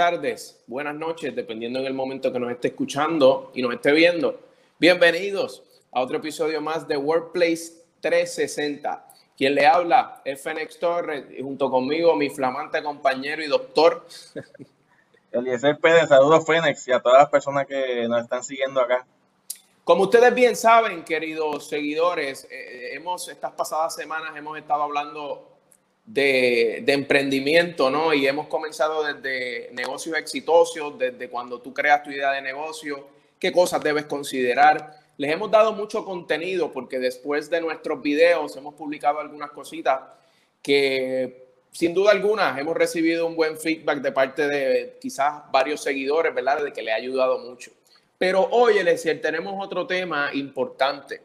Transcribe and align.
buenas 0.00 0.12
tardes, 0.14 0.60
buenas 0.66 0.94
noches, 0.94 1.36
dependiendo 1.36 1.78
en 1.78 1.84
el 1.84 1.92
momento 1.92 2.32
que 2.32 2.40
nos 2.40 2.50
esté 2.50 2.68
escuchando 2.68 3.52
y 3.54 3.60
nos 3.60 3.74
esté 3.74 3.92
viendo. 3.92 4.40
Bienvenidos 4.78 5.62
a 5.92 6.00
otro 6.00 6.16
episodio 6.16 6.62
más 6.62 6.88
de 6.88 6.96
Workplace 6.96 7.84
360. 8.00 9.06
Quien 9.36 9.54
le 9.54 9.66
habla 9.66 10.22
es 10.24 10.42
Fénix 10.42 10.78
Torres 10.78 11.26
y 11.36 11.42
junto 11.42 11.70
conmigo 11.70 12.16
mi 12.16 12.30
flamante 12.30 12.82
compañero 12.82 13.44
y 13.44 13.46
doctor. 13.46 14.06
Eliezer 15.32 15.78
Pérez, 15.78 16.08
saludos 16.08 16.46
Fénix 16.46 16.88
y 16.88 16.92
a 16.92 17.00
todas 17.00 17.18
las 17.18 17.28
personas 17.28 17.66
que 17.66 18.08
nos 18.08 18.22
están 18.22 18.42
siguiendo 18.42 18.80
acá. 18.80 19.04
Como 19.84 20.04
ustedes 20.04 20.34
bien 20.34 20.56
saben, 20.56 21.04
queridos 21.04 21.68
seguidores, 21.68 22.48
eh, 22.50 22.94
hemos 22.94 23.28
estas 23.28 23.52
pasadas 23.52 23.94
semanas 23.94 24.34
hemos 24.34 24.56
estado 24.56 24.82
hablando 24.82 25.49
de, 26.12 26.84
emprendimiento, 26.88 27.88
¿no? 27.90 28.12
Y 28.12 28.26
hemos 28.26 28.48
comenzado 28.48 29.04
desde 29.04 29.70
negocios 29.72 30.16
exitosos, 30.18 30.98
desde 30.98 31.28
cuando 31.28 31.60
tú 31.60 31.72
creas 31.72 32.02
tu 32.02 32.10
idea 32.10 32.32
de 32.32 32.42
negocio, 32.42 33.06
qué 33.38 33.52
cosas 33.52 33.82
debes 33.82 34.06
considerar. 34.06 34.98
Les 35.16 35.30
hemos 35.30 35.50
dado 35.50 35.72
mucho 35.72 36.04
contenido 36.04 36.72
porque 36.72 36.98
después 36.98 37.48
de 37.48 37.60
nuestros 37.60 38.02
videos 38.02 38.56
hemos 38.56 38.74
publicado 38.74 39.20
algunas 39.20 39.50
cositas 39.52 40.00
que 40.62 41.46
sin 41.70 41.94
duda 41.94 42.10
alguna 42.10 42.58
hemos 42.58 42.76
recibido 42.76 43.26
un 43.26 43.36
buen 43.36 43.56
feedback 43.56 44.00
de 44.00 44.12
parte 44.12 44.48
de 44.48 44.98
quizás 45.00 45.44
varios 45.52 45.80
seguidores, 45.82 46.34
¿verdad? 46.34 46.64
De 46.64 46.72
que 46.72 46.82
le 46.82 46.92
ha 46.92 46.96
ayudado 46.96 47.38
mucho. 47.38 47.70
Pero 48.18 48.48
hoy, 48.50 48.78
Eliezer, 48.78 49.20
tenemos 49.20 49.54
otro 49.64 49.86
tema 49.86 50.30
importante 50.34 51.22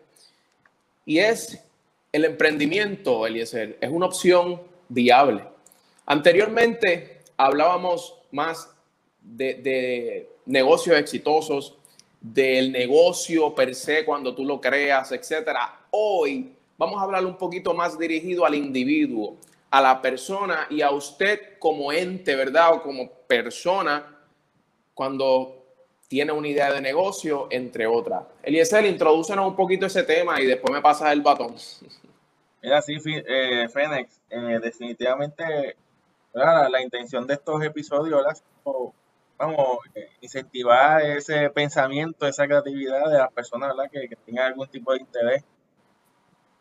y 1.06 1.18
es 1.18 1.60
el 2.12 2.24
emprendimiento, 2.24 3.26
Eliezer. 3.26 3.78
Es 3.82 3.90
una 3.90 4.06
opción 4.06 4.75
viable. 4.90 5.44
Anteriormente 6.06 7.22
hablábamos 7.38 8.16
más 8.32 8.70
de, 9.22 10.30
negocios 10.46 10.98
exitosos, 10.98 11.76
del 12.22 12.72
negocio 12.72 13.54
per 13.54 13.76
se 13.76 14.06
cuando 14.06 14.34
tú 14.34 14.46
lo 14.46 14.60
creas, 14.60 15.12
etcétera. 15.12 15.88
Hoy 15.92 16.56
vamos 16.78 17.00
a 17.00 17.04
hablar 17.04 17.26
un 17.26 17.38
poquito 17.38 17.74
más 17.74 17.98
dirigido 17.98 18.46
al 18.46 18.56
individuo, 18.56 19.38
a 19.70 19.82
la 19.82 20.02
persona 20.02 20.68
y 20.70 20.82
a 20.82 20.92
usted 20.92 21.58
como 21.60 21.92
ente, 21.92 22.36
¿verdad? 22.36 22.74
O 22.74 22.82
como 22.82 23.10
persona 23.28 24.18
cuando 24.94 25.66
tiene 26.08 26.32
una 26.32 26.48
idea 26.48 26.72
de 26.72 26.82
negocio, 26.82 27.48
entre 27.50 27.88
otras. 27.88 28.24
Eliezer, 28.44 28.86
introdúcenos 28.86 29.48
un 29.48 29.56
poquito 29.56 29.86
ese 29.86 30.04
tema 30.04 30.40
y 30.40 30.46
después 30.46 30.74
me 30.74 30.82
pasas 30.82 31.12
el 31.12 31.22
batón. 31.22 31.56
Mira, 32.66 32.82
sí, 32.82 32.98
eh, 33.06 33.70
Fénix, 33.70 34.20
eh, 34.28 34.60
definitivamente 34.60 35.78
la, 36.34 36.82
intención 36.82 37.28
de 37.28 37.36
estos 37.36 37.64
episodios 37.64 38.24
es 38.32 38.44
vamos, 39.38 39.78
eh, 39.94 40.10
incentivar 40.22 41.04
ese 41.04 41.52
pensamiento, 41.52 42.26
esa 42.26 42.48
creatividad 42.48 43.12
de 43.12 43.20
las 43.20 43.32
personas 43.32 43.72
Que, 43.92 44.10
que, 44.10 44.16
tengan 44.16 44.48
algún 44.48 44.68
tipo 44.68 44.94
de 44.94 45.02
interés 45.02 45.44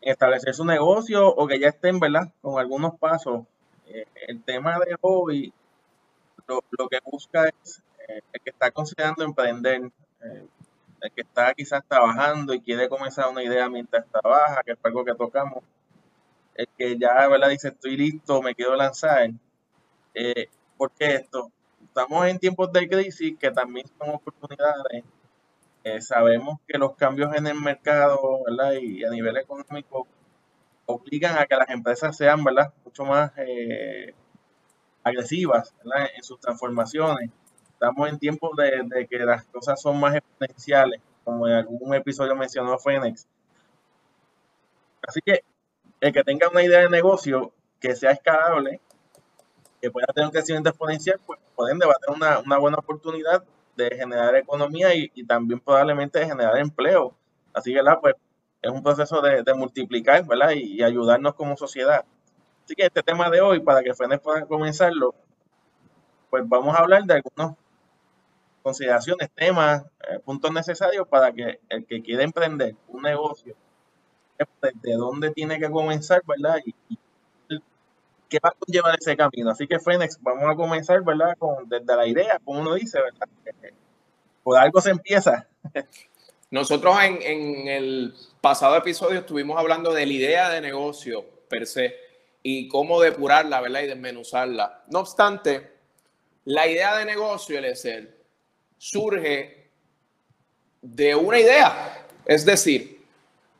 en 0.01 0.11
establecer 0.11 0.53
su 0.53 0.63
negocio 0.63 1.27
o 1.27 1.47
que 1.47 1.59
ya 1.59 1.69
estén 1.69 1.99
¿verdad? 1.99 2.31
con 2.39 2.59
algunos 2.59 2.99
pasos. 2.99 3.41
Eh, 3.87 4.05
el 4.27 4.43
tema 4.43 4.77
de 4.77 4.95
hobby, 5.01 5.51
lo, 6.47 6.63
lo 6.77 6.87
que 6.87 6.99
busca 7.03 7.49
es 7.49 7.81
el 8.07 8.41
que 8.43 8.51
está 8.51 8.69
considerando 8.69 9.23
emprender, 9.23 9.89
el 10.21 11.11
que 11.15 11.21
está 11.21 11.51
quizás 11.55 11.83
trabajando 11.87 12.53
y 12.53 12.61
quiere 12.61 12.89
comenzar 12.89 13.27
una 13.27 13.41
idea 13.41 13.67
mientras 13.69 14.05
trabaja, 14.05 14.61
que 14.63 14.73
es 14.73 14.77
algo 14.83 15.03
que 15.03 15.15
tocamos 15.15 15.63
el 16.55 16.67
que 16.77 16.97
ya 16.97 17.27
¿verdad? 17.27 17.49
dice 17.49 17.69
estoy 17.69 17.97
listo, 17.97 18.41
me 18.41 18.55
quiero 18.55 18.75
lanzar. 18.75 19.29
Eh, 20.13 20.47
¿Por 20.77 20.91
qué 20.91 21.15
esto? 21.15 21.51
Estamos 21.83 22.27
en 22.27 22.39
tiempos 22.39 22.71
de 22.71 22.87
crisis 22.87 23.37
que 23.37 23.51
también 23.51 23.85
son 23.97 24.09
oportunidades. 24.15 25.03
Eh, 25.83 26.01
sabemos 26.01 26.59
que 26.67 26.77
los 26.77 26.95
cambios 26.95 27.35
en 27.35 27.47
el 27.47 27.59
mercado 27.59 28.43
¿verdad? 28.45 28.73
y 28.81 29.03
a 29.03 29.09
nivel 29.11 29.37
económico 29.37 30.07
obligan 30.87 31.37
a 31.37 31.45
que 31.45 31.55
las 31.55 31.69
empresas 31.69 32.17
sean 32.17 32.43
¿verdad? 32.43 32.73
mucho 32.83 33.05
más 33.05 33.31
eh, 33.37 34.13
agresivas 35.03 35.73
¿verdad? 35.83 36.09
en 36.15 36.23
sus 36.23 36.39
transformaciones. 36.39 37.29
Estamos 37.73 38.09
en 38.09 38.17
tiempos 38.17 38.55
de, 38.57 38.81
de, 38.85 39.05
que 39.07 39.19
las 39.19 39.43
cosas 39.45 39.79
son 39.81 39.99
más 39.99 40.15
exponenciales, 40.15 41.01
como 41.23 41.47
en 41.47 41.55
algún 41.55 41.93
episodio 41.93 42.35
mencionó 42.35 42.79
Fénix. 42.79 43.27
Así 45.05 45.19
que 45.23 45.43
el 46.01 46.13
que 46.13 46.23
tenga 46.23 46.49
una 46.49 46.63
idea 46.63 46.81
de 46.81 46.89
negocio 46.89 47.51
que 47.79 47.95
sea 47.95 48.11
escalable, 48.11 48.81
que 49.81 49.91
pueda 49.91 50.07
tener 50.07 50.27
un 50.27 50.31
crecimiento 50.31 50.69
exponencial, 50.69 51.19
pues 51.25 51.39
pueden 51.55 51.79
debatir 51.79 52.09
una, 52.09 52.39
una 52.39 52.57
buena 52.57 52.77
oportunidad 52.77 53.43
de 53.75 53.95
generar 53.95 54.35
economía 54.35 54.95
y, 54.95 55.09
también 55.25 55.59
probablemente 55.59 56.19
de 56.19 56.27
generar 56.27 56.57
empleo. 56.57 57.15
Así 57.53 57.71
que, 57.71 57.77
¿verdad? 57.77 57.99
Pues 58.01 58.15
es 58.61 58.71
un 58.71 58.83
proceso 58.83 59.21
de, 59.21 59.53
multiplicar, 59.53 60.25
¿verdad? 60.25 60.51
Y, 60.51 60.81
ayudarnos 60.81 61.35
como 61.35 61.57
sociedad. 61.57 62.05
Así 62.63 62.75
que 62.75 62.85
este 62.85 63.03
tema 63.03 63.29
de 63.29 63.41
hoy, 63.41 63.59
para 63.59 63.83
que 63.83 63.93
FENES 63.93 64.19
pueda 64.19 64.45
comenzarlo, 64.45 65.13
pues 66.29 66.43
vamos 66.47 66.75
a 66.75 66.79
hablar 66.79 67.03
de 67.03 67.13
algunas 67.15 67.55
consideraciones, 68.63 69.29
temas, 69.35 69.83
eh, 70.09 70.19
puntos 70.19 70.51
necesarios 70.51 71.07
para 71.07 71.31
que 71.31 71.59
el 71.69 71.85
que 71.85 72.01
quiera 72.01 72.23
emprender 72.23 72.75
un 72.87 73.03
negocio 73.03 73.55
de 74.81 74.93
dónde 74.93 75.31
tiene 75.31 75.59
que 75.59 75.69
comenzar, 75.69 76.21
¿verdad? 76.25 76.59
Y, 76.65 76.73
qué 78.27 78.39
va 78.43 78.49
a 78.49 78.55
llevar 78.67 78.97
ese 78.99 79.15
camino. 79.15 79.51
Así 79.51 79.67
que, 79.67 79.79
Fénix, 79.79 80.17
vamos 80.21 80.49
a 80.49 80.55
comenzar, 80.55 81.03
¿verdad? 81.03 81.35
Con, 81.37 81.69
desde 81.69 81.95
la 81.95 82.07
idea, 82.07 82.39
como 82.43 82.61
uno 82.61 82.73
dice, 82.73 82.99
¿verdad? 83.01 83.27
Por 84.43 84.57
algo 84.57 84.81
se 84.81 84.91
empieza. 84.91 85.47
Nosotros 86.51 86.95
en, 87.03 87.21
en 87.21 87.67
el 87.67 88.13
pasado 88.41 88.77
episodio 88.77 89.19
estuvimos 89.19 89.57
hablando 89.57 89.93
de 89.93 90.05
la 90.05 90.13
idea 90.13 90.49
de 90.49 90.61
negocio 90.61 91.25
per 91.49 91.67
se 91.67 91.95
y 92.43 92.67
cómo 92.67 93.01
depurarla, 93.01 93.61
¿verdad? 93.61 93.81
Y 93.81 93.87
desmenuzarla. 93.87 94.83
No 94.91 94.99
obstante, 94.99 95.71
la 96.45 96.67
idea 96.67 96.95
de 96.97 97.05
negocio, 97.05 97.57
el 97.57 97.75
ser, 97.75 98.23
surge 98.77 99.71
de 100.81 101.15
una 101.15 101.39
idea. 101.39 102.05
Es 102.25 102.45
decir, 102.45 102.94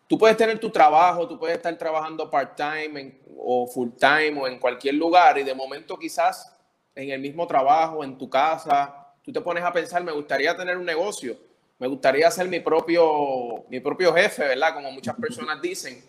tú 0.07 0.17
puedes 0.17 0.37
tener 0.37 0.59
tu 0.59 0.69
trabajo, 0.69 1.27
tú 1.27 1.39
puedes 1.39 1.57
estar 1.57 1.75
trabajando 1.77 2.29
part-time 2.29 3.19
o 3.37 3.67
full-time 3.67 4.39
o 4.39 4.47
en 4.47 4.59
cualquier 4.59 4.95
lugar 4.95 5.37
y 5.37 5.43
de 5.43 5.53
momento 5.53 5.97
quizás 5.97 6.51
en 6.93 7.09
el 7.09 7.19
mismo 7.19 7.45
trabajo, 7.45 8.03
en 8.03 8.17
tu 8.17 8.29
casa, 8.29 9.13
tú 9.23 9.31
te 9.31 9.41
pones 9.41 9.63
a 9.63 9.73
pensar, 9.73 10.03
me 10.03 10.11
gustaría 10.11 10.55
tener 10.55 10.77
un 10.77 10.85
negocio, 10.85 11.37
me 11.77 11.87
gustaría 11.87 12.29
ser 12.31 12.47
mi 12.47 12.59
propio, 12.59 13.65
mi 13.69 13.79
propio 13.79 14.13
jefe, 14.13 14.47
¿verdad? 14.47 14.73
Como 14.73 14.91
muchas 14.91 15.15
personas 15.15 15.61
dicen. 15.61 16.03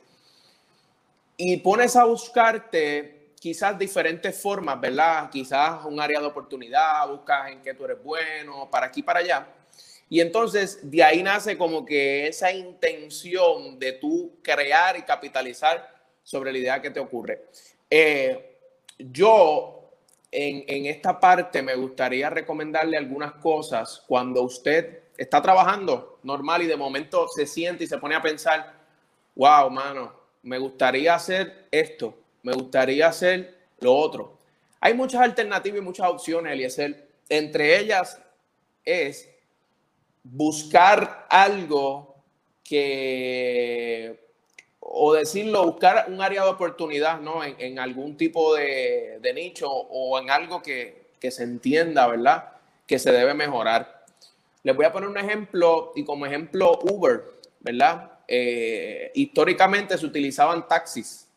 Y 1.36 1.56
pones 1.58 1.96
a 1.96 2.04
buscarte 2.04 3.32
quizás 3.40 3.78
diferentes 3.78 4.40
formas, 4.40 4.80
¿verdad? 4.80 5.28
Quizás 5.28 5.84
un 5.84 6.00
área 6.00 6.20
de 6.20 6.26
oportunidad, 6.26 7.08
buscas 7.08 7.50
en 7.50 7.62
qué 7.62 7.74
tú 7.74 7.84
eres 7.84 8.02
bueno, 8.02 8.68
para 8.70 8.86
aquí, 8.86 9.02
para 9.02 9.20
allá. 9.20 9.46
Y 10.08 10.20
entonces 10.20 10.88
de 10.88 11.02
ahí 11.02 11.22
nace 11.22 11.58
como 11.58 11.84
que 11.84 12.28
esa 12.28 12.52
intención 12.52 13.78
de 13.78 13.92
tú 13.92 14.38
crear 14.42 14.96
y 14.96 15.02
capitalizar 15.02 15.94
sobre 16.22 16.52
la 16.52 16.58
idea 16.58 16.82
que 16.82 16.90
te 16.90 17.00
ocurre. 17.00 17.46
Eh, 17.90 18.56
yo 18.98 19.90
en, 20.30 20.64
en, 20.68 20.86
esta 20.86 21.18
parte 21.18 21.62
me 21.62 21.74
gustaría 21.74 22.30
recomendarle 22.30 22.96
algunas 22.96 23.32
cosas 23.34 24.02
cuando 24.06 24.42
usted 24.42 25.02
está 25.16 25.40
trabajando 25.40 26.18
normal 26.22 26.62
y 26.62 26.66
de 26.66 26.76
momento 26.76 27.26
se 27.28 27.46
siente 27.46 27.84
y 27.84 27.86
se 27.86 27.98
pone 27.98 28.14
a 28.14 28.22
pensar, 28.22 28.74
wow, 29.34 29.70
mano, 29.70 30.12
me 30.42 30.58
gustaría 30.58 31.14
hacer 31.14 31.66
esto, 31.70 32.16
me 32.42 32.52
gustaría 32.52 33.08
hacer 33.08 33.56
lo 33.80 33.94
otro. 33.94 34.38
Hay 34.80 34.94
muchas 34.94 35.22
alternativas 35.22 35.78
y 35.78 35.84
muchas 35.84 36.08
opciones, 36.08 36.52
Eliezer. 36.52 37.08
Entre 37.28 37.78
ellas 37.78 38.20
es 38.84 39.28
buscar 40.32 41.26
algo 41.30 42.16
que, 42.64 44.18
o 44.80 45.14
decirlo, 45.14 45.64
buscar 45.64 46.06
un 46.08 46.20
área 46.20 46.42
de 46.42 46.50
oportunidad, 46.50 47.20
¿no? 47.20 47.44
En, 47.44 47.78
algún 47.78 48.16
tipo 48.16 48.54
de, 48.54 49.20
nicho 49.34 49.70
o 49.70 50.18
en 50.18 50.30
algo 50.30 50.62
que, 50.62 51.06
se 51.28 51.42
entienda, 51.42 52.06
¿verdad? 52.06 52.52
Que 52.86 53.00
se 53.00 53.10
debe 53.10 53.34
mejorar. 53.34 54.04
Les 54.62 54.76
voy 54.76 54.84
a 54.84 54.92
poner 54.92 55.08
un 55.08 55.18
ejemplo 55.18 55.92
y 55.96 56.04
como 56.04 56.24
ejemplo 56.24 56.78
Uber, 56.82 57.24
¿verdad? 57.60 58.12
Eh, 58.28 59.10
históricamente 59.14 59.98
se 59.98 60.06
utilizaban 60.06 60.68
taxis 60.68 61.28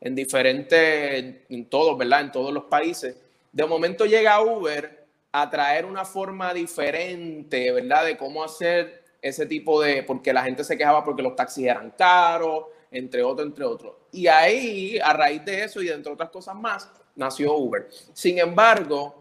en 0.00 0.16
diferentes, 0.16 1.36
en 1.48 1.66
todos, 1.66 1.96
¿verdad? 1.96 2.22
En 2.22 2.32
todos 2.32 2.52
los 2.52 2.64
países. 2.64 3.16
De 3.52 3.64
momento 3.64 4.06
llega 4.06 4.40
Uber 4.40 4.97
a 5.32 5.50
traer 5.50 5.84
una 5.84 6.04
forma 6.04 6.54
diferente, 6.54 7.72
¿verdad? 7.72 8.04
De 8.04 8.16
cómo 8.16 8.42
hacer 8.42 9.04
ese 9.20 9.46
tipo 9.46 9.80
de, 9.82 10.02
porque 10.02 10.32
la 10.32 10.42
gente 10.42 10.64
se 10.64 10.76
quejaba 10.76 11.04
porque 11.04 11.22
los 11.22 11.36
taxis 11.36 11.66
eran 11.66 11.90
caros, 11.92 12.66
entre 12.90 13.22
otros, 13.22 13.46
entre 13.46 13.64
otros. 13.64 13.94
Y 14.12 14.26
ahí, 14.26 14.98
a 14.98 15.12
raíz 15.12 15.44
de 15.44 15.64
eso 15.64 15.82
y 15.82 15.88
entre 15.88 16.12
otras 16.12 16.30
cosas 16.30 16.54
más, 16.54 16.90
nació 17.14 17.54
Uber. 17.54 17.88
Sin 18.12 18.38
embargo, 18.38 19.16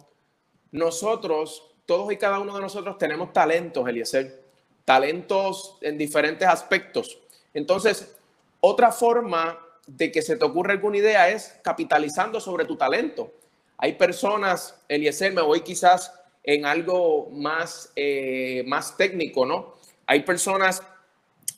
nosotros, 0.72 1.76
todos 1.86 2.12
y 2.12 2.18
cada 2.18 2.40
uno 2.40 2.56
de 2.56 2.62
nosotros 2.62 2.98
tenemos 2.98 3.34
talentos, 3.34 3.88
Eliezer, 3.88 4.44
talentos 4.86 5.78
en 5.82 5.98
diferentes 5.98 6.48
aspectos. 6.48 7.20
Entonces, 7.54 8.16
otra 8.62 8.92
forma 8.92 9.60
de 9.86 10.12
que 10.12 10.22
se 10.22 10.36
te 10.36 10.46
ocurra 10.46 10.74
alguna 10.74 10.98
idea 10.98 11.30
es 11.30 11.60
capitalizando 11.64 12.40
sobre 12.40 12.66
tu 12.66 12.78
talento. 12.78 13.32
Hay 13.78 13.94
personas, 13.94 14.76
Eliezer, 14.88 15.34
me 15.34 15.42
voy 15.42 15.62
quizás 15.62 16.14
en 16.44 16.66
algo 16.66 17.30
más, 17.32 17.92
eh, 17.96 18.64
más 18.66 18.98
técnico, 18.98 19.46
¿no? 19.46 19.76
Hay 20.06 20.22
personas 20.22 20.82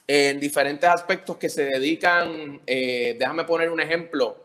en 0.08 0.40
diferentes 0.40 0.90
aspectos 0.90 1.38
que 1.38 1.50
se 1.50 1.66
dedican, 1.66 2.62
eh, 2.66 3.16
déjame 3.20 3.44
poner 3.44 3.70
un 3.70 3.80
ejemplo, 3.80 4.36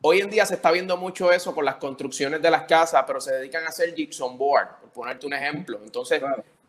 hoy 0.00 0.20
en 0.20 0.30
día 0.30 0.46
se 0.46 0.54
está 0.54 0.70
viendo 0.72 0.96
mucho 0.96 1.30
eso 1.30 1.54
con 1.54 1.64
las 1.64 1.76
construcciones 1.76 2.40
de 2.40 2.50
las 2.50 2.62
casas, 2.62 3.04
pero 3.06 3.20
se 3.20 3.34
dedican 3.34 3.64
a 3.64 3.68
hacer 3.68 3.94
jigsaw 3.94 4.30
board, 4.30 4.80
por 4.80 4.90
ponerte 4.90 5.26
un 5.26 5.34
ejemplo. 5.34 5.78
Entonces, 5.84 6.22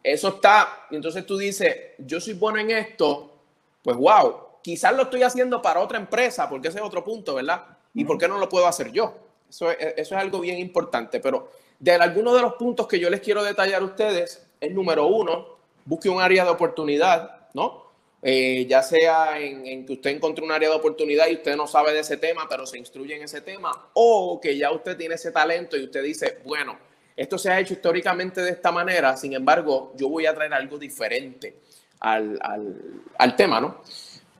eso 0.03 0.27
está, 0.27 0.87
entonces 0.91 1.25
tú 1.25 1.37
dices, 1.37 1.73
yo 1.99 2.19
soy 2.19 2.33
bueno 2.33 2.59
en 2.59 2.71
esto, 2.71 3.33
pues 3.81 3.95
wow, 3.95 4.59
quizás 4.61 4.93
lo 4.93 5.03
estoy 5.03 5.23
haciendo 5.23 5.61
para 5.61 5.79
otra 5.79 5.97
empresa, 5.97 6.49
porque 6.49 6.67
ese 6.67 6.79
es 6.79 6.83
otro 6.83 7.03
punto, 7.03 7.35
¿verdad? 7.35 7.65
¿Y 7.93 8.03
por 8.03 8.17
qué 8.17 8.27
no 8.27 8.37
lo 8.37 8.49
puedo 8.49 8.67
hacer 8.67 8.91
yo? 8.91 9.30
Eso 9.51 9.69
es, 9.69 9.77
eso 9.97 10.15
es 10.15 10.21
algo 10.21 10.39
bien 10.39 10.57
importante, 10.59 11.19
pero 11.19 11.51
de 11.77 11.91
algunos 11.91 12.33
de 12.35 12.41
los 12.41 12.53
puntos 12.53 12.87
que 12.87 12.97
yo 12.97 13.09
les 13.09 13.19
quiero 13.19 13.43
detallar 13.43 13.81
a 13.81 13.85
ustedes, 13.85 14.47
el 14.61 14.73
número 14.73 15.07
uno, 15.07 15.57
busque 15.83 16.07
un 16.07 16.21
área 16.21 16.45
de 16.45 16.51
oportunidad, 16.51 17.49
¿no? 17.53 17.91
Eh, 18.21 18.65
ya 18.69 18.81
sea 18.81 19.37
en, 19.39 19.85
que 19.85 19.91
usted 19.91 20.11
encontró 20.11 20.45
un 20.45 20.53
área 20.53 20.69
de 20.69 20.75
oportunidad 20.75 21.27
y 21.27 21.33
usted 21.33 21.57
no 21.57 21.67
sabe 21.67 21.91
de 21.91 21.99
ese 21.99 22.15
tema, 22.15 22.47
pero 22.49 22.65
se 22.65 22.77
instruye 22.77 23.17
en 23.17 23.23
ese 23.23 23.41
tema, 23.41 23.89
o 23.93 24.39
que 24.39 24.55
ya 24.55 24.71
usted 24.71 24.95
tiene 24.95 25.15
ese 25.15 25.33
talento 25.33 25.75
y 25.75 25.83
usted 25.83 26.01
dice, 26.01 26.37
bueno, 26.45 26.79
esto 27.17 27.37
se 27.37 27.49
ha 27.49 27.59
hecho 27.59 27.73
históricamente 27.73 28.41
de 28.41 28.51
esta 28.51 28.71
manera, 28.71 29.17
sin 29.17 29.33
embargo, 29.33 29.91
yo 29.97 30.07
voy 30.07 30.27
a 30.27 30.33
traer 30.33 30.53
algo 30.53 30.77
diferente 30.77 31.57
al, 31.99 32.39
al 33.17 33.35
tema, 33.35 33.59
¿no? 33.59 33.81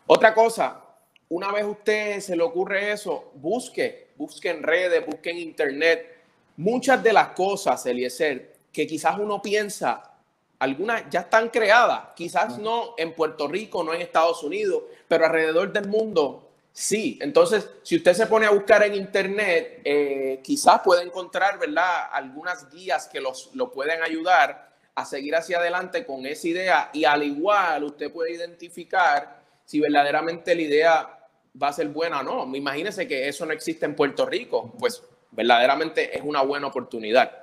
Otra 0.07 0.33
cosa, 0.33 0.85
una 1.27 1.51
vez 1.51 1.65
usted 1.65 2.19
se 2.19 2.35
le 2.35 2.43
ocurre 2.43 2.91
eso, 2.91 3.31
busque, 3.35 4.10
busque 4.21 4.51
en 4.51 4.61
redes, 4.61 5.03
busque 5.03 5.31
en 5.31 5.39
internet. 5.39 6.17
Muchas 6.57 7.01
de 7.01 7.11
las 7.11 7.29
cosas, 7.29 7.83
Eliezer, 7.87 8.53
que 8.71 8.85
quizás 8.85 9.17
uno 9.17 9.41
piensa, 9.41 10.13
algunas 10.59 11.09
ya 11.09 11.21
están 11.21 11.49
creadas, 11.49 12.09
quizás 12.15 12.59
no 12.59 12.93
en 12.97 13.15
Puerto 13.15 13.47
Rico, 13.47 13.83
no 13.83 13.95
en 13.95 14.01
Estados 14.01 14.43
Unidos, 14.43 14.83
pero 15.07 15.25
alrededor 15.25 15.73
del 15.73 15.87
mundo 15.87 16.51
sí. 16.71 17.17
Entonces, 17.19 17.67
si 17.81 17.95
usted 17.95 18.13
se 18.13 18.27
pone 18.27 18.45
a 18.45 18.51
buscar 18.51 18.83
en 18.83 18.93
Internet, 18.93 19.81
eh, 19.83 20.39
quizás 20.43 20.81
puede 20.81 21.01
encontrar, 21.01 21.57
¿verdad?, 21.57 22.09
algunas 22.11 22.69
guías 22.69 23.07
que 23.07 23.19
los, 23.19 23.49
lo 23.55 23.71
pueden 23.71 24.03
ayudar 24.03 24.69
a 24.93 25.03
seguir 25.03 25.35
hacia 25.35 25.57
adelante 25.57 26.05
con 26.05 26.27
esa 26.27 26.47
idea 26.47 26.89
y 26.93 27.05
al 27.05 27.23
igual 27.23 27.85
usted 27.85 28.11
puede 28.11 28.33
identificar 28.33 29.41
si 29.65 29.79
verdaderamente 29.79 30.53
la 30.53 30.61
idea 30.61 31.20
va 31.61 31.69
a 31.69 31.73
ser 31.73 31.87
buena 31.89 32.21
o 32.21 32.23
no. 32.23 32.55
Imagínese 32.55 33.07
que 33.07 33.27
eso 33.27 33.45
no 33.45 33.53
existe 33.53 33.85
en 33.85 33.95
Puerto 33.95 34.25
Rico, 34.25 34.73
pues 34.79 35.03
verdaderamente 35.31 36.15
es 36.15 36.23
una 36.23 36.41
buena 36.41 36.67
oportunidad. 36.67 37.41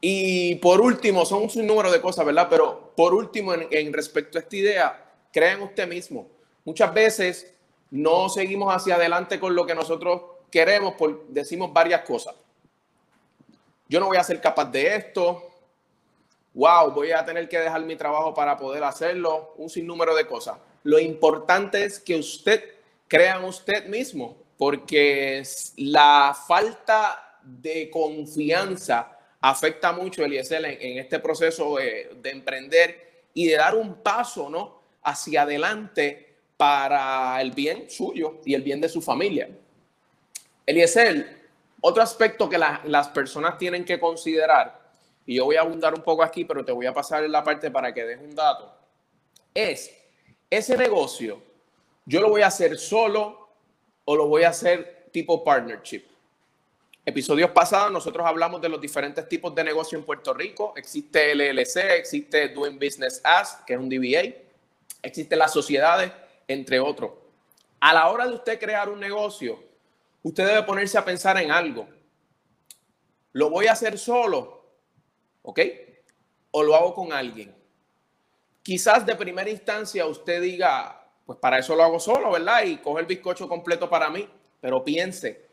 Y 0.00 0.56
por 0.56 0.80
último, 0.80 1.24
son 1.24 1.48
un 1.54 1.66
número 1.66 1.90
de 1.90 2.00
cosas, 2.00 2.26
¿verdad? 2.26 2.46
Pero 2.50 2.92
por 2.94 3.14
último, 3.14 3.54
en, 3.54 3.92
respecto 3.92 4.36
a 4.36 4.42
esta 4.42 4.56
idea, 4.56 5.04
crean 5.32 5.62
usted 5.62 5.88
mismo. 5.88 6.28
Muchas 6.64 6.92
veces 6.92 7.54
no 7.90 8.28
seguimos 8.28 8.74
hacia 8.74 8.96
adelante 8.96 9.40
con 9.40 9.54
lo 9.54 9.64
que 9.64 9.74
nosotros 9.74 10.22
queremos, 10.50 10.94
por, 10.94 11.26
decimos 11.28 11.72
varias 11.72 12.02
cosas. 12.02 12.34
Yo 13.88 13.98
no 13.98 14.06
voy 14.06 14.18
a 14.18 14.24
ser 14.24 14.40
capaz 14.40 14.66
de 14.66 14.94
esto. 14.94 15.42
Wow, 16.52 16.92
voy 16.92 17.12
a 17.12 17.24
tener 17.24 17.48
que 17.48 17.58
dejar 17.58 17.82
mi 17.82 17.96
trabajo 17.96 18.34
para 18.34 18.58
poder 18.58 18.84
hacerlo. 18.84 19.54
Un 19.56 19.70
sinnúmero 19.70 20.14
de 20.14 20.26
cosas. 20.26 20.58
Lo 20.82 20.98
importante 20.98 21.82
es 21.82 21.98
que 21.98 22.16
usted 22.16 22.73
crea 23.14 23.36
en 23.36 23.44
usted 23.44 23.86
mismo, 23.86 24.36
porque 24.58 25.40
la 25.76 26.36
falta 26.48 27.38
de 27.44 27.88
confianza 27.88 29.16
afecta 29.40 29.92
mucho, 29.92 30.24
Eliezer, 30.24 30.64
en, 30.64 30.78
en 30.80 30.98
este 30.98 31.20
proceso 31.20 31.76
de, 31.76 32.10
emprender 32.24 33.26
y 33.32 33.46
de 33.46 33.56
dar 33.56 33.76
un 33.76 34.02
paso, 34.02 34.50
¿no? 34.50 34.80
Hacia 35.04 35.42
adelante 35.42 36.38
para 36.56 37.40
el 37.40 37.52
bien 37.52 37.88
suyo 37.88 38.40
y 38.44 38.54
el 38.54 38.62
bien 38.62 38.80
de 38.80 38.88
su 38.88 39.00
familia. 39.00 39.48
Eliezer, 40.66 41.42
otro 41.82 42.02
aspecto 42.02 42.48
que 42.48 42.58
las 42.58 43.08
personas 43.10 43.58
tienen 43.58 43.84
que 43.84 44.00
considerar, 44.00 44.80
y 45.24 45.36
yo 45.36 45.44
voy 45.44 45.54
a 45.54 45.60
abundar 45.60 45.94
un 45.94 46.02
poco 46.02 46.24
aquí, 46.24 46.44
pero 46.44 46.64
te 46.64 46.72
voy 46.72 46.86
a 46.86 46.92
pasar 46.92 47.22
en 47.22 47.30
la 47.30 47.44
parte 47.44 47.70
para 47.70 47.94
que 47.94 48.04
des 48.04 48.20
un 48.20 48.34
dato, 48.34 48.76
es 49.54 49.96
ese 50.50 50.76
negocio, 50.76 51.53
yo 52.06 52.20
lo 52.20 52.28
voy 52.28 52.42
a 52.42 52.48
hacer 52.48 52.78
solo 52.78 53.48
o 54.04 54.16
lo 54.16 54.26
voy 54.26 54.44
a 54.44 54.50
hacer 54.50 55.08
tipo 55.12 55.42
partnership. 55.42 56.02
Episodios 57.06 57.50
pasados 57.50 57.92
nosotros 57.92 58.26
hablamos 58.26 58.60
de 58.60 58.68
los 58.68 58.80
diferentes 58.80 59.28
tipos 59.28 59.54
de 59.54 59.62
negocio 59.62 59.98
en 59.98 60.04
Puerto 60.04 60.32
Rico. 60.32 60.72
Existe 60.76 61.34
LLC, 61.34 61.76
existe 61.98 62.48
Doing 62.48 62.78
Business 62.78 63.20
As, 63.22 63.62
que 63.66 63.74
es 63.74 63.78
un 63.78 63.88
DBA, 63.88 64.34
existen 65.02 65.38
las 65.38 65.52
sociedades, 65.52 66.10
entre 66.48 66.80
otros. 66.80 67.12
A 67.80 67.92
la 67.92 68.08
hora 68.08 68.26
de 68.26 68.34
usted 68.34 68.58
crear 68.58 68.88
un 68.88 69.00
negocio, 69.00 69.62
usted 70.22 70.46
debe 70.46 70.62
ponerse 70.62 70.96
a 70.96 71.04
pensar 71.04 71.36
en 71.38 71.50
algo. 71.50 71.86
¿Lo 73.32 73.50
voy 73.50 73.66
a 73.66 73.72
hacer 73.72 73.98
solo? 73.98 74.64
¿Ok? 75.42 75.60
¿O 76.52 76.62
lo 76.62 76.74
hago 76.74 76.94
con 76.94 77.12
alguien? 77.12 77.54
Quizás 78.62 79.04
de 79.04 79.14
primera 79.14 79.50
instancia 79.50 80.06
usted 80.06 80.40
diga, 80.40 81.03
pues 81.26 81.38
para 81.38 81.58
eso 81.58 81.74
lo 81.74 81.82
hago 81.82 81.98
solo, 81.98 82.32
¿verdad? 82.32 82.64
Y 82.64 82.78
coge 82.78 83.00
el 83.00 83.06
bizcocho 83.06 83.48
completo 83.48 83.88
para 83.88 84.10
mí. 84.10 84.28
Pero 84.60 84.84
piense, 84.84 85.46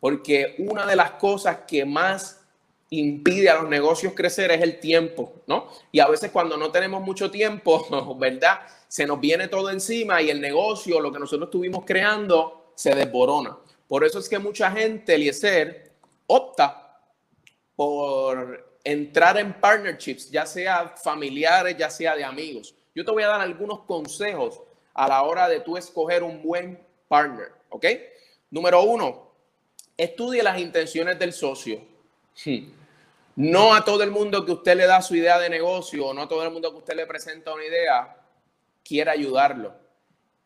porque 0.00 0.54
una 0.58 0.86
de 0.86 0.96
las 0.96 1.12
cosas 1.12 1.60
que 1.66 1.84
más 1.84 2.44
impide 2.90 3.50
a 3.50 3.60
los 3.60 3.68
negocios 3.68 4.14
crecer 4.14 4.50
es 4.50 4.62
el 4.62 4.80
tiempo, 4.80 5.34
¿no? 5.46 5.68
Y 5.92 6.00
a 6.00 6.08
veces 6.08 6.30
cuando 6.30 6.56
no 6.56 6.70
tenemos 6.70 7.02
mucho 7.02 7.30
tiempo, 7.30 8.16
¿verdad? 8.18 8.60
Se 8.88 9.06
nos 9.06 9.20
viene 9.20 9.48
todo 9.48 9.70
encima 9.70 10.22
y 10.22 10.30
el 10.30 10.40
negocio, 10.40 11.00
lo 11.00 11.12
que 11.12 11.18
nosotros 11.18 11.48
estuvimos 11.48 11.84
creando, 11.84 12.72
se 12.74 12.94
desborona. 12.94 13.56
Por 13.86 14.04
eso 14.04 14.18
es 14.18 14.28
que 14.28 14.38
mucha 14.38 14.70
gente, 14.70 15.14
Eliezer, 15.14 15.92
opta 16.26 17.00
por 17.74 18.78
entrar 18.84 19.38
en 19.38 19.52
partnerships, 19.60 20.30
ya 20.30 20.46
sea 20.46 20.94
familiares, 20.96 21.76
ya 21.76 21.90
sea 21.90 22.16
de 22.16 22.24
amigos. 22.24 22.74
Yo 22.94 23.04
te 23.04 23.10
voy 23.10 23.22
a 23.22 23.28
dar 23.28 23.40
algunos 23.40 23.80
consejos 23.80 24.62
a 24.98 25.06
la 25.06 25.22
hora 25.22 25.48
de 25.48 25.60
tú 25.60 25.76
escoger 25.76 26.24
un 26.24 26.42
buen 26.42 26.76
partner, 27.06 27.52
¿ok? 27.68 27.86
Número 28.50 28.82
uno, 28.82 29.30
estudie 29.96 30.42
las 30.42 30.58
intenciones 30.58 31.16
del 31.20 31.32
socio. 31.32 31.80
Hmm. 32.44 32.72
No 33.36 33.76
a 33.76 33.84
todo 33.84 34.02
el 34.02 34.10
mundo 34.10 34.44
que 34.44 34.50
usted 34.50 34.76
le 34.76 34.88
da 34.88 35.00
su 35.00 35.14
idea 35.14 35.38
de 35.38 35.48
negocio, 35.48 36.06
o 36.06 36.12
no 36.12 36.22
a 36.22 36.28
todo 36.28 36.42
el 36.42 36.50
mundo 36.50 36.72
que 36.72 36.78
usted 36.78 36.96
le 36.96 37.06
presenta 37.06 37.54
una 37.54 37.64
idea, 37.64 38.16
quiere 38.84 39.12
ayudarlo. 39.12 39.72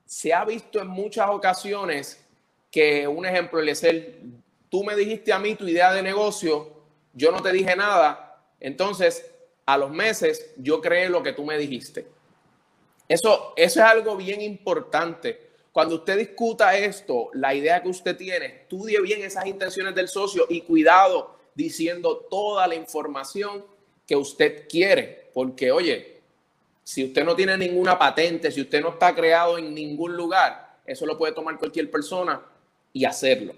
Se 0.04 0.34
ha 0.34 0.44
visto 0.44 0.82
en 0.82 0.88
muchas 0.88 1.30
ocasiones 1.30 2.22
que, 2.70 3.08
un 3.08 3.24
ejemplo, 3.24 3.58
es 3.62 3.82
el, 3.82 4.34
tú 4.68 4.84
me 4.84 4.94
dijiste 4.94 5.32
a 5.32 5.38
mí 5.38 5.54
tu 5.54 5.66
idea 5.66 5.94
de 5.94 6.02
negocio, 6.02 6.70
yo 7.14 7.32
no 7.32 7.40
te 7.40 7.52
dije 7.52 7.74
nada, 7.74 8.44
entonces 8.60 9.30
a 9.64 9.78
los 9.78 9.90
meses 9.90 10.52
yo 10.58 10.82
creé 10.82 11.08
lo 11.08 11.22
que 11.22 11.32
tú 11.32 11.42
me 11.42 11.56
dijiste. 11.56 12.06
Eso, 13.08 13.52
eso 13.56 13.80
es 13.80 13.86
algo 13.86 14.16
bien 14.16 14.40
importante 14.40 15.52
cuando 15.72 15.94
usted 15.94 16.18
discuta 16.18 16.76
esto, 16.76 17.30
la 17.32 17.54
idea 17.54 17.82
que 17.82 17.88
usted 17.88 18.14
tiene, 18.14 18.44
estudie 18.44 19.00
bien 19.00 19.22
esas 19.22 19.46
intenciones 19.46 19.94
del 19.94 20.06
socio 20.06 20.44
y 20.50 20.60
cuidado 20.60 21.38
diciendo 21.54 22.26
toda 22.30 22.66
la 22.66 22.74
información 22.74 23.64
que 24.06 24.14
usted 24.14 24.68
quiere, 24.68 25.30
porque 25.32 25.72
oye, 25.72 26.20
si 26.84 27.06
usted 27.06 27.24
no 27.24 27.34
tiene 27.34 27.56
ninguna 27.56 27.98
patente, 27.98 28.50
si 28.52 28.60
usted 28.60 28.82
no 28.82 28.90
está 28.90 29.14
creado 29.14 29.56
en 29.56 29.74
ningún 29.74 30.14
lugar, 30.14 30.76
eso 30.84 31.06
lo 31.06 31.16
puede 31.16 31.32
tomar 31.32 31.58
cualquier 31.58 31.90
persona 31.90 32.42
y 32.92 33.06
hacerlo. 33.06 33.54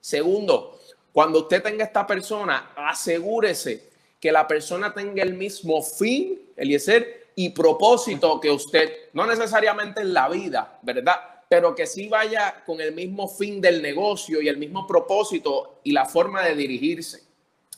Segundo, 0.00 0.80
cuando 1.12 1.40
usted 1.40 1.62
tenga 1.62 1.84
esta 1.84 2.04
persona, 2.04 2.72
asegúrese 2.74 3.90
que 4.18 4.32
la 4.32 4.48
persona 4.48 4.92
tenga 4.92 5.22
el 5.22 5.34
mismo 5.34 5.82
fin, 5.82 6.50
Eliezer, 6.56 7.25
y 7.38 7.50
propósito 7.50 8.40
que 8.40 8.50
usted, 8.50 9.10
no 9.12 9.26
necesariamente 9.26 10.00
en 10.00 10.14
la 10.14 10.28
vida, 10.28 10.78
¿verdad? 10.82 11.16
Pero 11.48 11.74
que 11.74 11.86
sí 11.86 12.08
vaya 12.08 12.62
con 12.64 12.80
el 12.80 12.92
mismo 12.92 13.28
fin 13.28 13.60
del 13.60 13.82
negocio 13.82 14.40
y 14.40 14.48
el 14.48 14.56
mismo 14.56 14.86
propósito 14.86 15.80
y 15.84 15.92
la 15.92 16.06
forma 16.06 16.42
de 16.42 16.56
dirigirse. 16.56 17.22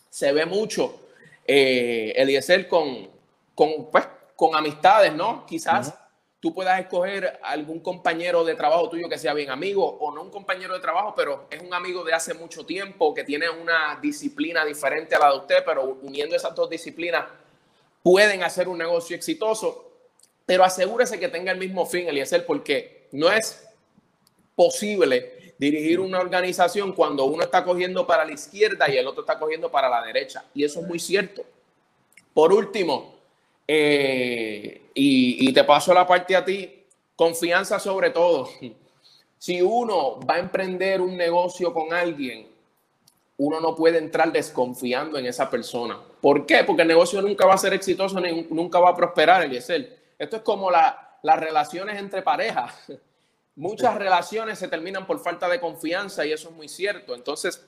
Se 0.09 0.33
ve 0.33 0.47
mucho, 0.47 1.01
eh, 1.45 2.13
Eliezer, 2.17 2.69
con, 2.69 3.11
con, 3.55 3.91
pues, 3.91 4.07
con 4.37 4.55
amistades, 4.55 5.13
¿no? 5.13 5.45
Quizás 5.45 5.93
tú 6.39 6.55
puedas 6.55 6.79
escoger 6.79 7.41
algún 7.43 7.81
compañero 7.81 8.45
de 8.45 8.55
trabajo 8.55 8.89
tuyo 8.89 9.09
que 9.09 9.19
sea 9.19 9.35
bien 9.35 9.51
amigo 9.51 9.85
o 9.85 10.15
no 10.15 10.23
un 10.23 10.31
compañero 10.31 10.75
de 10.75 10.81
trabajo, 10.81 11.15
pero 11.17 11.49
es 11.51 11.61
un 11.61 11.75
amigo 11.75 12.05
de 12.05 12.15
hace 12.15 12.33
mucho 12.33 12.65
tiempo 12.65 13.13
que 13.13 13.25
tiene 13.25 13.51
una 13.51 13.99
disciplina 14.01 14.65
diferente 14.65 15.17
a 15.17 15.19
la 15.19 15.33
de 15.33 15.39
usted, 15.39 15.65
pero 15.67 15.99
uniendo 16.01 16.37
esas 16.37 16.55
dos 16.55 16.71
disciplinas 16.71 17.25
pueden 18.09 18.43
hacer 18.43 18.69
un 18.69 18.79
negocio 18.79 19.15
exitoso. 19.15 19.85
Pero 20.47 20.65
asegúrese 20.65 21.21
que 21.21 21.29
tenga 21.29 21.53
el 21.53 21.59
mismo 21.59 21.85
fin, 21.85 22.09
Eliezer, 22.09 22.47
porque 22.47 23.07
no 23.13 23.31
es 23.31 23.69
posible 24.55 25.53
dirigir 25.59 26.01
una 26.01 26.19
organización 26.19 26.93
cuando 26.93 27.27
uno 27.27 27.43
está 27.43 27.63
cogiendo 27.63 28.07
para 28.07 28.25
la 28.25 28.33
izquierda 28.33 28.89
y 28.89 28.97
el 28.97 29.07
otro 29.07 29.21
está 29.21 29.39
cogiendo 29.39 29.71
para 29.71 29.91
la 29.91 30.03
derecha. 30.03 30.43
Y 30.55 30.65
eso 30.65 30.81
es 30.81 30.87
muy 30.87 30.99
cierto. 30.99 31.45
Por 32.33 32.51
último, 32.51 33.15
eh, 33.67 34.81
y, 34.95 35.53
te 35.53 35.65
paso 35.65 35.93
la 35.93 36.07
parte 36.07 36.35
a 36.35 36.43
ti, 36.43 36.87
confianza 37.15 37.79
sobre 37.79 38.09
todo. 38.09 38.49
Si 39.39 39.61
uno 39.61 40.19
va 40.21 40.37
a 40.37 40.39
emprender 40.39 41.03
un 41.03 41.15
negocio 41.15 41.75
con 41.75 41.93
alguien, 41.93 42.49
uno 43.39 43.61
no 43.61 43.75
puede 43.75 43.99
entrar 43.99 44.33
desconfiando 44.33 45.17
en 45.17 45.27
esa 45.27 45.49
persona. 45.49 45.99
¿Por 46.21 46.45
qué? 46.45 46.65
Porque 46.65 46.83
el 46.83 46.89
negocio 46.89 47.23
nunca 47.23 47.47
va 47.47 47.55
a 47.55 47.59
ser 47.59 47.73
exitoso, 47.73 48.21
ni, 48.21 48.43
nunca 48.51 48.81
va 48.81 48.91
a 48.91 48.97
prosperar, 48.97 49.45
Eliezer. 49.45 49.97
Esto 50.19 50.37
es 50.37 50.43
como 50.43 50.71
la, 50.71 51.19
las 51.23 51.39
relaciones 51.39 51.99
entre 51.99 52.23
parejas. 52.23 52.75
Muchas 53.57 53.95
relaciones 53.97 54.59
se 54.59 54.69
terminan 54.69 55.07
por 55.07 55.21
falta 55.21 55.49
de 55.49 55.61
confianza 55.61 56.27
y 56.27 56.33
eso 56.33 56.49
es 56.49 56.55
muy 56.55 56.69
cierto. 56.69 57.15
Entonces, 57.15 57.65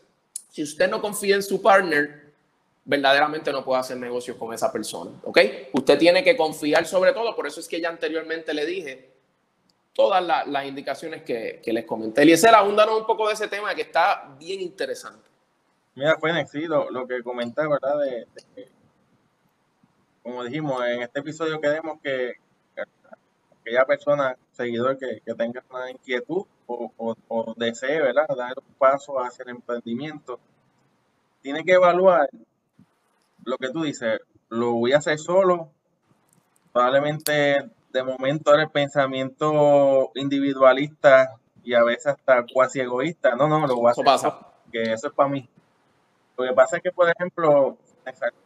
si 0.51 0.63
usted 0.63 0.91
no 0.91 1.01
confía 1.01 1.37
en 1.37 1.43
su 1.43 1.63
partner, 1.63 2.33
verdaderamente 2.85 3.53
no 3.53 3.65
puede 3.65 3.81
hacer 3.81 3.97
negocios 3.97 4.37
con 4.37 4.53
esa 4.53 4.73
persona. 4.73 5.13
¿Ok? 5.23 5.39
Usted 5.73 5.99
tiene 5.99 6.25
que 6.25 6.37
confiar 6.37 6.87
sobre 6.87 7.13
todo, 7.13 7.37
por 7.37 7.47
eso 7.47 7.61
es 7.61 7.69
que 7.69 7.81
ya 7.81 7.89
anteriormente 7.89 8.53
le 8.53 8.67
dije 8.67 9.11
todas 9.93 10.25
las 10.47 10.67
indicaciones 10.67 11.23
que, 11.23 11.61
les 11.65 11.85
comenté. 11.85 12.23
Eliezer, 12.23 12.55
abúndanos 12.55 13.01
un 13.01 13.07
poco 13.07 13.29
de 13.29 13.35
ese 13.35 13.49
tema 13.49 13.75
que 13.75 13.83
está 13.83 14.35
bien 14.39 14.61
interesante. 14.61 15.30
Mira, 15.95 16.17
fue 16.19 16.47
sí, 16.47 16.67
lo, 16.67 16.91
lo, 16.91 17.07
que 17.07 17.23
comenté, 17.23 17.63
¿verdad? 17.67 17.99
De, 18.01 18.27
como 20.23 20.45
dijimos, 20.45 20.83
en 20.87 21.03
este 21.03 21.21
episodio 21.21 21.61
queremos 21.61 22.01
que, 22.03 22.35
aquella 23.61 23.85
persona, 23.85 24.37
seguidor 24.53 24.99
que, 24.99 25.21
tenga 25.35 25.63
una 25.71 25.91
inquietud 25.91 26.45
o, 26.67 27.17
o, 27.29 27.55
desee, 27.57 28.01
¿verdad? 28.01 28.27
Dar 28.37 28.55
un 28.57 28.75
paso 28.75 29.19
hacia 29.19 29.43
el 29.45 29.51
emprendimiento, 29.51 30.39
tiene 31.43 31.65
que 31.65 31.73
evaluar 31.73 32.29
lo 33.45 33.57
que 33.57 33.71
tú 33.71 33.83
dices, 33.83 34.21
lo 34.49 34.73
voy 34.73 34.93
a 34.93 34.99
hacer 34.99 35.19
solo, 35.19 35.71
probablemente 36.73 37.69
de 37.93 38.03
momento 38.05 38.55
el 38.55 38.71
pensamiento 38.71 40.13
individualista 40.15 41.37
y 41.65 41.75
a 41.75 41.83
veces 41.83 42.07
hasta 42.07 42.45
cuasi 42.53 42.81
egoísta, 42.81 43.35
no, 43.35 43.49
no, 43.49 43.67
lo 43.67 43.77
voy 43.77 43.89
a 43.89 43.91
hacer 43.93 44.05
pasa. 44.05 44.39
que 44.71 44.93
eso 44.93 45.09
es 45.09 45.13
para 45.13 45.29
mí. 45.29 45.49
Lo 46.41 46.49
que 46.49 46.55
pasa 46.55 46.77
es 46.79 46.83
que, 46.83 46.91
por 46.91 47.09
ejemplo, 47.09 47.77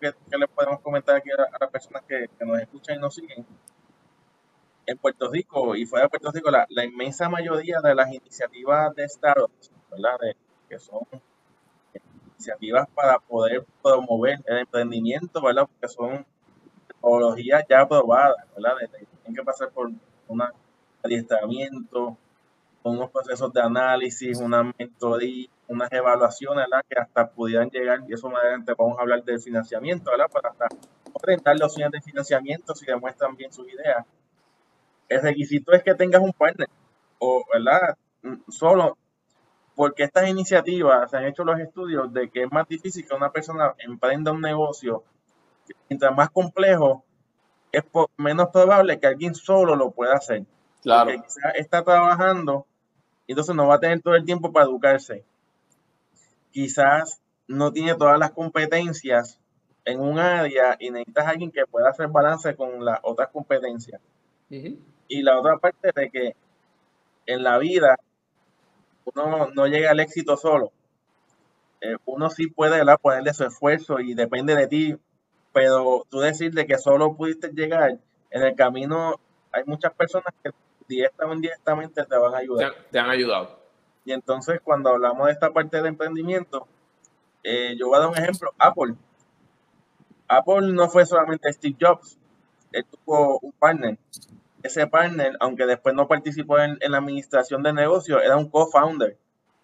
que, 0.01 0.13
que 0.31 0.39
le 0.39 0.49
podemos 0.49 0.81
comentar 0.81 1.17
aquí 1.17 1.31
a, 1.31 1.59
las 1.61 1.71
personas 1.71 2.03
que, 2.03 2.29
nos 2.41 2.61
escuchan 2.61 2.97
y 2.97 2.99
nos 2.99 3.15
siguen, 3.15 3.47
en 4.87 4.99
Puerto 4.99 5.31
Rico 5.31 5.75
y 5.77 5.87
fuera 5.87 6.05
de 6.05 6.11
Puerto 6.11 6.31
Rico, 6.33 6.51
la, 6.51 6.85
inmensa 6.85 7.29
mayoría 7.29 7.81
de 7.81 7.95
las 7.95 8.13
iniciativas 8.13 8.95
de 8.95 9.09
startups, 9.09 9.71
¿verdad? 9.91 10.17
que 10.69 10.79
son 10.79 11.03
iniciativas 12.35 12.89
para 12.95 13.19
poder 13.19 13.65
promover 13.83 14.41
el 14.47 14.59
emprendimiento, 14.59 15.41
¿verdad? 15.41 15.67
Porque 15.67 15.89
son 15.89 16.27
tecnologías 16.89 17.65
ya 17.69 17.81
aprobadas, 17.81 18.37
¿verdad? 18.57 18.75
Tienen 18.91 19.35
que 19.35 19.43
pasar 19.43 19.71
por 19.71 19.91
un 20.29 20.43
adiestramiento, 21.03 22.19
unos 22.83 23.11
procesos 23.11 23.53
de 23.53 23.63
análisis, 23.63 24.39
una 24.39 24.75
mentoría, 24.79 25.49
unas 25.69 25.91
evaluaciones, 25.93 26.67
¿verdad? 26.71 26.85
Que 26.89 26.99
hasta 26.99 27.31
pudieran 27.31 27.71
llegar, 27.71 28.01
y 28.07 28.13
eso 28.13 28.29
más 28.29 28.43
adelante 28.43 28.75
vamos 28.77 28.99
a 28.99 29.03
hablar 29.03 29.25
del 29.25 29.41
financiamiento, 29.41 30.11
¿verdad? 30.11 30.31
Para 30.31 30.51
hasta 30.51 30.69
orientar 31.13 31.59
los 31.59 31.73
opciones 31.73 31.93
de 31.93 32.01
financiamiento 32.01 32.75
si 32.75 32.87
demuestran 32.87 33.37
bien 33.37 33.53
sus 33.53 33.67
ideas. 33.69 34.05
El 35.09 35.23
requisito 35.23 35.73
es 35.73 35.83
que 35.83 35.95
tengas 35.95 36.23
un 36.23 36.33
partner, 36.33 36.69
o, 37.19 37.45
¿verdad? 37.53 37.97
Solo 38.49 38.97
porque 39.75 40.05
estas 40.05 40.29
iniciativas 40.29 41.11
se 41.11 41.17
han 41.17 41.25
hecho 41.25 41.45
los 41.45 41.59
estudios 41.59 42.13
de 42.13 42.31
que 42.31 42.45
es 42.45 42.53
más 42.53 42.69
difícil 42.69 43.07
que 43.07 43.15
una 43.15 43.31
persona 43.31 43.75
emprenda 43.79 44.33
un 44.33 44.41
negocio. 44.41 45.03
Mientras 45.89 46.15
más 46.15 46.31
complejo, 46.31 47.05
es 47.73 47.83
menos 48.17 48.49
probable 48.51 49.01
que 49.01 49.09
alguien 49.09 49.35
solo 49.35 49.75
lo 49.75 49.91
pueda 49.91 50.15
hacer. 50.15 50.45
Claro. 50.83 51.11
Porque 51.11 51.23
quizás 51.23 51.55
está 51.57 51.83
trabajando 51.83 52.67
entonces 53.27 53.55
no 53.55 53.67
va 53.67 53.77
a 53.77 53.81
tener 53.81 54.01
todo 54.03 54.15
el 54.15 54.25
tiempo 54.25 54.53
para 54.53 54.67
educarse. 54.67 55.25
Quizás 56.55 57.21
no 57.49 57.73
tiene 57.73 57.97
todas 57.97 58.17
las 58.17 58.31
competencias 58.31 59.41
en 59.85 59.99
un 60.01 60.21
área 60.21 60.77
y 60.79 60.93
necesitas 60.93 61.27
a 61.27 61.31
alguien 61.31 61.51
que 61.51 61.67
pueda 61.67 61.91
hacer 61.91 62.07
balance 62.07 62.55
con 62.55 62.85
las 62.85 63.01
otras 63.03 63.31
competencias. 63.31 64.01
Y 65.09 65.23
la 65.23 65.41
otra 65.41 65.59
parte 65.59 65.91
de 65.93 66.11
que 66.11 66.37
en 67.27 67.43
la 67.43 67.59
vida 67.59 67.97
uno 69.05 69.51
no 69.53 69.67
llega 69.67 69.91
al 69.91 69.99
éxito 69.99 70.37
solo. 70.37 70.71
Eh, 71.81 71.97
uno 72.05 72.31
sí 72.31 72.47
puede 72.47 72.79
¿verdad? 72.79 73.01
ponerle 73.03 73.35
su 73.35 73.45
esfuerzo 73.45 73.99
y 73.99 74.15
depende 74.15 74.55
de 74.55 74.69
ti, 74.69 74.97
pero 75.53 76.07
tú 76.09 76.21
decirle 76.21 76.67
que 76.67 76.79
solo 76.79 77.17
pudiste 77.17 77.49
llegar, 77.49 77.99
en 78.31 78.43
el 78.43 78.55
camino 78.55 79.17
hay 79.51 79.65
muchas 79.67 79.93
personas 79.93 80.33
que 80.41 80.51
directamente 80.87 81.33
o 81.33 81.35
indirectamente 81.35 82.05
te 82.05 82.17
van 82.17 82.35
a 82.35 82.39
ayudar. 82.39 82.75
Te, 82.93 82.99
han 83.01 83.11
ayudado. 83.11 83.59
Y 84.05 84.13
entonces 84.13 84.61
cuando 84.63 84.91
hablamos 84.91 85.27
de 85.27 85.33
esta 85.33 85.53
parte 85.53 85.81
de 85.81 85.89
emprendimiento, 85.89 86.67
eh, 87.43 87.75
yo 87.79 87.89
voy 87.89 87.97
a 87.97 88.01
dar 88.01 88.09
un 88.09 88.19
ejemplo, 88.19 88.53
Apple. 88.59 88.95
Apple 90.29 90.73
no 90.73 90.89
fue 90.89 91.07
solamente 91.07 91.53
Steve 91.53 91.77
Jobs, 91.81 92.19
él 92.73 92.85
tuvo 92.85 93.39
un 93.41 93.53
partner 93.53 93.99
ese 94.65 94.87
partner, 94.87 95.37
aunque 95.41 95.67
después 95.67 95.95
no 95.95 96.09
participó 96.09 96.59
en, 96.59 96.79
la 96.81 96.99
administración 96.99 97.63
de 97.63 97.75
negocio, 97.75 98.21
era 98.21 98.37
un 98.37 98.49
co-founder. 98.49 99.17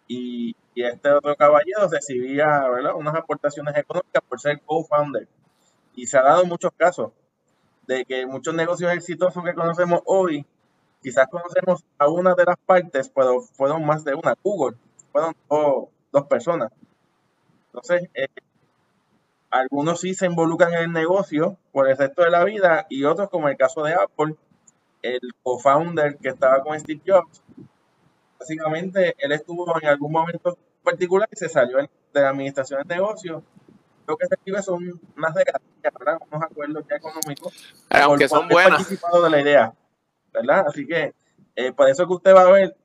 Y, 0.07 0.55
este 0.77 1.11
otro 1.11 1.37
caballero 1.37 1.89
recibía 1.91 2.67
¿verdad? 2.69 2.95
unas 2.95 3.15
aportaciones 3.15 3.77
económicas 3.77 4.23
por 4.27 4.41
ser 4.41 4.61
co-founder. 4.61 5.27
Y 5.95 6.07
se 6.07 6.19
ha 6.19 6.23
dado 6.23 6.45
muchos 6.45 6.71
casos 6.77 7.13
de 7.87 8.05
que 8.05 8.27
muchos 8.27 8.55
negocios 8.55 8.93
exitosos 8.93 9.43
que 9.43 9.55
conocemos 9.55 10.01
hoy, 10.05 10.47
quizás 11.03 11.29
conocemos 11.29 11.85
a 11.99 12.09
una 12.09 12.35
de 12.35 12.45
las 12.45 12.57
partes, 12.59 13.11
pero 13.15 13.41
fueron 13.41 13.85
más 13.85 14.05
de 14.05 14.15
una. 14.15 14.35
Google, 14.43 14.77
fueron 15.13 15.35
dos, 15.49 16.27
personas. 16.27 16.73
Entonces, 17.67 18.09
eh, 18.15 18.29
algunos 19.51 20.01
sí 20.01 20.15
se 20.15 20.27
involucran 20.27 20.73
en 20.75 20.81
el 20.81 20.93
negocio 20.93 21.57
por 21.73 21.89
el 21.89 21.97
resto 21.97 22.23
de 22.23 22.31
la 22.31 22.45
vida 22.45 22.87
y 22.89 23.05
otros, 23.05 23.31
como 23.31 23.49
el 23.49 23.57
caso 23.57 23.83
de 23.83 23.95
Apple, 23.95 24.37
el 25.03 25.21
co-founder 25.43 26.17
que 26.19 26.29
estaba 26.29 26.63
con 26.63 26.79
Steve 26.79 27.01
Jobs, 27.07 27.43
básicamente 28.39 29.15
él 29.19 29.33
estuvo 29.33 29.67
en 29.81 29.89
algún 29.89 30.13
momento 30.13 30.57
particular 30.83 31.29
y 31.33 31.37
se 31.37 31.49
salió 31.49 31.79
de 31.79 31.89
la 32.21 32.31
administración 32.31 32.87
de 32.87 32.95
negocios. 32.95 33.43
Lo 34.07 34.17
que 34.17 34.27
se 34.27 34.35
escribe 34.35 34.63
son 34.63 35.01
unas 35.17 35.35
regalías, 35.35 35.95
¿verdad? 35.99 36.19
Unos 36.31 36.43
acuerdos 36.43 36.85
ya 36.89 36.97
económicos. 36.97 37.75
Aunque 37.91 38.29
son 38.29 38.49
buenas. 38.49 38.81
participado 38.81 39.23
de 39.23 39.31
la 39.31 39.41
idea, 39.41 39.73
¿verdad? 40.33 40.65
Así 40.69 40.87
que 40.87 41.15
eh, 41.57 41.73
por 41.73 41.89
eso 41.89 42.07
que 42.07 42.15
usted 42.15 42.35
va 42.35 42.43
a 42.43 42.53
ver, 42.53 42.77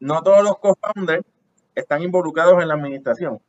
no 0.00 0.22
todos 0.22 0.42
los 0.42 0.58
co-founders 0.58 1.24
están 1.74 2.02
involucrados 2.02 2.60
en 2.60 2.68
la 2.68 2.74
administración. 2.74 3.40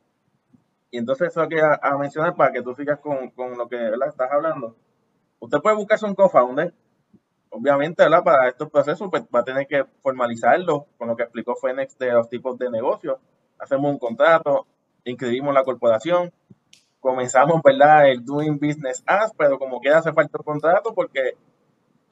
Y 0.91 0.97
entonces 0.97 1.29
eso 1.29 1.47
que 1.47 1.59
a, 1.59 1.97
mencionar 1.97 2.35
para 2.35 2.51
que 2.51 2.61
tú 2.61 2.75
sigas 2.75 2.99
con, 2.99 3.31
con 3.31 3.57
lo 3.57 3.67
que 3.67 3.77
¿verdad? 3.77 4.09
estás 4.09 4.31
hablando. 4.31 4.75
Usted 5.39 5.59
puede 5.59 5.75
buscarse 5.75 6.05
un 6.05 6.15
co-founder 6.15 6.73
obviamente, 7.53 8.03
¿verdad? 8.03 8.23
Para 8.23 8.49
estos 8.49 8.69
procesos, 8.69 9.09
pues 9.09 9.23
va 9.33 9.39
a 9.39 9.43
tener 9.43 9.67
que 9.67 9.85
formalizarlo 10.01 10.87
con 10.97 11.07
lo 11.07 11.15
que 11.15 11.23
explicó 11.23 11.55
Fénix 11.55 11.97
de 11.97 12.11
los 12.11 12.27
tipos 12.27 12.57
de 12.57 12.69
negocios. 12.69 13.17
Hacemos 13.59 13.91
un 13.91 13.99
contrato, 13.99 14.65
inscribimos 15.05 15.53
la 15.53 15.63
corporación, 15.63 16.33
comenzamos, 16.99 17.61
¿verdad? 17.63 18.09
El 18.09 18.25
doing 18.25 18.59
business 18.59 19.03
as, 19.05 19.31
pero 19.37 19.59
como 19.59 19.79
queda 19.81 19.99
hace 19.99 20.13
falta 20.13 20.37
el 20.39 20.43
contrato 20.43 20.93
porque 20.93 21.37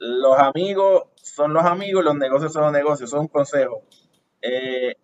los 0.04 0.36
amigos 0.38 1.04
son 1.14 1.52
los 1.54 1.64
amigos, 1.64 2.04
los 2.04 2.16
negocios 2.16 2.52
son 2.52 2.64
los 2.64 2.72
negocios, 2.72 3.10
son 3.10 3.20
un 3.20 3.28
consejo. 3.28 3.82
Eh, 4.40 4.96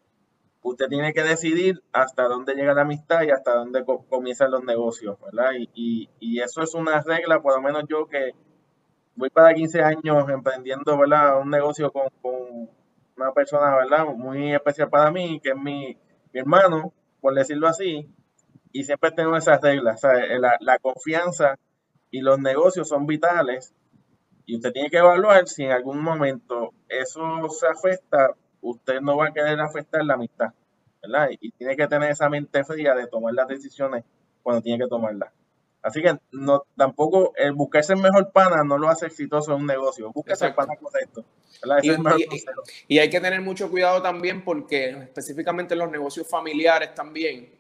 usted 0.63 0.89
tiene 0.89 1.13
que 1.13 1.23
decidir 1.23 1.83
hasta 1.93 2.25
dónde 2.25 2.55
llega 2.55 2.75
la 2.75 2.83
amistad 2.83 3.23
y 3.23 3.31
hasta 3.31 3.55
dónde 3.55 3.85
comienzan 4.09 4.51
los 4.51 4.65
negocios, 4.65 5.17
¿verdad? 5.21 5.53
Y, 5.75 6.11
y 6.19 6.41
eso 6.41 6.63
es 6.63 6.75
una 6.75 7.01
regla, 7.01 7.41
por 7.41 7.55
lo 7.55 7.63
menos 7.63 7.85
yo 7.89 8.07
que 8.07 8.33
voy 9.19 9.31
para 9.31 9.55
15 9.55 9.83
años 9.83 10.29
emprendiendo, 10.29 10.97
¿verdad? 10.99 11.41
Un 11.41 11.51
negocio 11.51 11.93
con, 11.93 12.09
una 13.17 13.33
persona, 13.33 13.77
¿verdad? 13.77 14.07
Muy 14.07 14.55
especial 14.55 14.89
para 14.89 15.11
mí, 15.11 15.41
que 15.41 15.51
es 15.51 15.57
mi, 15.57 15.99
hermano, 16.33 16.93
por 17.21 17.35
decirlo 17.35 17.67
así, 17.67 18.09
y 18.73 18.85
siempre 18.85 19.11
tengo 19.11 19.37
esas 19.37 19.61
reglas, 19.61 20.01
La, 20.61 20.79
confianza 20.79 21.57
y 22.11 22.21
los 22.21 22.39
negocios 22.39 22.89
son 22.89 23.07
vitales 23.07 23.75
Y 24.49 24.57
usted 24.57 24.73
tiene 24.73 24.89
que 24.89 24.97
evaluar 24.97 25.47
si 25.47 25.65
en 25.65 25.73
algún 25.73 26.01
momento 26.01 26.73
eso 26.89 27.21
se 27.51 27.67
afecta, 27.67 28.31
usted 28.63 28.99
no 29.03 29.19
va 29.19 29.27
a 29.27 29.33
querer 29.35 29.61
afectar 29.61 30.03
la 30.03 30.15
amistad, 30.15 30.55
¿verdad? 31.03 31.29
Y 31.39 31.51
tiene 31.51 31.77
que 31.77 31.87
tener 31.87 32.11
esa 32.11 32.31
mente 32.31 32.65
fría 32.65 32.95
de 32.95 33.07
tomar 33.09 33.35
las 33.35 33.47
decisiones 33.47 34.05
cuando 34.43 34.63
tiene 34.63 34.83
que 34.83 34.89
tomarlas. 34.89 35.31
Así 35.83 36.01
que 36.01 36.17
no, 36.33 36.63
tampoco 36.79 37.35
el 37.37 37.53
buscarse 37.53 37.93
el 37.93 38.01
mejor 38.01 38.33
pana 38.33 38.65
no 38.65 38.79
lo 38.79 38.89
hace 38.89 39.05
exitoso 39.05 39.53
en 39.53 39.61
un 39.61 39.67
negocio. 39.67 40.11
Búsquese 40.15 40.47
el 40.47 40.55
pana 40.55 40.77
correcto. 40.77 41.27
Y, 41.83 42.95
y, 42.95 42.99
hay 42.99 43.11
que 43.11 43.21
tener 43.21 43.43
mucho 43.43 43.71
cuidado 43.71 44.01
también 44.01 44.43
porque 44.43 44.89
específicamente 44.89 45.75
en 45.75 45.81
los 45.81 45.91
negocios 45.91 46.27
familiares 46.27 46.95
también. 46.95 47.53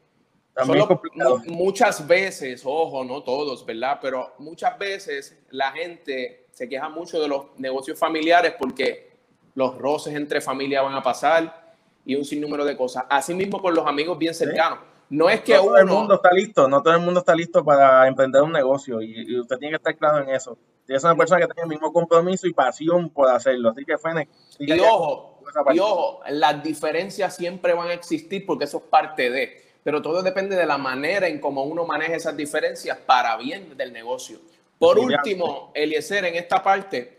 muchas 1.49 2.07
veces, 2.07 2.63
ojo, 2.65 3.05
no 3.05 3.23
todos, 3.23 3.67
¿verdad? 3.67 3.99
Pero 4.01 4.33
muchas 4.39 4.79
veces 4.79 5.39
la 5.51 5.71
gente 5.73 6.48
se 6.59 6.69
queja 6.69 6.89
mucho 6.89 7.21
de 7.21 7.29
los 7.29 7.57
negocios 7.59 7.97
familiares 7.97 8.55
porque 8.59 9.13
los 9.55 9.79
roces 9.79 10.17
entre 10.17 10.41
familias 10.41 10.83
van 10.83 10.95
a 10.95 11.01
pasar 11.01 11.77
y 12.05 12.17
un 12.17 12.25
sinnúmero 12.25 12.65
de 12.65 12.77
cosas. 12.77 13.05
Asimismo 13.09 13.63
con 13.63 13.77
los 13.77 13.87
amigos 13.87 14.19
bien 14.19 14.35
cercanos. 14.35 14.81
No 15.09 15.31
es 15.31 15.41
que 15.43 15.55
no 15.55 15.63
todo 15.63 15.77
el 15.77 15.87
mundo 15.87 16.15
está 16.17 16.33
listo, 16.33 16.69
no 16.69 16.83
todo 16.83 16.95
el 16.95 17.01
mundo 17.01 17.21
está 17.21 17.37
listo 17.37 17.65
para 17.65 18.09
emprender 18.09 18.43
un 18.43 18.51
negocio 18.51 19.01
y, 19.01 19.39
usted 19.39 19.57
tiene 19.59 19.75
que 19.75 19.77
estar 19.77 19.97
claro 19.97 20.25
en 20.25 20.31
eso. 20.31 20.59
Es 20.89 21.05
una 21.05 21.15
persona 21.15 21.41
que 21.43 21.47
tiene 21.47 21.63
el 21.63 21.69
mismo 21.69 21.93
compromiso 21.93 22.49
y 22.49 22.53
pasión 22.53 23.09
por 23.09 23.29
hacerlo. 23.29 23.71
Así 23.71 23.85
que, 23.85 23.97
Fene. 23.97 24.29
Y 24.59 24.81
ojo, 24.81 25.41
y 25.73 25.79
ojo, 25.79 26.23
las 26.29 26.61
diferencias 26.65 27.37
siempre 27.37 27.73
van 27.73 27.87
a 27.87 27.93
existir 27.93 28.45
porque 28.45 28.65
eso 28.65 28.79
es 28.79 28.85
parte 28.85 29.31
de. 29.31 29.63
Pero 29.85 30.03
todo 30.03 30.25
depende 30.25 30.57
de 30.57 30.67
la 30.67 30.77
manera 30.77 31.29
en 31.29 31.41
cómo 31.41 31.63
uno 31.63 31.87
maneja 31.87 32.15
esas 32.15 32.37
diferencias 32.37 32.99
para 32.99 33.37
bien 33.37 33.77
del 33.77 33.93
negocio. 33.93 34.41
Por 34.79 34.99
último, 34.99 35.73
Eliezer, 35.75 36.25
en 36.25 36.37
esta 36.37 36.63
parte, 36.63 37.19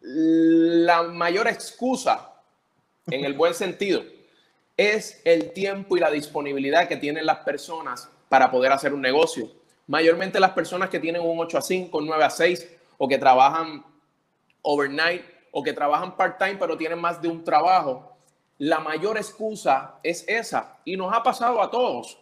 la 0.00 1.02
mayor 1.04 1.46
excusa, 1.48 2.32
en 3.06 3.24
el 3.24 3.34
buen 3.34 3.54
sentido, 3.54 4.02
es 4.76 5.20
el 5.24 5.52
tiempo 5.52 5.96
y 5.96 6.00
la 6.00 6.10
disponibilidad 6.10 6.88
que 6.88 6.96
tienen 6.96 7.26
las 7.26 7.38
personas 7.38 8.08
para 8.28 8.50
poder 8.50 8.72
hacer 8.72 8.92
un 8.92 9.00
negocio. 9.00 9.50
Mayormente 9.86 10.40
las 10.40 10.50
personas 10.50 10.90
que 10.90 10.98
tienen 10.98 11.22
un 11.22 11.38
8 11.38 11.58
a 11.58 11.62
5, 11.62 12.00
9 12.00 12.24
a 12.24 12.30
6 12.30 12.68
o 12.98 13.08
que 13.08 13.18
trabajan 13.18 13.84
overnight 14.62 15.22
o 15.52 15.62
que 15.62 15.72
trabajan 15.72 16.16
part-time 16.16 16.56
pero 16.56 16.76
tienen 16.76 16.98
más 16.98 17.22
de 17.22 17.28
un 17.28 17.44
trabajo, 17.44 18.16
la 18.58 18.80
mayor 18.80 19.16
excusa 19.16 19.98
es 20.02 20.24
esa 20.26 20.78
y 20.84 20.96
nos 20.96 21.14
ha 21.14 21.22
pasado 21.22 21.62
a 21.62 21.70
todos. 21.70 22.18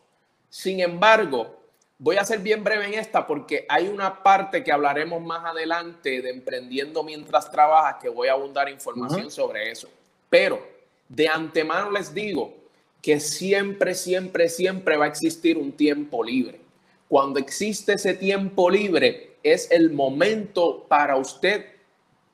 Sin 0.51 0.81
embargo, 0.81 1.64
voy 1.99 2.17
a 2.17 2.25
ser 2.25 2.41
bien 2.41 2.65
breve 2.65 2.87
en 2.87 2.95
esta 2.95 3.27
porque 3.27 3.67
hay 3.69 3.89
una 3.89 4.23
parte 4.23 4.65
que 4.65 4.73
hablaremos 4.73 5.23
más 5.23 5.45
adelante 5.45 6.21
de 6.23 6.31
emprendiendo 6.31 7.03
mientras 7.03 7.51
trabajas 7.51 7.97
que 8.01 8.09
voy 8.09 8.29
a 8.29 8.33
abundar 8.33 8.69
información 8.69 9.31
sobre 9.31 9.71
eso. 9.71 9.89
Pero 10.29 10.61
de 11.09 11.29
antemano 11.29 11.91
les 11.91 12.13
digo 12.13 12.55
que 13.01 13.21
siempre, 13.21 13.95
siempre, 13.95 14.49
siempre 14.49 14.97
va 14.97 15.05
a 15.05 15.09
existir 15.09 15.59
un 15.59 15.73
tiempo 15.73 16.25
libre. 16.25 16.61
Cuando 17.09 17.39
existe 17.39 17.93
ese 17.93 18.15
tiempo 18.15 18.71
libre, 18.71 19.37
es 19.43 19.71
el 19.71 19.91
momento 19.91 20.87
para 20.89 21.17
usted 21.17 21.67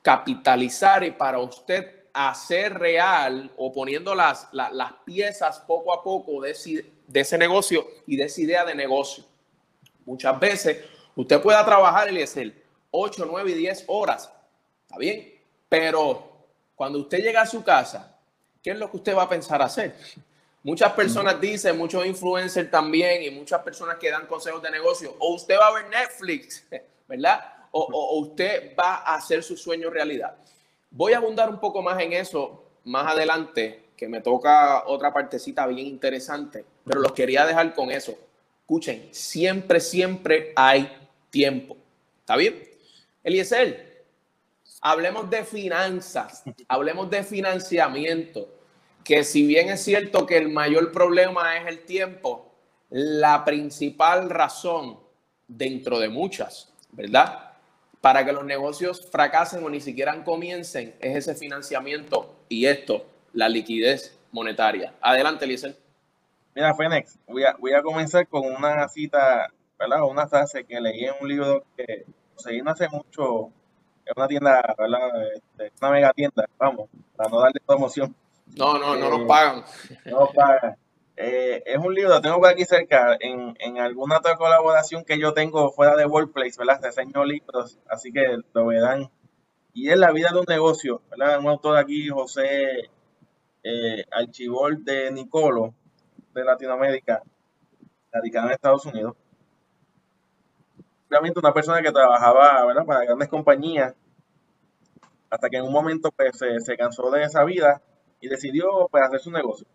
capitalizar 0.01 1.03
y 1.03 1.11
para 1.11 1.39
usted 1.39 2.03
hacer 2.13 2.79
real 2.79 3.51
o 3.57 3.71
poniendo 3.71 4.15
las, 4.15 4.47
las, 4.51 4.93
piezas 5.05 5.59
poco 5.59 5.93
a 5.93 6.03
poco 6.03 6.41
de 6.41 6.51
ese, 6.51 6.85
de 7.07 7.19
ese 7.19 7.37
negocio 7.37 7.85
y 8.07 8.15
de 8.15 8.23
esa 8.23 8.41
idea 8.41 8.65
de 8.65 8.75
negocio. 8.75 9.23
Muchas 10.05 10.39
veces 10.39 10.85
usted 11.15 11.41
pueda 11.41 11.63
trabajar 11.65 12.07
el 12.07 12.17
el 12.17 12.63
8, 12.91 13.25
9 13.29 13.51
y 13.51 13.53
10 13.53 13.85
horas, 13.87 14.31
¿está 14.83 14.97
bien? 14.97 15.33
Pero 15.69 16.29
cuando 16.75 16.99
usted 16.99 17.19
llega 17.19 17.41
a 17.41 17.45
su 17.45 17.63
casa 17.63 18.11
¿qué 18.61 18.71
es 18.71 18.77
lo 18.77 18.89
que 18.89 18.97
usted 18.97 19.15
va 19.15 19.23
a 19.23 19.29
pensar 19.29 19.61
hacer? 19.61 19.95
Muchas 20.63 20.91
personas 20.93 21.41
dicen, 21.41 21.77
muchos 21.77 22.05
influencers 22.05 22.69
también 22.69 23.23
y 23.23 23.31
muchas 23.31 23.61
personas 23.61 23.97
que 23.97 24.11
dan 24.11 24.27
consejos 24.27 24.61
de 24.61 24.69
negocio, 24.69 25.15
o 25.19 25.33
usted 25.33 25.57
va 25.59 25.67
a 25.67 25.73
ver 25.73 25.89
Netflix, 25.89 26.67
¿verdad? 27.07 27.41
O, 27.71 28.19
usted 28.19 28.75
va 28.77 28.97
a 28.97 29.15
hacer 29.15 29.43
su 29.43 29.57
sueño 29.57 29.89
realidad. 29.89 30.35
Voy 30.91 31.13
a 31.13 31.17
abundar 31.17 31.49
un 31.49 31.59
poco 31.59 31.81
más 31.81 31.99
en 32.01 32.13
eso 32.13 32.65
más 32.83 33.07
adelante, 33.07 33.85
que 33.95 34.07
me 34.07 34.21
toca 34.21 34.83
otra 34.87 35.13
partecita 35.13 35.65
bien 35.67 35.87
interesante, 35.87 36.65
pero 36.83 36.99
los 36.99 37.13
quería 37.13 37.45
dejar 37.45 37.73
con 37.73 37.91
eso. 37.91 38.15
Escuchen, 38.71 39.09
siempre, 39.11 39.81
siempre 39.81 40.53
hay 40.55 40.89
tiempo. 41.29 41.75
¿Está 42.21 42.37
bien? 42.37 42.57
Eliezer, 43.21 44.05
hablemos 44.79 45.29
de 45.29 45.43
finanzas, 45.43 46.41
hablemos 46.69 47.09
de 47.09 47.21
financiamiento, 47.21 48.47
que 49.03 49.25
si 49.25 49.45
bien 49.45 49.67
es 49.67 49.83
cierto 49.83 50.25
que 50.25 50.37
el 50.37 50.47
mayor 50.47 50.93
problema 50.93 51.57
es 51.57 51.67
el 51.67 51.79
tiempo, 51.79 52.49
la 52.89 53.43
principal 53.43 54.29
razón 54.29 55.01
dentro 55.49 55.99
de 55.99 56.07
muchas, 56.07 56.71
¿verdad? 56.93 57.51
Para 57.99 58.23
que 58.23 58.31
los 58.31 58.45
negocios 58.45 59.05
fracasen 59.11 59.65
o 59.65 59.69
ni 59.69 59.81
siquiera 59.81 60.23
comiencen 60.23 60.95
es 61.01 61.17
ese 61.17 61.35
financiamiento 61.35 62.37
y 62.47 62.67
esto, 62.67 63.05
la 63.33 63.49
liquidez 63.49 64.17
monetaria. 64.31 64.93
Adelante, 65.01 65.45
Liesel. 65.45 65.75
Mira, 66.53 66.73
Fénix, 66.75 67.17
voy 67.27 67.43
a, 67.45 67.55
voy 67.57 67.73
a 67.73 67.81
comenzar 67.81 68.27
con 68.27 68.43
una 68.45 68.87
cita, 68.89 69.51
¿verdad? 69.79 70.03
Una 70.03 70.27
frase 70.27 70.65
que 70.65 70.81
leí 70.81 71.05
en 71.05 71.13
un 71.21 71.27
libro 71.27 71.63
que 71.77 72.05
conseguí 72.35 72.61
no 72.61 72.71
hace 72.71 72.89
mucho 72.89 73.51
es 74.05 74.13
una 74.15 74.27
tienda, 74.27 74.75
¿verdad? 74.77 75.09
Este, 75.33 75.71
una 75.81 75.91
mega 75.91 76.13
tienda, 76.13 76.45
vamos, 76.57 76.89
para 77.15 77.29
no 77.29 77.39
darle 77.39 77.61
promoción. 77.65 78.15
No, 78.57 78.77
no, 78.77 78.95
no 78.95 79.09
nos 79.09 79.21
eh, 79.21 79.25
pagan. 79.27 79.63
No 80.05 80.19
nos 80.21 80.33
pagan. 80.33 80.77
Eh, 81.15 81.63
es 81.65 81.77
un 81.77 81.93
libro, 81.93 82.09
lo 82.09 82.21
tengo 82.21 82.39
por 82.39 82.49
aquí 82.49 82.65
cerca, 82.65 83.15
en, 83.19 83.55
en, 83.59 83.77
alguna 83.77 84.17
otra 84.17 84.35
colaboración 84.35 85.05
que 85.05 85.19
yo 85.19 85.33
tengo 85.33 85.71
fuera 85.71 85.95
de 85.95 86.05
Workplace, 86.05 86.55
¿verdad? 86.57 86.81
Diseño 86.81 87.23
libros, 87.23 87.77
así 87.87 88.11
que 88.11 88.39
lo 88.53 88.65
verán. 88.65 89.09
Y 89.73 89.89
es 89.89 89.97
La 89.97 90.11
vida 90.11 90.31
de 90.33 90.39
un 90.39 90.45
negocio, 90.47 91.01
¿verdad? 91.09 91.39
Un 91.39 91.47
autor 91.47 91.77
aquí, 91.77 92.09
José 92.09 92.89
eh, 93.63 94.05
Archibol 94.11 94.83
de 94.83 95.11
Nicolo, 95.11 95.75
de 96.33 96.43
Latinoamérica, 96.43 97.21
radicado 98.11 98.47
en 98.47 98.53
Estados 98.53 98.85
Unidos 98.85 99.15
una 101.35 101.53
persona 101.53 101.81
que 101.81 101.91
trabajaba 101.91 102.65
¿verdad? 102.65 102.85
para 102.85 103.05
grandes 103.05 103.27
compañías, 103.27 103.93
hasta 105.29 105.49
que 105.49 105.57
en 105.57 105.63
un 105.63 105.71
momento 105.71 106.11
pues, 106.11 106.37
se, 106.37 106.77
cansó 106.77 107.09
de 107.11 107.23
esa 107.23 107.43
vida 107.43 107.81
y 108.19 108.27
decidió 108.27 108.87
pues, 108.89 109.03
hacer 109.03 109.19
su 109.19 109.31
negocio. 109.31 109.67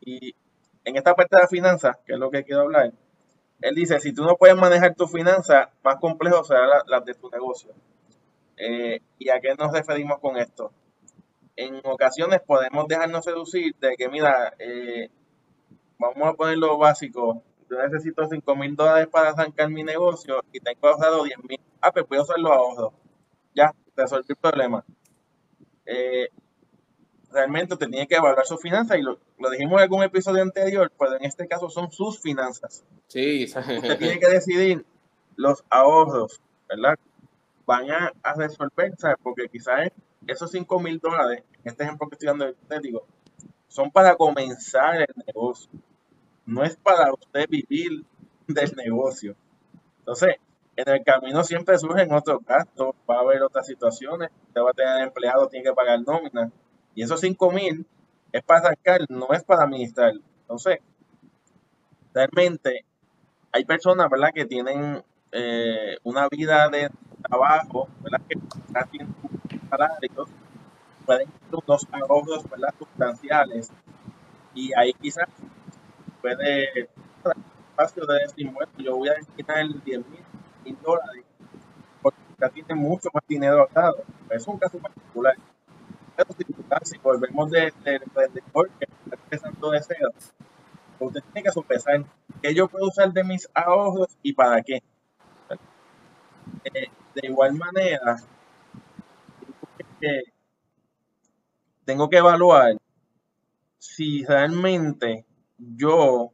Y 0.00 0.34
en 0.84 0.96
esta 0.96 1.14
parte 1.14 1.36
de 1.36 1.42
la 1.42 1.48
finanza, 1.48 1.98
que 2.06 2.14
es 2.14 2.18
lo 2.18 2.30
que 2.30 2.44
quiero 2.44 2.62
hablar, 2.62 2.92
él 3.60 3.74
dice, 3.74 4.00
si 4.00 4.14
tú 4.14 4.24
no 4.24 4.36
puedes 4.36 4.56
manejar 4.56 4.94
tu 4.94 5.06
finanza, 5.06 5.70
más 5.82 5.96
complejo 5.96 6.42
será 6.44 6.82
la, 6.86 7.00
de 7.00 7.14
tu 7.14 7.28
negocio. 7.30 7.72
Eh, 8.56 9.00
¿Y 9.18 9.28
a 9.28 9.40
qué 9.40 9.54
nos 9.54 9.72
referimos 9.72 10.18
con 10.18 10.36
esto? 10.38 10.72
En 11.56 11.80
ocasiones 11.84 12.40
podemos 12.40 12.88
dejarnos 12.88 13.24
seducir 13.24 13.74
de 13.76 13.96
que, 13.96 14.08
mira, 14.08 14.54
eh, 14.58 15.10
vamos 16.00 16.28
a 16.28 16.32
poner 16.32 16.56
lo 16.56 16.78
básico, 16.78 17.42
yo 17.70 17.78
necesito 17.86 18.26
5 18.26 18.56
mil 18.56 18.74
dólares 18.74 19.06
para 19.12 19.30
arrancar 19.30 19.68
mi 19.68 19.84
negocio 19.84 20.42
y 20.50 20.58
tengo 20.58 20.88
ahorrado 20.88 21.22
10 21.22 21.38
mil. 21.44 21.60
Ah, 21.80 21.92
pues 21.92 22.06
puedo 22.06 22.22
hacer 22.22 22.38
los 22.38 22.50
ahorros. 22.50 22.92
Ya, 23.54 23.72
resolví 23.94 24.24
el 24.28 24.36
problema. 24.36 24.84
Eh, 25.84 26.28
realmente 27.30 27.76
te 27.76 27.86
tiene 27.86 28.08
que 28.08 28.16
evaluar 28.16 28.44
sus 28.46 28.60
finanzas 28.60 28.98
y 28.98 29.02
lo, 29.02 29.18
dijimos 29.50 29.74
en 29.74 29.80
algún 29.80 30.02
episodio 30.02 30.42
anterior, 30.42 30.90
pero 30.98 31.16
en 31.16 31.24
este 31.24 31.46
caso 31.46 31.68
son 31.68 31.92
sus 31.92 32.20
finanzas. 32.20 32.82
Sí. 33.06 33.44
Usted 33.44 33.98
tiene 33.98 34.18
que 34.18 34.28
decidir 34.28 34.84
los 35.36 35.62
ahorros, 35.68 36.40
¿verdad? 36.68 36.98
Van 37.66 37.90
a, 37.90 38.12
resolver, 38.34 38.94
¿sabes? 38.98 39.18
Porque 39.22 39.48
quizás 39.48 39.90
esos 40.26 40.50
5 40.50 40.80
mil 40.80 40.98
dólares, 40.98 41.44
en 41.62 41.70
este 41.70 41.84
ejemplo 41.84 42.08
que 42.08 42.14
estoy 42.14 42.26
dando, 42.26 42.52
te 42.52 42.80
digo, 42.80 43.04
son 43.68 43.90
para 43.90 44.16
comenzar 44.16 45.02
el 45.02 45.24
negocio 45.26 45.70
no 46.50 46.64
es 46.64 46.76
para 46.76 47.12
usted 47.12 47.48
vivir 47.48 48.04
del 48.46 48.74
negocio. 48.76 49.36
Entonces, 50.00 50.36
en 50.76 50.88
el 50.88 51.04
camino 51.04 51.44
siempre 51.44 51.78
surgen 51.78 52.12
otros 52.12 52.40
gastos, 52.44 52.94
va 53.08 53.16
a 53.16 53.20
haber 53.20 53.42
otras 53.42 53.66
situaciones, 53.66 54.30
usted 54.48 54.60
va 54.60 54.70
a 54.70 54.74
tener 54.74 55.02
empleado, 55.02 55.48
tiene 55.48 55.64
que 55.64 55.72
pagar 55.72 56.00
nómina, 56.04 56.50
y 56.94 57.02
esos 57.02 57.20
5 57.20 57.52
mil 57.52 57.86
es 58.32 58.42
para 58.42 58.62
sacar, 58.62 59.00
no 59.08 59.28
es 59.32 59.44
para 59.44 59.64
administrar. 59.64 60.12
Entonces, 60.42 60.78
realmente 62.12 62.84
hay 63.52 63.64
personas, 63.64 64.10
¿verdad?, 64.10 64.30
que 64.34 64.44
tienen 64.44 65.02
eh, 65.32 65.96
una 66.02 66.28
vida 66.28 66.68
de 66.68 66.90
trabajo, 67.28 67.88
¿verdad?, 68.02 68.22
que 68.28 68.36
tienen 68.90 69.14
salarios, 69.68 70.28
pueden 71.06 71.28
tener 71.28 71.62
unos 71.66 71.86
ahorros, 71.92 72.50
¿verdad?, 72.50 72.74
sustanciales, 72.78 73.70
y 74.54 74.72
ahí 74.74 74.92
quizás 74.94 75.28
puede 76.20 76.88
espacio 77.80 78.04
de 78.06 78.18
decir, 78.22 78.50
bueno, 78.50 78.72
yo 78.78 78.96
voy 78.96 79.08
a 79.08 79.14
destinar 79.14 79.66
10 79.84 80.04
mil 80.64 80.78
dólares, 80.82 81.24
porque 82.02 82.18
ya 82.40 82.48
tiene 82.50 82.74
mucho 82.74 83.08
más 83.12 83.22
dinero 83.26 83.60
ahorrado. 83.60 84.04
Es 84.30 84.46
un 84.46 84.58
caso 84.58 84.78
particular. 84.78 85.36
Pero 86.16 86.28
si, 86.84 86.98
volvemos 86.98 87.50
del 87.50 87.72
de, 87.82 87.94
emprendedor 87.96 88.70
que 88.78 88.84
está 88.84 89.16
empezando 89.16 89.70
de 89.70 89.82
cero, 89.82 90.10
usted 90.98 91.20
tiene 91.32 91.42
que 91.42 91.52
sopesar 91.52 92.04
qué 92.42 92.54
yo 92.54 92.68
puedo 92.68 92.88
usar 92.88 93.12
de 93.12 93.24
mis 93.24 93.48
ahorros 93.54 94.16
y 94.22 94.32
para 94.34 94.62
qué. 94.62 94.82
Eh, 96.64 96.88
de 97.14 97.26
igual 97.26 97.54
manera, 97.54 98.16
tengo 101.84 102.08
que 102.08 102.18
evaluar 102.18 102.76
si 103.78 104.24
realmente 104.24 105.24
yo 105.60 106.32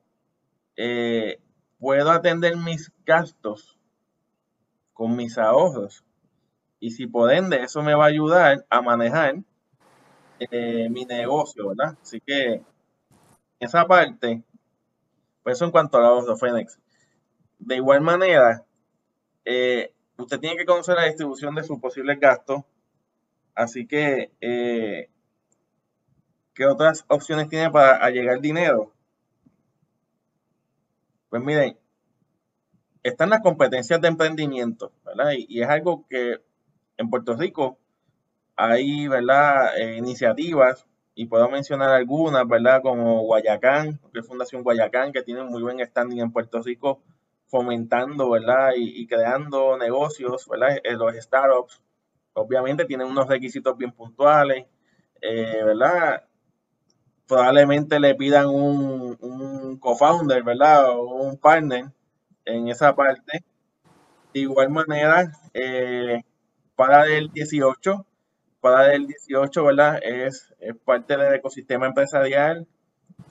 eh, 0.77 1.41
puedo 1.79 2.11
atender 2.11 2.57
mis 2.57 2.93
gastos 3.05 3.79
con 4.93 5.17
mis 5.17 5.37
ahorros 5.39 6.05
y 6.79 6.93
si 6.93 7.07
por 7.07 7.33
ende 7.33 7.63
eso 7.63 7.83
me 7.83 7.95
va 7.95 8.05
a 8.05 8.09
ayudar 8.09 8.65
a 8.71 8.83
manejar 8.83 9.37
eh, 10.39 10.89
mi 10.91 11.05
negocio, 11.05 11.69
¿verdad? 11.69 11.97
Así 12.01 12.21
que 12.21 12.63
esa 13.59 13.87
parte, 13.87 14.43
pues 15.43 15.57
eso 15.57 15.65
en 15.65 15.71
cuanto 15.71 15.99
a 15.99 16.07
ahorro 16.07 16.37
Fénix. 16.37 16.79
De 17.59 17.77
igual 17.77 18.03
manera, 18.03 18.65
eh, 19.45 19.93
usted 20.19 20.39
tiene 20.39 20.57
que 20.57 20.67
conocer 20.67 20.97
la 20.97 21.07
distribución 21.07 21.55
de 21.55 21.65
sus 21.65 21.81
posibles 21.81 22.21
gastos. 22.21 22.63
Así 23.55 23.87
que, 23.87 24.31
¿qué 26.53 26.67
otras 26.67 27.07
opciones 27.09 27.49
tiene 27.49 27.71
para 27.71 28.11
llegar 28.11 28.41
dinero? 28.43 28.96
Pues 31.37 31.45
miren, 31.45 31.77
están 33.03 33.29
las 33.29 33.43
competencias 33.43 34.01
de 34.01 34.09
emprendimiento, 34.09 34.93
¿verdad? 35.05 35.33
Y, 35.37 35.61
es 35.61 35.69
algo 35.69 36.07
que 36.09 36.41
en 36.97 37.11
Puerto 37.11 37.37
Rico 37.37 37.79
hay, 38.57 39.07
¿verdad? 39.07 39.77
Eh, 39.79 39.99
iniciativas, 39.99 40.87
y 41.15 41.27
puedo 41.27 41.51
mencionar 41.51 41.91
algunas, 41.91 42.49
¿verdad? 42.49 42.81
Como 42.81 43.21
Guayacán, 43.25 44.01
que 44.15 44.21
es 44.21 44.27
Fundación 44.27 44.63
Guayacán, 44.63 45.13
que 45.13 45.21
tiene 45.21 45.43
muy 45.45 45.61
buen 45.61 45.85
standing 45.85 46.21
en 46.21 46.33
Puerto 46.33 46.63
Rico, 46.63 47.03
fomentando, 47.49 48.31
¿verdad? 48.31 48.71
Y, 48.75 49.07
creando 49.07 49.77
negocios, 49.77 50.49
¿verdad? 50.49 50.79
Eh, 50.83 50.95
los 50.95 51.15
startups, 51.17 51.83
obviamente 52.33 52.87
tienen 52.87 53.09
unos 53.09 53.29
requisitos 53.29 53.77
bien 53.77 53.93
puntuales, 53.93 54.65
eh, 55.21 55.61
¿verdad? 55.63 56.25
Probablemente 57.29 58.01
le 58.01 58.15
pidan 58.15 58.47
un, 58.47 59.19
un 59.21 59.56
co-founder, 59.79 60.43
¿verdad? 60.43 60.91
O 60.91 61.05
un 61.07 61.37
partner 61.37 61.87
en 62.45 62.69
esa 62.69 62.95
parte. 62.95 63.45
De 64.33 64.41
igual 64.41 64.71
manera, 64.71 65.33
eh, 65.55 66.23
para 66.77 67.07
el 67.07 67.31
18, 67.33 68.07
para 68.61 68.95
el 68.95 69.07
18, 69.07 69.65
¿verdad? 69.65 69.99
Es, 70.03 70.55
parte 70.85 71.17
del 71.17 71.35
ecosistema 71.35 71.87
empresarial 71.87 72.67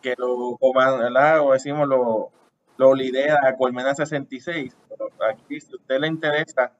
que 0.02 0.16
lo, 0.18 0.58
¿verdad? 0.98 1.42
O 1.42 1.54
decimos, 1.54 1.88
lo, 1.88 2.32
lo 2.78 2.94
lidera 2.94 3.56
Colmena 3.58 3.96
66. 3.96 4.76
aquí, 5.30 5.60
si 5.60 5.74
a 5.74 5.76
usted 5.76 6.00
le 6.00 6.08
interesa 6.08 6.74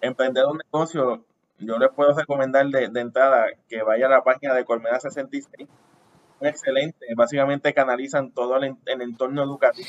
emprender 0.00 0.44
un 0.46 0.58
negocio, 0.58 1.24
yo 1.58 1.78
les 1.78 1.90
puedo 1.90 2.12
recomendar 2.14 2.66
de, 2.66 3.00
entrada 3.00 3.46
que 3.68 3.82
vaya 3.82 4.06
a 4.06 4.10
la 4.10 4.24
página 4.24 4.54
de 4.54 4.64
Colmena 4.64 5.00
66. 5.00 5.68
Excelente, 6.42 7.06
básicamente 7.14 7.72
canalizan 7.72 8.32
todo 8.32 8.56
el, 8.56 8.76
entorno 8.86 9.44
educativo 9.44 9.88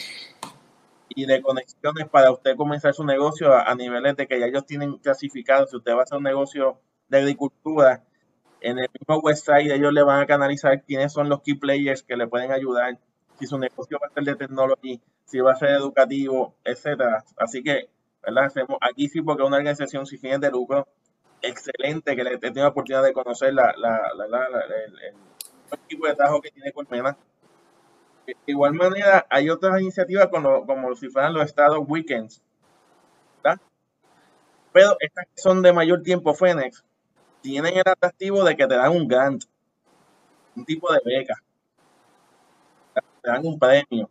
y 1.10 1.26
de 1.26 1.42
conexiones 1.42 2.08
para 2.10 2.32
usted 2.32 2.56
comenzar 2.56 2.94
su 2.94 3.04
negocio 3.04 3.54
a, 3.54 3.74
niveles 3.76 4.16
de 4.16 4.28
que 4.28 4.40
ya 4.40 4.46
ellos 4.46 4.66
tienen 4.66 4.98
clasificado. 4.98 5.66
Si 5.68 5.78
usted 5.78 5.94
va 5.94 6.02
a 6.02 6.04
hacer 6.04 6.18
un 6.18 6.24
negocio 6.24 6.80
de 7.10 7.20
agricultura, 7.20 8.04
en 8.62 8.80
el 8.80 8.88
mismo 9.00 9.20
website 9.20 9.72
ellos 9.72 9.92
le 9.94 10.04
van 10.04 10.22
a 10.22 10.26
canalizar 10.26 10.84
quiénes 10.84 11.12
son 11.12 11.28
los 11.28 11.42
key 11.42 11.56
players 11.56 12.04
que 12.04 12.16
le 12.16 12.28
pueden 12.28 12.52
ayudar, 12.52 12.98
si 13.40 13.48
su 13.48 13.58
negocio 13.58 14.00
va 14.02 14.08
a 14.08 14.14
ser 14.14 14.24
de 14.24 14.36
tecnología, 14.36 15.00
si 15.26 15.40
va 15.40 15.54
a 15.54 15.56
ser 15.56 15.70
educativo, 15.72 16.56
etcétera. 16.64 17.24
Así 17.38 17.64
que, 17.64 17.90
¿verdad? 18.22 18.46
Hacemos 18.46 18.78
aquí 18.82 19.10
sí 19.10 19.22
porque 19.22 19.44
es 19.44 19.48
una 19.48 19.58
organización 19.58 20.06
sin 20.06 20.20
fines 20.20 20.40
de 20.40 20.52
lucro 20.52 20.88
excelente 21.44 22.16
que 22.16 22.24
le 22.24 22.34
he 22.34 22.38
tenido 22.38 22.64
la 22.64 22.70
oportunidad 22.70 23.04
de 23.04 23.14
conocer 23.14 23.54
la, 23.54 23.72
el, 23.72 25.14
equipo 25.76 26.08
de 26.08 26.16
trabajo 26.16 26.42
que 26.42 26.52
tiene 26.52 26.72
Colmena. 26.72 27.18
De 28.26 28.36
igual 28.46 28.74
manera, 28.74 29.26
hay 29.30 29.50
otras 29.50 29.82
iniciativas 29.82 30.28
como, 30.28 30.66
como 30.66 30.96
si 30.96 31.10
fueran 31.10 31.34
los 31.34 31.46
estados 31.46 31.80
weekends, 31.88 32.42
¿verdad? 33.44 33.60
Pero 34.72 34.96
estas 35.00 35.26
que 35.26 35.42
son 35.42 35.62
de 35.62 35.74
mayor 35.74 36.02
tiempo, 36.02 36.34
Fénix, 36.34 36.84
tienen 37.42 37.76
el 37.76 37.84
atractivo 37.86 38.44
de 38.44 38.56
que 38.56 38.66
te 38.66 38.76
dan 38.76 38.92
un 38.92 39.08
grant, 39.08 39.44
un 40.56 40.66
tipo 40.66 40.92
de 40.94 41.00
beca, 41.04 41.36
te 42.94 43.30
dan 43.30 43.46
un 43.46 43.60
premio 43.60 44.10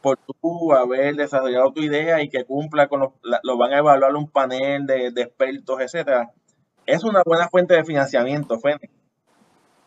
por 0.00 0.18
tú 0.18 0.72
haber 0.72 1.14
desarrollado 1.14 1.72
tu 1.72 1.80
idea 1.80 2.22
y 2.22 2.28
que 2.28 2.44
cumpla 2.44 2.88
con 2.88 3.00
los, 3.00 3.12
lo 3.42 3.56
van 3.56 3.72
a 3.72 3.78
evaluar 3.78 4.14
un 4.16 4.28
panel 4.28 4.84
de, 4.86 5.08
expertos, 5.08 5.80
etcétera. 5.80 6.32
Es 6.84 7.04
una 7.04 7.22
buena 7.24 7.48
fuente 7.48 7.74
de 7.74 7.84
financiamiento, 7.84 8.58
Fénix. 8.58 9.01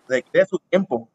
Requiere 0.08 0.46
su 0.46 0.60
tiempo. 0.60 1.10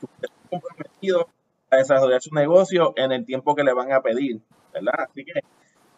Usted 0.00 0.28
está 0.28 0.48
comprometido 0.48 1.28
a 1.70 1.76
desarrollar 1.76 2.22
su 2.22 2.34
negocio 2.34 2.92
en 2.96 3.12
el 3.12 3.24
tiempo 3.24 3.54
que 3.54 3.64
le 3.64 3.72
van 3.72 3.92
a 3.92 4.00
pedir, 4.00 4.40
¿verdad? 4.72 5.06
Así 5.08 5.24
que 5.24 5.40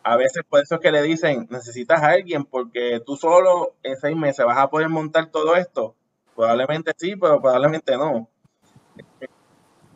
a 0.03 0.16
veces 0.16 0.42
por 0.48 0.62
eso 0.62 0.76
es 0.76 0.81
que 0.81 0.92
le 0.92 1.03
dicen, 1.03 1.46
necesitas 1.50 2.03
a 2.03 2.09
alguien 2.09 2.44
porque 2.44 3.00
tú 3.05 3.16
solo 3.16 3.74
en 3.83 3.96
seis 3.96 4.16
meses 4.16 4.44
vas 4.46 4.59
a 4.59 4.70
poder 4.70 4.88
montar 4.88 5.26
todo 5.26 5.57
esto. 5.57 5.94
Probablemente 6.35 6.92
sí, 6.96 7.16
pero 7.16 7.40
probablemente 7.40 7.96
no. 7.96 8.29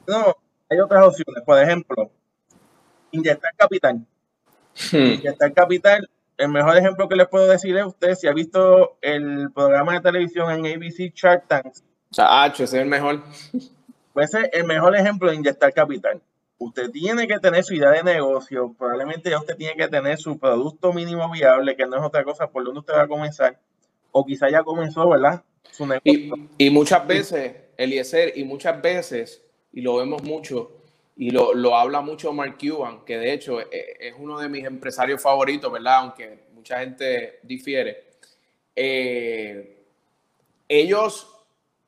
No, 0.07 0.37
hay 0.69 0.79
otras 0.79 1.07
opciones. 1.07 1.43
Por 1.45 1.59
ejemplo, 1.59 2.11
inyectar 3.11 3.53
capital. 3.57 4.07
Hmm. 4.93 4.97
Inyectar 4.97 5.53
capital. 5.55 6.11
El 6.37 6.49
mejor 6.49 6.77
ejemplo 6.77 7.09
que 7.09 7.17
les 7.17 7.29
puedo 7.29 7.47
decir 7.47 7.77
es 7.77 7.87
usted, 7.87 8.15
si 8.15 8.27
ha 8.27 8.33
visto 8.33 8.99
el 9.01 9.51
programa 9.55 9.95
de 9.95 10.01
televisión 10.01 10.51
en 10.51 10.67
ABC 10.67 11.15
Shark 11.15 11.47
Tanks. 11.47 11.85
Ah, 12.19 12.51
ese 12.53 12.65
es 12.65 12.73
el 12.75 12.87
mejor. 12.87 13.23
Pues 14.13 14.35
es 14.35 14.49
el 14.53 14.65
mejor 14.65 14.95
ejemplo 14.97 15.31
de 15.31 15.37
inyectar 15.37 15.73
capital. 15.73 16.21
Usted 16.59 16.91
tiene 16.91 17.27
que 17.27 17.39
tener 17.39 17.65
su 17.65 17.75
idea 17.75 17.91
de 17.91 18.03
negocio, 18.03 18.75
probablemente 18.79 19.29
ya 19.29 19.39
usted 19.39 19.57
tiene 19.57 19.75
que 19.75 19.89
tener 19.89 20.19
su 20.19 20.39
producto 20.39 20.93
mínimo 20.93 21.31
viable, 21.31 21.77
que 21.77 21.85
no 21.85 21.97
es 21.97 22.03
otra 22.03 22.23
cosa 22.25 22.49
por 22.49 22.65
donde 22.65 22.81
usted 22.81 22.95
va 22.95 23.03
a 23.03 23.09
comenzar, 23.09 23.59
o 24.13 24.25
quizá 24.25 24.49
ya 24.49 24.63
comenzó, 24.63 25.09
¿verdad? 25.09 25.43
Su 25.71 25.87
negocio. 25.87 26.13
Y, 26.13 26.67
y 26.67 26.71
muchas 26.71 27.07
veces, 27.07 27.57
Eliezer, 27.77 28.39
y 28.39 28.45
muchas 28.45 28.81
veces, 28.81 29.43
y 29.73 29.81
lo 29.81 29.97
vemos 29.97 30.23
mucho, 30.23 30.71
y 31.17 31.31
lo, 31.31 31.55
lo, 31.55 31.77
habla 31.77 32.01
mucho 32.01 32.33
Mark 32.33 32.57
Cuban, 32.59 33.05
que 33.05 33.19
de 33.19 33.33
hecho 33.33 33.61
es, 33.61 33.67
es, 34.01 34.15
uno 34.19 34.39
de 34.39 34.49
mis 34.49 34.65
empresarios 34.65 35.23
favoritos, 35.23 35.71
¿verdad? 35.71 35.99
Aunque 35.99 36.45
mucha 36.55 36.81
gente 36.81 37.41
difiere. 37.43 38.05
Eh, 38.75 39.85
ellos, 40.69 41.34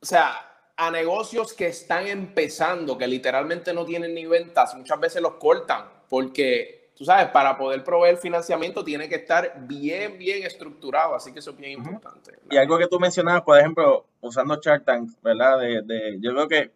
o 0.00 0.06
sea, 0.06 0.46
a 0.76 0.90
negocios 0.90 1.54
que 1.54 1.68
están 1.68 2.06
empezando, 2.06 2.98
que 2.98 3.06
literalmente 3.06 3.72
no 3.72 3.85
tienen 3.85 4.14
ni 4.14 4.26
ventas, 4.26 4.74
muchas 4.74 5.00
veces 5.00 5.22
los 5.22 5.35
cortan, 5.35 5.87
porque, 6.09 6.90
tú 6.94 7.04
sabes, 7.04 7.28
para 7.28 7.56
poder 7.56 7.82
proveer 7.82 8.18
financiamiento 8.18 8.85
tiene 8.85 9.09
que 9.09 9.16
estar 9.16 9.54
bien, 9.66 10.18
bien 10.18 10.44
estructurado, 10.44 11.14
así 11.14 11.32
que 11.32 11.38
eso 11.38 11.52
es 11.52 11.56
bien 11.56 11.72
importante. 11.72 12.38
Y 12.50 12.56
algo 12.56 12.78
que 12.78 12.88
tú 12.88 13.00
mencionabas, 13.00 13.42
por 13.42 13.59
ejemplo, 13.59 14.06
usando 14.20 14.61
Shark 14.61 14.85
Tank, 14.85 15.11
¿verdad? 15.22 15.59
De, 15.61 15.82
de, 15.82 16.18
yo 16.20 16.32
creo 16.32 16.48
que 16.48 16.70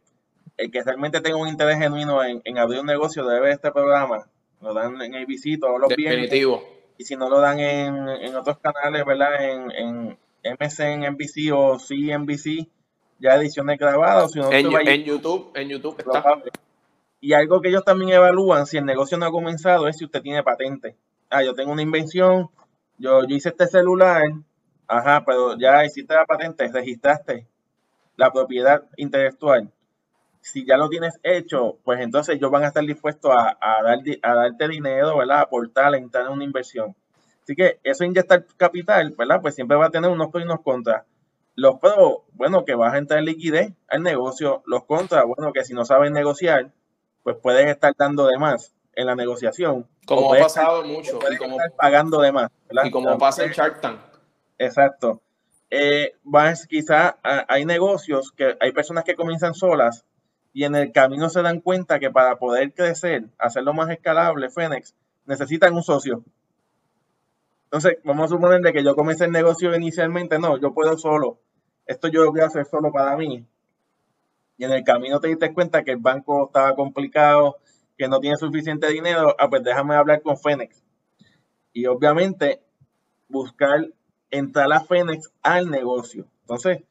el 0.57 0.71
que 0.71 0.83
realmente 0.83 1.21
tenga 1.21 1.37
un 1.37 1.49
interés 1.49 1.79
genuino 1.79 2.23
en, 2.23 2.59
abrir 2.59 2.81
un 2.81 2.87
negocio 2.87 3.25
debe 3.25 3.41
ver 3.41 3.53
este 3.53 3.73
programa. 3.73 4.29
Lo 4.61 4.75
dan 4.75 5.01
en 5.01 5.15
ABC 5.15 5.59
todos 5.59 5.81
los 5.81 5.89
Definitivo. 5.89 6.63
Y 6.99 7.05
si 7.05 7.17
no 7.17 7.31
lo 7.31 7.41
dan 7.41 7.59
en, 7.59 8.37
otros 8.37 8.59
canales, 8.59 9.07
¿verdad? 9.07 9.43
En, 9.43 9.71
en 9.71 10.19
MSN, 10.59 11.15
NBC 11.15 11.51
o 11.55 11.79
CNBC, 11.79 12.69
ya 13.21 13.37
ediciones 13.37 13.79
grabadas. 13.79 14.33
Si 14.33 14.41
en, 14.41 14.73
en, 14.89 15.05
YouTube, 15.05 15.53
en 15.55 15.69
YouTube 15.69 15.97
está. 15.99 16.43
Y 17.21 17.35
algo 17.35 17.61
que 17.61 17.69
ellos 17.69 17.85
también 17.85 18.11
evalúan 18.11 18.67
si 18.67 18.79
el 18.79 18.85
negocio 18.85 19.19
no 19.19 19.27
ha 19.27 19.31
comenzado 19.31 19.87
es 19.87 19.99
si 19.99 20.05
usted 20.05 20.23
tiene 20.23 20.43
patente. 20.43 20.97
Ah, 21.29 21.45
yo 21.45 21.55
tengo 21.55 21.71
una 21.71 21.83
invención, 21.83 22.49
yo, 22.99 23.25
yo 23.27 23.37
hice 23.37 23.51
este 23.51 23.67
celular, 23.67 24.23
ajá, 24.89 25.25
pero 25.25 25.57
ya 25.59 25.85
hiciste 25.85 26.15
la 26.15 26.25
patente, 26.25 26.67
registraste 26.67 27.47
la 28.17 28.33
propiedad 28.33 28.83
intelectual 28.97 29.71
si 30.41 30.65
ya 30.65 30.77
lo 30.77 30.89
tienes 30.89 31.19
hecho, 31.23 31.79
pues 31.85 32.01
entonces 32.01 32.37
ellos 32.37 32.51
van 32.51 32.65
a 32.65 32.69
estar 32.69 32.85
dispuestos 32.85 33.31
a, 33.31 33.59
a, 33.61 33.83
dar, 33.83 33.99
a 34.23 34.35
darte 34.35 34.69
dinero, 34.69 35.19
¿verdad? 35.19 35.39
A 35.39 35.43
aportar, 35.43 35.93
a 35.93 35.99
entrar 35.99 36.27
en 36.27 36.33
una 36.33 36.45
inversión. 36.45 36.97
Así 37.43 37.55
que 37.55 37.79
eso 37.83 38.05
inyectar 38.05 38.45
capital, 38.57 39.15
¿verdad? 39.17 39.41
Pues 39.41 39.55
siempre 39.55 39.77
va 39.77 39.87
a 39.87 39.91
tener 39.91 40.11
unos 40.11 40.29
pros 40.29 40.43
y 40.43 40.47
unos 40.47 40.61
contras. 40.61 41.05
Los 41.57 41.79
pros, 41.79 42.23
bueno, 42.33 42.65
que 42.65 42.75
vas 42.75 42.95
a 42.95 42.99
entrar 42.99 43.19
en 43.19 43.27
liquidez 43.27 43.73
al 43.89 44.03
negocio. 44.03 44.63
Los 44.67 44.85
contras, 44.85 45.25
bueno, 45.27 45.53
que 45.53 45.65
si 45.65 45.75
no 45.75 45.85
sabes 45.85 46.11
negociar, 46.11 46.73
pues 47.23 47.37
puedes 47.43 47.67
estar 47.67 47.95
dando 47.97 48.27
de 48.27 48.39
más 48.39 48.75
en 48.95 49.07
la 49.07 49.15
negociación. 49.15 49.89
Como 50.07 50.35
ha 50.35 50.39
pasado 50.39 50.85
mucho. 50.85 51.19
Y 51.31 51.37
como, 51.37 51.59
pagando 51.77 52.21
de 52.21 52.33
más. 52.33 52.51
Y 52.85 52.91
como 52.91 53.19
pasa 53.19 53.45
en 53.45 53.53
Shark 53.53 53.81
Tank. 53.81 54.01
Exacto. 54.59 55.23
Eh, 55.71 56.15
quizás 56.69 57.15
hay 57.23 57.65
negocios 57.65 58.33
que 58.33 58.57
hay 58.61 58.73
personas 58.73 59.05
que 59.05 59.15
comienzan 59.15 59.55
solas 59.55 60.05
y 60.53 60.65
en 60.65 60.75
el 60.75 60.93
camino 60.93 61.29
se 61.31 61.43
dan 61.43 61.61
cuenta 61.61 62.01
que 62.01 62.11
para 62.11 62.37
poder 62.37 62.75
crecer, 62.75 63.27
hacerlo 63.39 63.73
más 63.73 63.89
escalable, 63.91 64.51
Fénix, 64.51 64.95
necesitan 65.27 65.75
un 65.75 65.83
socio. 65.83 66.25
Entonces, 67.73 67.99
vamos 68.03 68.25
a 68.25 68.35
suponer 68.35 68.61
de 68.63 68.73
que 68.73 68.83
yo 68.83 68.97
comencé 68.97 69.27
el 69.27 69.31
negocio 69.31 69.73
inicialmente, 69.77 70.41
no, 70.41 70.59
yo 70.59 70.75
puedo 70.75 70.99
solo. 70.99 71.39
Esto 71.87 72.09
yo 72.09 72.25
lo 72.25 72.33
voy 72.33 72.41
a 72.41 72.47
hacer 72.47 72.67
solo 72.67 72.91
para 72.91 73.17
mí. 73.17 73.47
Y 74.59 74.65
en 74.65 74.73
el 74.73 74.83
camino 74.83 75.21
te 75.21 75.29
diste 75.29 75.55
cuenta 75.55 75.85
que 75.85 75.93
el 75.93 75.99
banco 75.99 76.47
estaba 76.47 76.75
complicado, 76.75 77.59
que 77.97 78.09
no 78.09 78.19
tiene 78.19 78.37
suficiente 78.37 78.89
dinero, 78.89 79.37
ah, 79.39 79.49
pues 79.49 79.63
déjame 79.63 79.95
hablar 79.95 80.21
con 80.21 80.37
Fénix. 80.37 80.83
Y 81.73 81.87
obviamente 81.87 82.61
buscar 83.29 83.87
entrar 84.33 84.73
a 84.73 84.81
Fénix 84.81 85.31
al 85.41 85.71
negocio. 85.71 86.27
Entonces, 86.41 86.83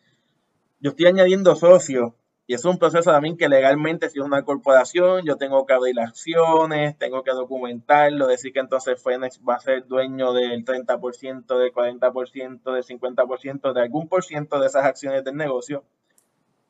yo 0.79 0.91
estoy 0.91 1.07
añadiendo 1.07 1.57
socios 1.57 2.13
y 2.49 2.55
es 2.55 2.65
un 2.65 2.79
proceso 2.79 3.11
también 3.11 3.37
que 3.37 3.47
legalmente, 3.47 4.09
si 4.09 4.17
es 4.17 4.25
una 4.25 4.43
corporación, 4.43 5.23
yo 5.23 5.37
tengo 5.37 5.67
que 5.67 5.73
abrir 5.73 5.99
acciones, 5.99 6.97
tengo 6.97 7.21
que 7.21 7.29
documentarlo, 7.29 8.25
decir 8.25 8.51
que 8.51 8.59
entonces 8.59 8.99
Fénix 9.03 9.39
va 9.47 9.53
a 9.53 9.59
ser 9.59 9.85
dueño 9.85 10.33
del 10.33 10.65
30%, 10.65 11.45
del 11.45 11.71
40%, 11.71 12.73
del 12.73 12.83
50%, 12.83 13.73
de 13.73 13.81
algún 13.81 14.07
por 14.07 14.23
ciento 14.23 14.59
de 14.59 14.65
esas 14.65 14.83
acciones 14.83 15.23
del 15.23 15.35
negocio. 15.35 15.83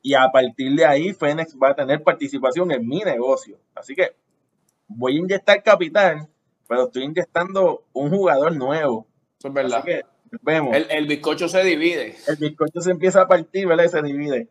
Y 0.02 0.12
a 0.12 0.30
partir 0.30 0.76
de 0.76 0.84
ahí, 0.84 1.14
Fénix 1.14 1.56
va 1.56 1.70
a 1.70 1.74
tener 1.74 2.02
participación 2.02 2.70
en 2.72 2.86
mi 2.86 2.98
negocio. 2.98 3.58
Así 3.74 3.94
que 3.94 4.14
voy 4.86 5.16
a 5.16 5.20
inyectar 5.20 5.62
capital, 5.62 6.28
pero 6.68 6.88
estoy 6.88 7.04
inyectando 7.04 7.84
un 7.94 8.10
jugador 8.10 8.54
nuevo. 8.54 9.06
Eso 9.38 9.48
es 9.48 9.54
verdad. 9.54 9.82
vemos. 10.42 10.76
El, 10.76 10.90
el 10.90 11.06
bizcocho 11.06 11.48
se 11.48 11.64
divide. 11.64 12.16
El 12.28 12.36
bizcocho 12.36 12.82
se 12.82 12.90
empieza 12.90 13.22
a 13.22 13.28
partir, 13.28 13.66
¿verdad? 13.66 13.84
Y 13.84 13.88
se 13.88 14.02
divide. 14.02 14.50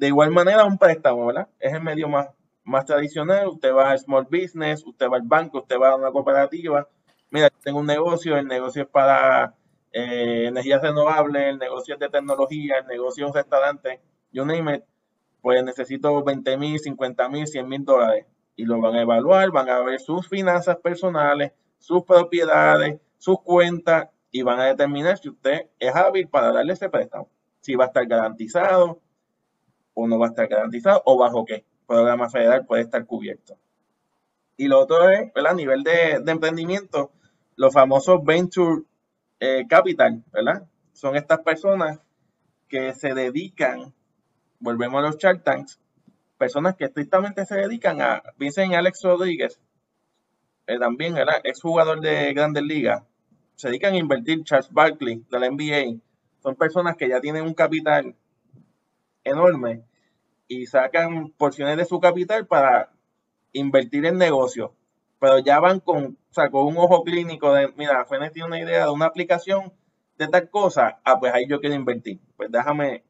De 0.00 0.06
igual 0.06 0.30
manera, 0.30 0.64
un 0.64 0.78
préstamo, 0.78 1.26
¿verdad? 1.26 1.46
Es 1.58 1.74
el 1.74 1.82
medio 1.82 2.08
más, 2.08 2.30
más 2.64 2.86
tradicional. 2.86 3.48
Usted 3.48 3.70
va 3.74 3.90
al 3.90 3.98
small 3.98 4.24
business, 4.24 4.82
usted 4.86 5.06
va 5.10 5.18
al 5.18 5.24
banco, 5.24 5.58
usted 5.58 5.78
va 5.78 5.90
a 5.90 5.96
una 5.96 6.10
cooperativa. 6.10 6.88
Mira, 7.30 7.50
tengo 7.62 7.80
un 7.80 7.86
negocio, 7.86 8.38
el 8.38 8.46
negocio 8.46 8.84
es 8.84 8.88
para 8.88 9.54
eh, 9.92 10.46
energías 10.46 10.80
renovables, 10.80 11.42
el 11.42 11.58
negocio 11.58 11.92
es 11.92 12.00
de 12.00 12.08
tecnología, 12.08 12.78
el 12.78 12.86
negocio 12.86 13.26
es 13.26 13.28
un 13.28 13.34
restaurante, 13.34 14.00
you 14.32 14.42
name 14.46 14.76
it, 14.76 14.84
pues 15.42 15.62
necesito 15.62 16.24
20 16.24 16.56
mil, 16.56 16.78
50 16.78 17.28
mil, 17.28 17.46
100 17.46 17.68
mil 17.68 17.84
dólares. 17.84 18.24
Y 18.56 18.64
lo 18.64 18.80
van 18.80 18.94
a 18.94 19.02
evaluar, 19.02 19.50
van 19.50 19.68
a 19.68 19.80
ver 19.80 20.00
sus 20.00 20.26
finanzas 20.26 20.78
personales, 20.78 21.52
sus 21.78 22.04
propiedades, 22.04 22.98
sus 23.18 23.38
cuentas 23.42 24.08
y 24.30 24.40
van 24.40 24.60
a 24.60 24.64
determinar 24.64 25.18
si 25.18 25.28
usted 25.28 25.66
es 25.78 25.94
hábil 25.94 26.26
para 26.26 26.52
darle 26.52 26.72
ese 26.72 26.88
préstamo. 26.88 27.28
Si 27.60 27.74
va 27.74 27.84
a 27.84 27.88
estar 27.88 28.06
garantizado, 28.06 29.02
o 29.94 30.06
no 30.06 30.18
va 30.18 30.26
a 30.26 30.30
estar 30.30 30.48
garantizado 30.48 31.02
o 31.04 31.18
bajo 31.18 31.44
qué 31.44 31.64
programa 31.86 32.30
federal 32.30 32.66
puede 32.66 32.82
estar 32.82 33.04
cubierto. 33.04 33.58
Y 34.56 34.68
lo 34.68 34.78
otro 34.78 35.08
es, 35.10 35.32
¿verdad? 35.32 35.52
A 35.52 35.56
nivel 35.56 35.82
de, 35.82 36.22
emprendimiento, 36.26 37.12
los 37.56 37.72
famosos 37.72 38.22
Venture 38.22 38.82
eh, 39.40 39.66
Capital, 39.68 40.22
¿verdad? 40.32 40.68
Son 40.92 41.16
estas 41.16 41.40
personas 41.40 41.98
que 42.68 42.94
se 42.94 43.14
dedican, 43.14 43.92
volvemos 44.60 44.98
a 44.98 45.06
los 45.06 45.18
Shark 45.18 45.42
Tanks, 45.42 45.80
personas 46.38 46.76
que 46.76 46.84
estrictamente 46.84 47.44
se 47.44 47.56
dedican 47.56 48.00
a, 48.00 48.22
piensen 48.38 48.72
en 48.72 48.78
Alex 48.78 49.00
Rodríguez, 49.02 49.60
eh, 50.66 50.78
también, 50.78 51.14
¿verdad? 51.14 51.40
Es 51.42 51.60
jugador 51.60 52.00
de 52.00 52.32
Grandes 52.34 52.62
Ligas, 52.62 53.02
se 53.56 53.68
dedican 53.68 53.94
a 53.94 53.98
invertir, 53.98 54.44
Charles 54.44 54.70
Barkley 54.70 55.24
de 55.28 55.40
la 55.40 55.50
NBA, 55.50 56.00
son 56.42 56.54
personas 56.54 56.96
que 56.96 57.08
ya 57.08 57.20
tienen 57.20 57.44
un 57.44 57.54
capital 57.54 58.14
enorme 59.30 59.84
y 60.48 60.66
sacan 60.66 61.30
porciones 61.38 61.76
de 61.76 61.84
su 61.84 62.00
capital 62.00 62.46
para 62.46 62.90
invertir 63.52 64.04
en 64.06 64.18
negocio. 64.18 64.74
Pero 65.20 65.38
ya 65.38 65.60
van 65.60 65.80
con, 65.80 66.18
o 66.52 66.64
un 66.64 66.76
ojo 66.76 67.04
clínico 67.04 67.52
de, 67.52 67.72
mira, 67.76 68.04
Fenes 68.06 68.32
tiene 68.32 68.48
una 68.48 68.60
idea 68.60 68.86
de 68.86 68.90
una 68.90 69.06
aplicación 69.06 69.72
de 70.18 70.28
tal 70.28 70.50
cosa, 70.50 71.00
ah, 71.04 71.18
pues 71.18 71.32
ahí 71.32 71.46
yo 71.46 71.60
quiero 71.60 71.74
invertir. 71.74 72.20
Pues 72.36 72.50
déjame 72.50 73.04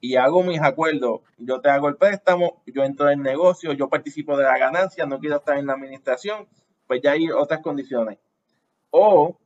y 0.00 0.16
hago 0.16 0.42
mis 0.42 0.60
acuerdos. 0.60 1.20
Yo 1.36 1.60
te 1.60 1.68
hago 1.68 1.88
el 1.88 1.96
préstamo, 1.96 2.62
yo 2.66 2.84
entro 2.84 3.10
en 3.10 3.18
el 3.18 3.24
negocio, 3.24 3.72
yo 3.72 3.88
participo 3.88 4.36
de 4.36 4.44
la 4.44 4.58
ganancia, 4.58 5.06
no 5.06 5.18
quiero 5.18 5.36
estar 5.36 5.58
en 5.58 5.66
la 5.66 5.74
administración, 5.74 6.48
pues 6.86 7.00
ya 7.02 7.12
hay 7.12 7.30
otras 7.30 7.60
condiciones. 7.60 8.18
O 8.90 9.38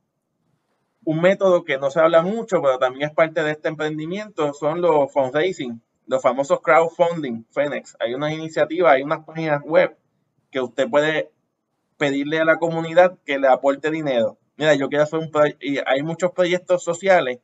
un 1.03 1.21
método 1.21 1.63
que 1.65 1.77
no 1.77 1.91
se 1.91 1.99
habla 1.99 2.21
mucho, 2.21 2.61
pero 2.61 2.79
también 2.79 3.09
es 3.09 3.15
parte 3.15 3.43
de 3.43 3.51
este 3.51 3.67
emprendimiento, 3.67 4.53
son 4.53 4.81
los 4.81 5.11
fundraising 5.11 5.81
los 6.07 6.21
famosos 6.21 6.61
crowdfunding, 6.61 7.45
Fenex. 7.51 7.95
Hay 7.99 8.13
unas 8.13 8.33
iniciativas, 8.33 8.93
hay 8.93 9.03
unas 9.03 9.25
páginas 9.25 9.61
web 9.63 9.97
que 10.51 10.61
usted 10.61 10.89
puede 10.89 11.31
pedirle 11.97 12.39
a 12.39 12.45
la 12.45 12.57
comunidad 12.57 13.17
que 13.25 13.39
le 13.39 13.47
aporte 13.47 13.89
dinero. 13.89 14.37
Mira, 14.57 14.75
yo 14.75 14.89
quiero 14.89 15.03
hacer 15.03 15.19
un 15.19 15.31
y 15.59 15.79
hay 15.85 16.03
muchos 16.03 16.31
proyectos 16.31 16.83
sociales. 16.83 17.39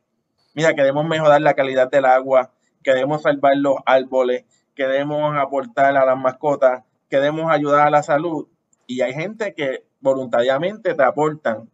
Mira, 0.54 0.74
queremos 0.74 1.04
mejorar 1.06 1.40
la 1.40 1.54
calidad 1.54 1.90
del 1.90 2.04
agua, 2.04 2.52
queremos 2.82 3.22
salvar 3.22 3.56
los 3.56 3.76
árboles, 3.86 4.44
queremos 4.74 5.36
aportar 5.36 5.96
a 5.96 6.04
las 6.04 6.18
mascotas, 6.18 6.84
queremos 7.08 7.50
ayudar 7.50 7.86
a 7.86 7.90
la 7.90 8.02
salud. 8.02 8.48
Y 8.86 9.02
hay 9.02 9.12
gente 9.14 9.54
que 9.54 9.84
voluntariamente 10.00 10.94
te 10.94 11.02
aportan. 11.02 11.70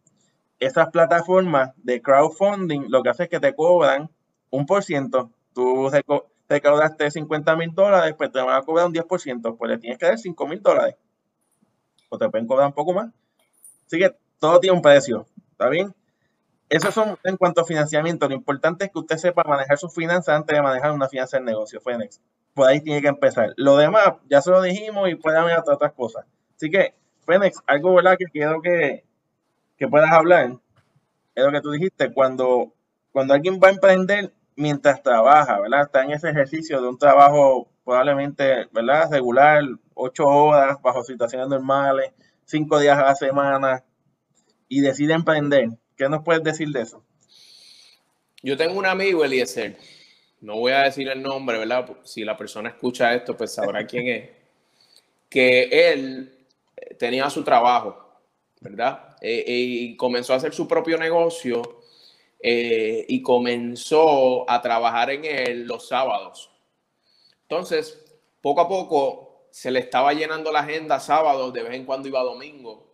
Esas 0.59 0.89
plataformas 0.89 1.73
de 1.77 2.01
crowdfunding 2.01 2.87
lo 2.89 3.03
que 3.03 3.11
hace 3.11 3.25
es 3.25 3.29
que 3.29 3.41
te 3.41 3.55
cobran 3.55 4.11
un 4.51 4.67
por 4.67 4.83
ciento. 4.83 5.31
Tú 5.55 5.91
recaudaste 6.49 7.11
50 7.11 7.57
mil 7.57 7.75
dólares, 7.75 8.15
pues 8.17 8.31
te 8.31 8.41
van 8.41 8.57
a 8.57 8.63
cobrar 8.63 8.87
un 8.87 8.95
10%, 8.95 9.57
pues 9.57 9.71
le 9.71 9.79
tienes 9.79 9.99
que 9.99 10.07
dar 10.07 10.19
5 10.19 10.47
mil 10.47 10.63
dólares. 10.63 10.97
O 12.09 12.19
te 12.19 12.29
pueden 12.29 12.47
cobrar 12.47 12.69
un 12.69 12.73
poco 12.73 12.93
más. 12.93 13.11
Así 13.87 13.99
que 13.99 14.15
todo 14.39 14.61
tiene 14.61 14.77
un 14.77 14.83
precio, 14.83 15.27
¿está 15.53 15.69
bien? 15.69 15.95
Eso 16.69 16.91
son 16.91 17.17
en 17.23 17.37
cuanto 17.37 17.61
a 17.61 17.65
financiamiento. 17.65 18.29
Lo 18.29 18.35
importante 18.35 18.87
es 18.87 18.91
que 18.91 18.99
usted 18.99 19.17
sepa 19.17 19.45
manejar 19.45 19.79
sus 19.79 19.95
finanzas 19.95 20.35
antes 20.35 20.57
de 20.57 20.63
manejar 20.63 20.93
una 20.93 21.09
finanza 21.09 21.37
del 21.37 21.47
negocio, 21.47 21.81
Fénix. 21.81 22.21
Por 22.55 22.69
ahí 22.69 22.81
tiene 22.81 23.01
que 23.01 23.09
empezar. 23.09 23.53
Lo 23.57 23.77
demás, 23.77 24.15
ya 24.29 24.41
se 24.41 24.51
lo 24.51 24.61
dijimos 24.63 25.09
y 25.09 25.15
puede 25.15 25.39
haber 25.39 25.59
otras 25.59 25.93
cosas. 25.93 26.25
Así 26.57 26.71
que, 26.71 26.95
Fénix, 27.25 27.63
algo 27.67 27.95
¿verdad? 27.95 28.17
que 28.19 28.25
quiero 28.27 28.61
que, 28.63 29.05
que 29.77 29.87
puedas 29.87 30.11
hablar 30.11 30.57
es 31.35 31.45
lo 31.45 31.53
que 31.53 31.61
tú 31.61 31.71
dijiste. 31.71 32.13
Cuando, 32.13 32.73
cuando 33.13 33.35
alguien 33.35 33.61
va 33.63 33.69
a 33.69 33.73
emprender, 33.73 34.33
mientras 34.57 35.03
trabaja, 35.03 35.61
¿verdad? 35.61 35.83
Está 35.83 36.03
en 36.03 36.13
ese 36.13 36.31
ejercicio 36.31 36.81
de 36.81 36.89
un 36.89 36.99
trabajo 36.99 37.69
probablemente, 37.85 38.67
¿verdad? 38.73 39.11
Regular, 39.11 39.63
ocho 39.95 40.25
horas, 40.25 40.79
bajo 40.83 41.05
situaciones 41.05 41.49
normales, 41.49 42.13
cinco 42.45 42.79
días 42.81 42.99
a 42.99 43.05
la 43.05 43.15
semana, 43.15 43.85
y 44.69 44.81
decide 44.81 45.15
emprender. 45.15 45.69
¿Qué 45.97 46.09
nos 46.09 46.25
puedes 46.25 46.43
decir 46.43 46.69
de 46.69 46.83
eso? 46.83 47.05
Yo 48.43 48.57
tengo 48.57 48.79
un 48.79 48.87
amigo, 48.87 49.25
Eliezer, 49.25 49.77
no 50.41 50.57
voy 50.57 50.73
a 50.73 50.83
decir 50.83 51.09
el 51.09 51.23
nombre, 51.23 51.59
¿verdad? 51.59 51.89
Si 52.03 52.25
la 52.25 52.37
persona 52.37 52.71
escucha 52.71 53.15
esto, 53.15 53.37
pues 53.37 53.55
sabrá 53.55 53.87
quién 53.87 54.09
es, 54.09 54.31
que 55.29 55.91
él 55.91 56.47
tenía 56.99 57.29
su 57.31 57.45
trabajo, 57.45 58.21
¿verdad? 58.61 59.17
Eh, 59.21 59.45
y 59.47 59.97
comenzó 59.97 60.33
a 60.33 60.37
hacer 60.37 60.53
su 60.53 60.67
propio 60.67 60.99
negocio 60.99 61.81
eh, 62.41 63.05
y 63.09 63.23
comenzó 63.23 64.49
a 64.51 64.61
trabajar 64.61 65.11
en 65.11 65.25
él 65.25 65.67
los 65.67 65.89
sábados. 65.89 66.51
Entonces, 67.43 68.05
poco 68.41 68.61
a 68.61 68.69
poco 68.69 69.47
se 69.51 69.71
le 69.71 69.79
estaba 69.79 70.13
llenando 70.13 70.53
la 70.53 70.61
agenda 70.61 71.01
sábados, 71.01 71.53
de 71.53 71.63
vez 71.63 71.75
en 71.75 71.87
cuando 71.87 72.09
iba 72.09 72.23
domingo. 72.23 72.87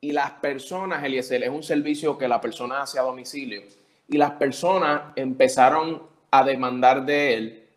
Y 0.00 0.12
las 0.12 0.32
personas, 0.32 1.02
Eliezer, 1.02 1.42
es 1.42 1.50
un 1.50 1.62
servicio 1.62 2.16
que 2.16 2.28
la 2.28 2.40
persona 2.40 2.82
hace 2.82 2.98
a 2.98 3.02
domicilio. 3.02 3.62
Y 4.08 4.16
las 4.16 4.32
personas 4.32 5.12
empezaron 5.16 6.02
a 6.30 6.44
demandar 6.44 7.04
de 7.04 7.34
él 7.34 7.68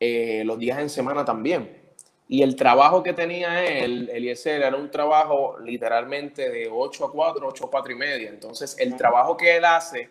eh, 0.00 0.42
los 0.44 0.58
días 0.58 0.78
en 0.80 0.90
semana 0.90 1.24
también. 1.24 1.80
Y 2.26 2.42
el 2.42 2.56
trabajo 2.56 3.02
que 3.02 3.12
tenía 3.12 3.64
él, 3.64 4.10
Eliezer, 4.12 4.62
era 4.62 4.76
un 4.76 4.90
trabajo 4.90 5.58
literalmente 5.60 6.48
de 6.50 6.68
8 6.68 7.04
a 7.04 7.12
4, 7.12 7.46
8 7.46 7.66
a 7.66 7.70
4 7.70 7.92
y 7.92 7.96
media. 7.96 8.28
Entonces, 8.30 8.74
el 8.78 8.96
trabajo 8.96 9.36
que 9.36 9.56
él 9.56 9.64
hace 9.64 10.08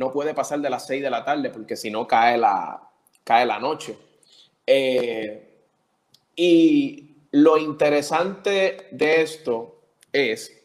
no 0.00 0.10
puede 0.10 0.32
pasar 0.32 0.60
de 0.60 0.70
las 0.70 0.86
6 0.86 1.02
de 1.02 1.10
la 1.10 1.22
tarde 1.22 1.50
porque 1.50 1.76
si 1.76 1.90
no 1.90 2.06
cae 2.08 2.38
la, 2.38 2.80
cae 3.22 3.44
la 3.44 3.58
noche. 3.58 3.98
Eh, 4.66 5.66
y 6.34 7.16
lo 7.32 7.58
interesante 7.58 8.88
de 8.92 9.20
esto 9.20 9.82
es 10.10 10.58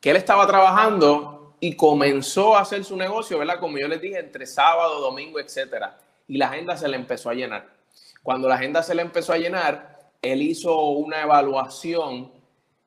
que 0.00 0.10
él 0.10 0.16
estaba 0.16 0.44
trabajando 0.44 1.54
y 1.60 1.76
comenzó 1.76 2.56
a 2.56 2.62
hacer 2.62 2.84
su 2.84 2.96
negocio, 2.96 3.38
¿verdad? 3.38 3.60
Como 3.60 3.78
yo 3.78 3.86
les 3.86 4.00
dije, 4.00 4.18
entre 4.18 4.44
sábado, 4.44 5.00
domingo, 5.00 5.38
etcétera. 5.38 5.96
Y 6.26 6.36
la 6.36 6.48
agenda 6.48 6.76
se 6.76 6.88
le 6.88 6.96
empezó 6.96 7.30
a 7.30 7.34
llenar. 7.34 7.76
Cuando 8.24 8.48
la 8.48 8.56
agenda 8.56 8.82
se 8.82 8.96
le 8.96 9.02
empezó 9.02 9.34
a 9.34 9.38
llenar, 9.38 10.10
él 10.20 10.42
hizo 10.42 10.76
una 10.90 11.22
evaluación 11.22 12.32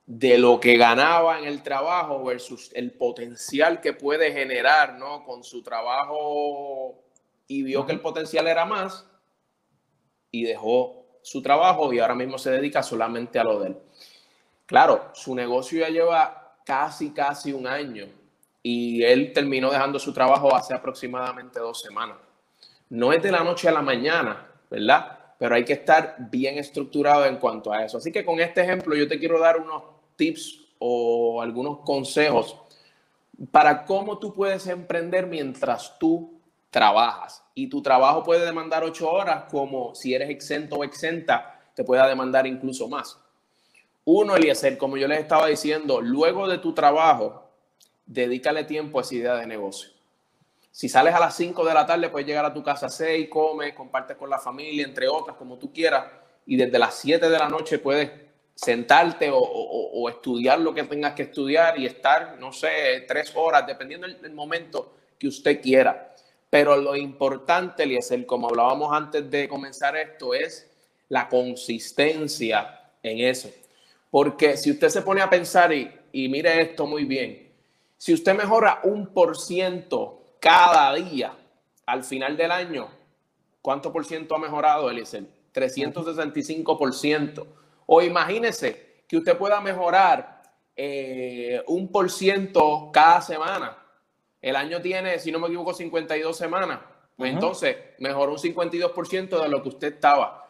de 0.10 0.40
lo 0.40 0.60
que 0.60 0.76
ganaba 0.76 1.38
en 1.38 1.46
el 1.46 1.62
trabajo 1.62 2.24
versus 2.24 2.72
el 2.74 2.94
potencial 2.94 3.80
que 3.80 3.94
puede 3.94 4.32
generar, 4.32 4.96
¿no? 4.96 5.24
Con 5.24 5.44
su 5.44 5.62
trabajo 5.62 7.00
y 7.48 7.62
vio 7.62 7.86
que 7.86 7.92
el 7.92 8.00
potencial 8.00 8.48
era 8.48 8.66
más 8.66 9.06
y 10.32 10.46
dejó 10.46 11.06
su 11.22 11.44
trabajo 11.44 11.94
y 11.94 12.00
ahora 12.00 12.16
mismo 12.16 12.40
se 12.40 12.50
dedica 12.50 12.82
solamente 12.82 13.38
a 13.38 13.44
lo 13.44 13.60
de 13.60 13.68
él. 13.68 13.78
Claro, 14.66 15.12
su 15.14 15.36
negocio 15.36 15.80
ya 15.82 15.90
lleva 15.90 16.56
casi, 16.66 17.12
casi 17.12 17.54
un 17.54 17.68
año 17.68 18.08
y 18.64 19.04
él 19.04 19.32
terminó 19.32 19.70
dejando 19.70 20.00
su 20.00 20.12
trabajo 20.12 20.56
hace 20.56 20.74
aproximadamente 20.74 21.60
dos 21.60 21.82
semanas. 21.82 22.18
No 22.90 23.14
es 23.14 23.22
de 23.22 23.32
la 23.32 23.44
noche 23.44 23.70
a 23.70 23.74
la 23.74 23.84
mañana, 23.84 24.48
¿verdad? 24.72 25.20
Pero 25.38 25.54
hay 25.54 25.64
que 25.64 25.74
estar 25.74 26.16
bien 26.18 26.58
estructurado 26.58 27.28
en 27.28 27.38
cuanto 27.38 27.72
a 27.72 27.86
eso. 27.86 28.00
Así 28.00 28.12
que 28.12 28.26
con 28.26 28.40
este 28.40 28.62
ejemplo 28.62 28.96
yo 28.96 29.08
te 29.08 29.20
quiero 29.20 29.40
dar 29.40 29.58
unos 29.58 29.99
tips 30.20 30.60
o 30.78 31.42
algunos 31.42 31.80
consejos 31.80 32.56
para 33.52 33.86
cómo 33.86 34.20
tú 34.20 34.34
puedes 34.34 34.68
emprender 34.68 35.26
mientras 35.26 35.98
tú 35.98 36.40
trabajas. 36.70 37.44
Y 37.56 37.68
tu 37.68 37.82
trabajo 37.82 38.24
puede 38.24 38.46
demandar 38.46 38.84
ocho 38.84 39.10
horas, 39.10 39.46
como 39.50 39.96
si 39.96 40.14
eres 40.14 40.30
exento 40.30 40.76
o 40.76 40.84
exenta, 40.84 41.60
te 41.74 41.84
pueda 41.84 42.08
demandar 42.08 42.46
incluso 42.46 42.88
más. 42.88 43.18
Uno, 44.06 44.36
Eliezer, 44.36 44.78
como 44.78 44.98
yo 44.98 45.08
les 45.08 45.20
estaba 45.20 45.48
diciendo, 45.48 46.02
luego 46.02 46.48
de 46.48 46.58
tu 46.58 46.74
trabajo, 46.74 47.50
dedícale 48.06 48.66
tiempo 48.66 49.00
a 49.00 49.02
esa 49.02 49.16
idea 49.16 49.36
de 49.36 49.48
negocio. 49.48 49.90
Si 50.72 50.88
sales 50.90 51.14
a 51.14 51.20
las 51.20 51.36
5 51.36 51.66
de 51.66 51.74
la 51.74 51.86
tarde, 51.86 52.10
puedes 52.10 52.28
llegar 52.28 52.46
a 52.46 52.54
tu 52.54 52.64
casa 52.64 52.88
a 52.88 52.90
6, 52.90 53.30
comes, 53.30 53.74
compartes 53.74 54.18
con 54.18 54.30
la 54.30 54.40
familia, 54.40 54.86
entre 54.86 55.08
otras, 55.08 55.38
como 55.38 55.58
tú 55.58 55.72
quieras, 55.74 56.06
y 56.46 56.56
desde 56.56 56.78
las 56.80 56.96
7 56.96 57.30
de 57.30 57.40
la 57.40 57.50
noche 57.50 57.80
puedes 57.80 58.29
sentarte 58.62 59.30
o, 59.32 60.10
estudiar 60.10 60.60
lo 60.60 60.74
que 60.74 60.84
tengas 60.84 61.14
que 61.14 61.24
estudiar 61.24 61.80
y 61.80 61.86
estar, 61.86 62.38
no 62.40 62.52
sé, 62.52 63.06
tres 63.08 63.32
horas, 63.36 63.66
dependiendo 63.66 64.08
del, 64.08 64.34
momento 64.34 64.96
que 65.18 65.28
usted 65.28 65.62
quiera. 65.62 66.14
Pero 66.50 66.76
lo 66.76 66.96
importante, 66.96 67.84
Eliezer, 67.84 68.26
como 68.26 68.50
hablábamos 68.50 68.92
antes 68.92 69.30
de 69.30 69.48
comenzar 69.48 69.96
esto, 69.96 70.34
es 70.34 70.70
la 71.08 71.30
consistencia 71.30 72.82
en 73.02 73.20
eso. 73.20 73.50
Porque 74.12 74.58
si 74.58 74.72
usted 74.72 74.90
se 74.90 75.04
pone 75.04 75.22
a 75.22 75.30
pensar 75.30 75.72
y, 75.72 75.90
y 76.12 76.28
mire 76.28 76.62
esto 76.62 76.86
muy 76.86 77.06
bien, 77.06 77.54
si 77.98 78.14
usted 78.14 78.36
mejora 78.36 78.82
un 78.84 79.08
por 79.08 79.38
ciento 79.38 80.22
cada 80.42 80.94
día 80.96 81.34
al 81.86 82.04
final 82.04 82.36
del 82.36 82.52
año, 82.52 82.90
¿cuánto 83.62 83.94
por 83.94 84.06
ciento 84.06 84.36
ha 84.36 84.40
mejorado, 84.40 84.90
Eliezer? 84.90 85.24
365%. 85.54 87.59
O 87.92 88.04
imagínese 88.04 89.02
que 89.08 89.18
usted 89.18 89.36
pueda 89.36 89.60
mejorar 89.62 90.44
eh, 90.76 91.64
un 91.66 91.92
por 91.92 92.12
ciento 92.12 92.92
cada 92.94 93.20
semana. 93.20 93.76
El 94.40 94.56
año 94.56 94.80
tiene, 94.80 95.18
si 95.18 95.32
no 95.32 95.40
me 95.40 95.48
equivoco, 95.48 95.74
52 95.74 96.38
semanas. 96.38 96.82
Pues 97.18 97.34
entonces, 97.34 97.76
mejoró 97.98 98.34
un 98.34 98.38
52% 98.38 99.42
de 99.42 99.50
lo 99.50 99.64
que 99.64 99.70
usted 99.70 99.94
estaba. 99.96 100.48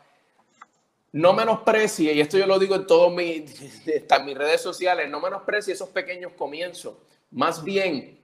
No 1.13 1.32
menosprecie, 1.32 2.12
y 2.12 2.19
esto 2.19 2.38
yo 2.38 2.45
lo 2.45 2.60
digo 2.60 2.75
en 2.75 2.86
todas 2.86 3.13
mis, 3.13 3.86
mis 4.25 4.38
redes 4.38 4.60
sociales, 4.60 5.10
no 5.10 5.21
menosprecie 5.21 5.73
esos 5.73 5.88
pequeños 5.88 6.34
comienzos. 6.34 6.95
Más 7.32 7.63
bien, 7.63 8.19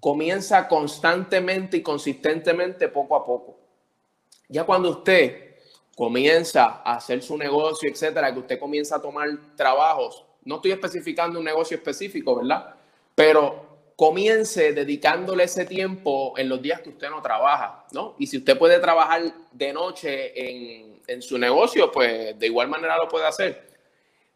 comienza 0.00 0.68
constantemente 0.68 1.78
y 1.78 1.82
consistentemente 1.82 2.88
poco 2.88 3.16
a 3.16 3.24
poco. 3.24 3.58
Ya 4.48 4.64
cuando 4.64 4.90
usted 4.90 5.49
comienza 6.00 6.80
a 6.82 6.94
hacer 6.94 7.22
su 7.22 7.36
negocio, 7.36 7.86
etcétera, 7.86 8.32
que 8.32 8.38
usted 8.38 8.58
comienza 8.58 8.96
a 8.96 9.02
tomar 9.02 9.28
trabajos, 9.54 10.24
no 10.46 10.54
estoy 10.54 10.72
especificando 10.72 11.38
un 11.38 11.44
negocio 11.44 11.76
específico, 11.76 12.36
¿verdad? 12.36 12.74
Pero 13.14 13.92
comience 13.96 14.72
dedicándole 14.72 15.44
ese 15.44 15.66
tiempo 15.66 16.32
en 16.38 16.48
los 16.48 16.62
días 16.62 16.80
que 16.80 16.88
usted 16.88 17.10
no 17.10 17.20
trabaja, 17.20 17.84
¿no? 17.92 18.14
Y 18.18 18.26
si 18.28 18.38
usted 18.38 18.56
puede 18.56 18.78
trabajar 18.78 19.20
de 19.52 19.72
noche 19.74 20.78
en, 20.80 21.02
en 21.06 21.20
su 21.20 21.36
negocio, 21.36 21.92
pues 21.92 22.38
de 22.38 22.46
igual 22.46 22.68
manera 22.68 22.96
lo 22.96 23.06
puede 23.06 23.26
hacer. 23.26 23.68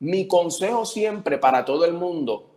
Mi 0.01 0.29
consejo 0.29 0.85
siempre 0.85 1.39
para 1.39 1.65
todo 1.65 1.87
el 1.87 1.95
mundo 1.95 2.51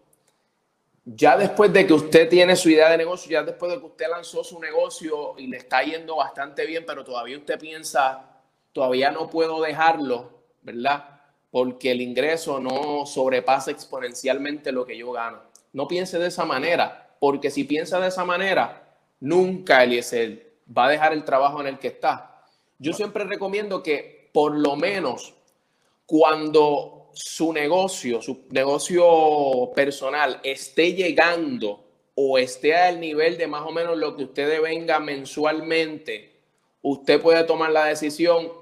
ya 1.05 1.37
después 1.37 1.71
de 1.71 1.87
que 1.87 1.93
usted 1.93 2.27
tiene 2.27 2.57
su 2.57 2.69
idea 2.69 2.89
de 2.89 2.97
negocio, 2.97 3.31
ya 3.31 3.41
después 3.41 3.71
de 3.71 3.79
que 3.79 3.85
usted 3.85 4.09
lanzó 4.09 4.43
su 4.43 4.59
negocio 4.59 5.35
y 5.37 5.47
le 5.47 5.55
está 5.55 5.81
yendo 5.81 6.17
bastante 6.17 6.65
bien, 6.65 6.83
pero 6.85 7.05
todavía 7.05 7.37
usted 7.37 7.57
piensa, 7.57 8.36
todavía 8.77 9.09
no 9.09 9.27
puedo 9.27 9.59
dejarlo, 9.59 10.29
¿verdad? 10.61 11.19
Porque 11.49 11.89
el 11.89 11.99
ingreso 11.99 12.59
no 12.59 13.07
sobrepasa 13.07 13.71
exponencialmente 13.71 14.71
lo 14.71 14.85
que 14.85 14.95
yo 14.95 15.11
gano. 15.11 15.39
No 15.73 15.87
piense 15.87 16.19
de 16.19 16.27
esa 16.27 16.45
manera, 16.45 17.15
porque 17.19 17.49
si 17.49 17.63
piensa 17.63 17.99
de 17.99 18.09
esa 18.09 18.23
manera, 18.23 18.95
nunca 19.19 19.83
Eliezer 19.83 20.59
va 20.77 20.85
a 20.85 20.89
dejar 20.89 21.13
el 21.13 21.25
trabajo 21.25 21.59
en 21.59 21.65
el 21.65 21.79
que 21.79 21.87
está. 21.87 22.45
Yo 22.77 22.93
siempre 22.93 23.23
recomiendo 23.23 23.81
que 23.81 24.29
por 24.31 24.55
lo 24.55 24.75
menos 24.75 25.33
cuando 26.05 27.09
su 27.13 27.51
negocio, 27.53 28.21
su 28.21 28.45
negocio 28.51 29.71
personal 29.73 30.39
esté 30.43 30.93
llegando 30.93 31.83
o 32.13 32.37
esté 32.37 32.75
al 32.75 32.99
nivel 32.99 33.39
de 33.39 33.47
más 33.47 33.63
o 33.65 33.71
menos 33.71 33.97
lo 33.97 34.15
que 34.15 34.25
usted 34.25 34.61
venga 34.61 34.99
mensualmente, 34.99 36.37
usted 36.83 37.19
puede 37.19 37.43
tomar 37.43 37.71
la 37.71 37.85
decisión 37.85 38.56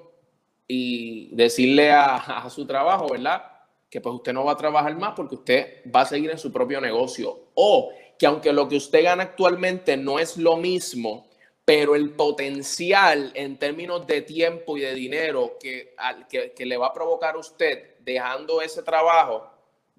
y 0.67 1.36
decirle 1.36 1.91
a, 1.93 2.47
su 2.49 2.65
trabajo, 2.65 3.10
¿verdad? 3.10 3.43
Que 3.89 4.01
pues 4.01 4.15
usted 4.15 4.34
no 4.34 4.45
va 4.45 4.54
a 4.54 4.58
trabajar 4.58 4.95
más 4.97 5.13
porque 5.15 5.36
usted 5.36 5.91
va 5.93 6.01
a 6.01 6.06
seguir 6.06 6.32
en 6.32 6.38
su 6.38 6.51
propio 6.51 6.82
negocio. 6.82 7.49
O 7.54 7.91
que 8.17 8.25
aunque 8.25 8.54
lo 8.54 8.67
que 8.67 8.78
usted 8.78 9.04
gana 9.04 9.23
actualmente 9.23 9.97
no 9.97 10.19
es 10.19 10.38
lo 10.38 10.58
mismo, 10.58 11.28
pero 11.65 11.95
el 11.95 12.12
potencial 12.12 13.32
en 13.34 13.58
términos 13.58 14.06
de 14.06 14.21
tiempo 14.21 14.78
y 14.78 14.82
de 14.82 14.93
dinero 14.93 15.58
que, 15.60 15.95
que, 16.30 16.65
le 16.65 16.78
va 16.78 16.88
a 16.88 16.93
provocar 16.93 17.36
usted 17.36 17.95
dejando 18.01 18.62
ese 18.62 18.84
trabajo 18.84 19.49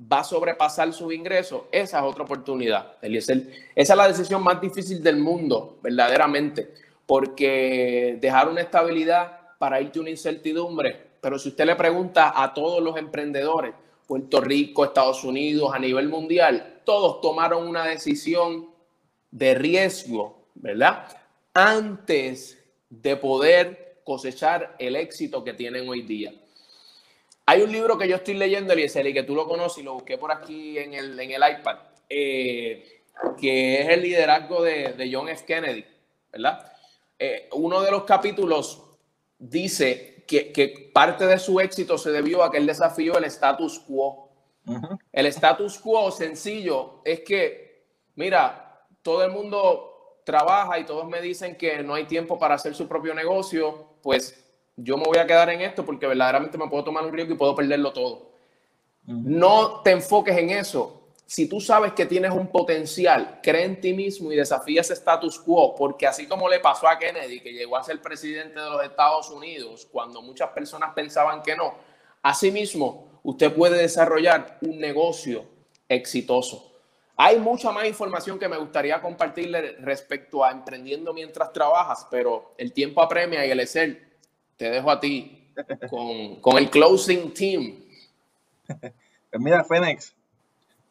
va 0.00 0.20
a 0.20 0.24
sobrepasar 0.24 0.92
su 0.92 1.10
ingreso, 1.10 1.68
esa 1.72 1.98
es 1.98 2.04
otra 2.04 2.24
oportunidad. 2.24 2.96
Esa 3.02 3.32
es 3.74 3.88
la 3.88 4.08
decisión 4.08 4.42
más 4.42 4.60
difícil 4.60 5.02
del 5.02 5.16
mundo, 5.16 5.78
verdaderamente, 5.82 6.72
porque 7.06 8.18
dejar 8.20 8.48
una 8.48 8.60
estabilidad 8.60 9.35
para 9.58 9.80
irte 9.80 10.00
una 10.00 10.10
incertidumbre, 10.10 10.96
pero 11.20 11.38
si 11.38 11.48
usted 11.48 11.66
le 11.66 11.76
pregunta 11.76 12.32
a 12.34 12.52
todos 12.54 12.82
los 12.82 12.96
emprendedores, 12.96 13.74
Puerto 14.06 14.40
Rico, 14.40 14.84
Estados 14.84 15.24
Unidos, 15.24 15.72
a 15.74 15.78
nivel 15.78 16.08
mundial, 16.08 16.80
todos 16.84 17.20
tomaron 17.20 17.66
una 17.66 17.84
decisión 17.84 18.70
de 19.30 19.54
riesgo, 19.54 20.46
¿verdad? 20.54 21.08
antes 21.56 22.62
de 22.90 23.16
poder 23.16 24.00
cosechar 24.04 24.76
el 24.78 24.94
éxito 24.94 25.42
que 25.42 25.54
tienen 25.54 25.88
hoy 25.88 26.02
día. 26.02 26.34
Hay 27.46 27.62
un 27.62 27.72
libro 27.72 27.96
que 27.96 28.06
yo 28.06 28.16
estoy 28.16 28.34
leyendo, 28.34 28.74
Eliezer, 28.74 29.06
y 29.06 29.14
que 29.14 29.22
tú 29.22 29.34
lo 29.34 29.48
conoces 29.48 29.78
y 29.78 29.82
lo 29.82 29.94
busqué 29.94 30.18
por 30.18 30.30
aquí 30.30 30.78
en 30.78 30.92
el, 30.92 31.18
en 31.18 31.30
el 31.30 31.42
iPad, 31.58 31.78
eh, 32.10 33.00
que 33.40 33.80
es 33.80 33.88
el 33.88 34.02
liderazgo 34.02 34.62
de, 34.62 35.08
John 35.10 35.30
F. 35.30 35.46
Kennedy, 35.46 35.84
¿verdad? 36.30 36.72
Eh, 37.18 37.48
uno 37.52 37.80
de 37.80 37.90
los 37.90 38.04
capítulos 38.04 38.82
dice 39.38 40.24
que, 40.26 40.52
que, 40.52 40.90
parte 40.92 41.26
de 41.26 41.38
su 41.38 41.60
éxito 41.60 41.98
se 41.98 42.10
debió 42.10 42.42
a 42.42 42.50
que 42.50 42.58
él 42.58 42.66
desafió 42.66 43.16
el 43.18 43.24
status 43.24 43.78
quo. 43.80 44.30
El 45.12 45.26
status 45.26 45.78
quo 45.78 46.10
sencillo 46.10 47.00
es 47.04 47.20
que, 47.20 47.86
mira, 48.16 48.84
todo 49.02 49.24
el 49.24 49.30
mundo 49.30 50.20
trabaja 50.24 50.78
y 50.80 50.84
todos 50.84 51.06
me 51.06 51.20
dicen 51.20 51.56
que 51.56 51.82
no 51.84 51.94
hay 51.94 52.04
tiempo 52.04 52.38
para 52.38 52.56
hacer 52.56 52.74
su 52.74 52.88
propio 52.88 53.14
negocio, 53.14 53.90
pues 54.02 54.44
yo 54.76 54.96
me 54.96 55.04
voy 55.04 55.18
a 55.18 55.26
quedar 55.26 55.48
en 55.50 55.60
esto 55.60 55.84
porque 55.84 56.06
verdaderamente 56.06 56.58
me 56.58 56.68
puedo 56.68 56.82
tomar 56.84 57.04
un 57.04 57.12
riesgo 57.12 57.34
y 57.34 57.36
puedo 57.36 57.54
perderlo 57.54 57.92
todo. 57.92 58.32
No 59.06 59.82
te 59.82 59.92
enfoques 59.92 60.36
en 60.36 60.50
eso. 60.50 60.95
Si 61.26 61.48
tú 61.48 61.60
sabes 61.60 61.92
que 61.92 62.06
tienes 62.06 62.30
un 62.30 62.46
potencial, 62.46 63.40
cree 63.42 63.64
en 63.64 63.80
ti 63.80 63.92
mismo 63.92 64.30
y 64.30 64.36
desafía 64.36 64.80
ese 64.80 64.92
status 64.92 65.40
quo, 65.40 65.74
porque 65.74 66.06
así 66.06 66.28
como 66.28 66.48
le 66.48 66.60
pasó 66.60 66.86
a 66.86 66.98
Kennedy, 66.98 67.40
que 67.40 67.52
llegó 67.52 67.76
a 67.76 67.82
ser 67.82 68.00
presidente 68.00 68.60
de 68.60 68.70
los 68.70 68.84
Estados 68.84 69.28
Unidos 69.30 69.88
cuando 69.90 70.22
muchas 70.22 70.50
personas 70.50 70.94
pensaban 70.94 71.42
que 71.42 71.56
no, 71.56 71.74
asimismo 72.22 73.20
usted 73.24 73.52
puede 73.52 73.76
desarrollar 73.76 74.58
un 74.60 74.78
negocio 74.78 75.44
exitoso. 75.88 76.72
Hay 77.16 77.40
mucha 77.40 77.72
más 77.72 77.86
información 77.86 78.38
que 78.38 78.48
me 78.48 78.56
gustaría 78.56 79.00
compartirle 79.00 79.72
respecto 79.80 80.44
a 80.44 80.52
emprendiendo 80.52 81.12
mientras 81.12 81.52
trabajas, 81.52 82.06
pero 82.10 82.54
el 82.56 82.72
tiempo 82.72 83.02
apremia 83.02 83.44
y 83.44 83.50
el 83.50 83.60
Excel 83.60 84.06
te 84.56 84.70
dejo 84.70 84.90
a 84.90 85.00
ti 85.00 85.50
con, 86.40 86.58
el 86.58 86.70
closing 86.70 87.34
team. 87.34 87.84
Pues 88.66 89.42
mira, 89.42 89.64
Fénix, 89.64 90.14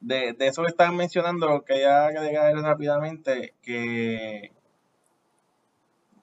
de, 0.05 0.35
eso 0.39 0.63
que 0.63 0.69
están 0.69 0.95
mencionando, 0.95 1.63
que 1.63 1.81
ya 1.81 2.07
agregar 2.07 2.53
rápidamente, 2.55 3.53
que 3.61 4.51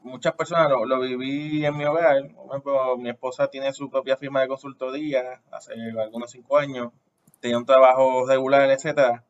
muchas 0.00 0.34
personas 0.34 0.68
lo, 0.70 1.00
viví 1.00 1.64
en 1.64 1.76
mi 1.76 1.84
hogar. 1.84 2.32
Por 2.34 2.46
ejemplo, 2.46 2.96
mi 2.98 3.10
esposa 3.10 3.48
tiene 3.48 3.72
su 3.72 3.90
propia 3.90 4.16
firma 4.16 4.40
de 4.40 4.48
consultoría 4.48 5.42
hace 5.50 5.74
algunos 5.98 6.30
cinco 6.30 6.58
años 6.58 6.92
tenía 7.42 7.58
un 7.58 7.66
trabajo 7.66 8.26
regular, 8.26 8.70
etcétera. 8.70 9.24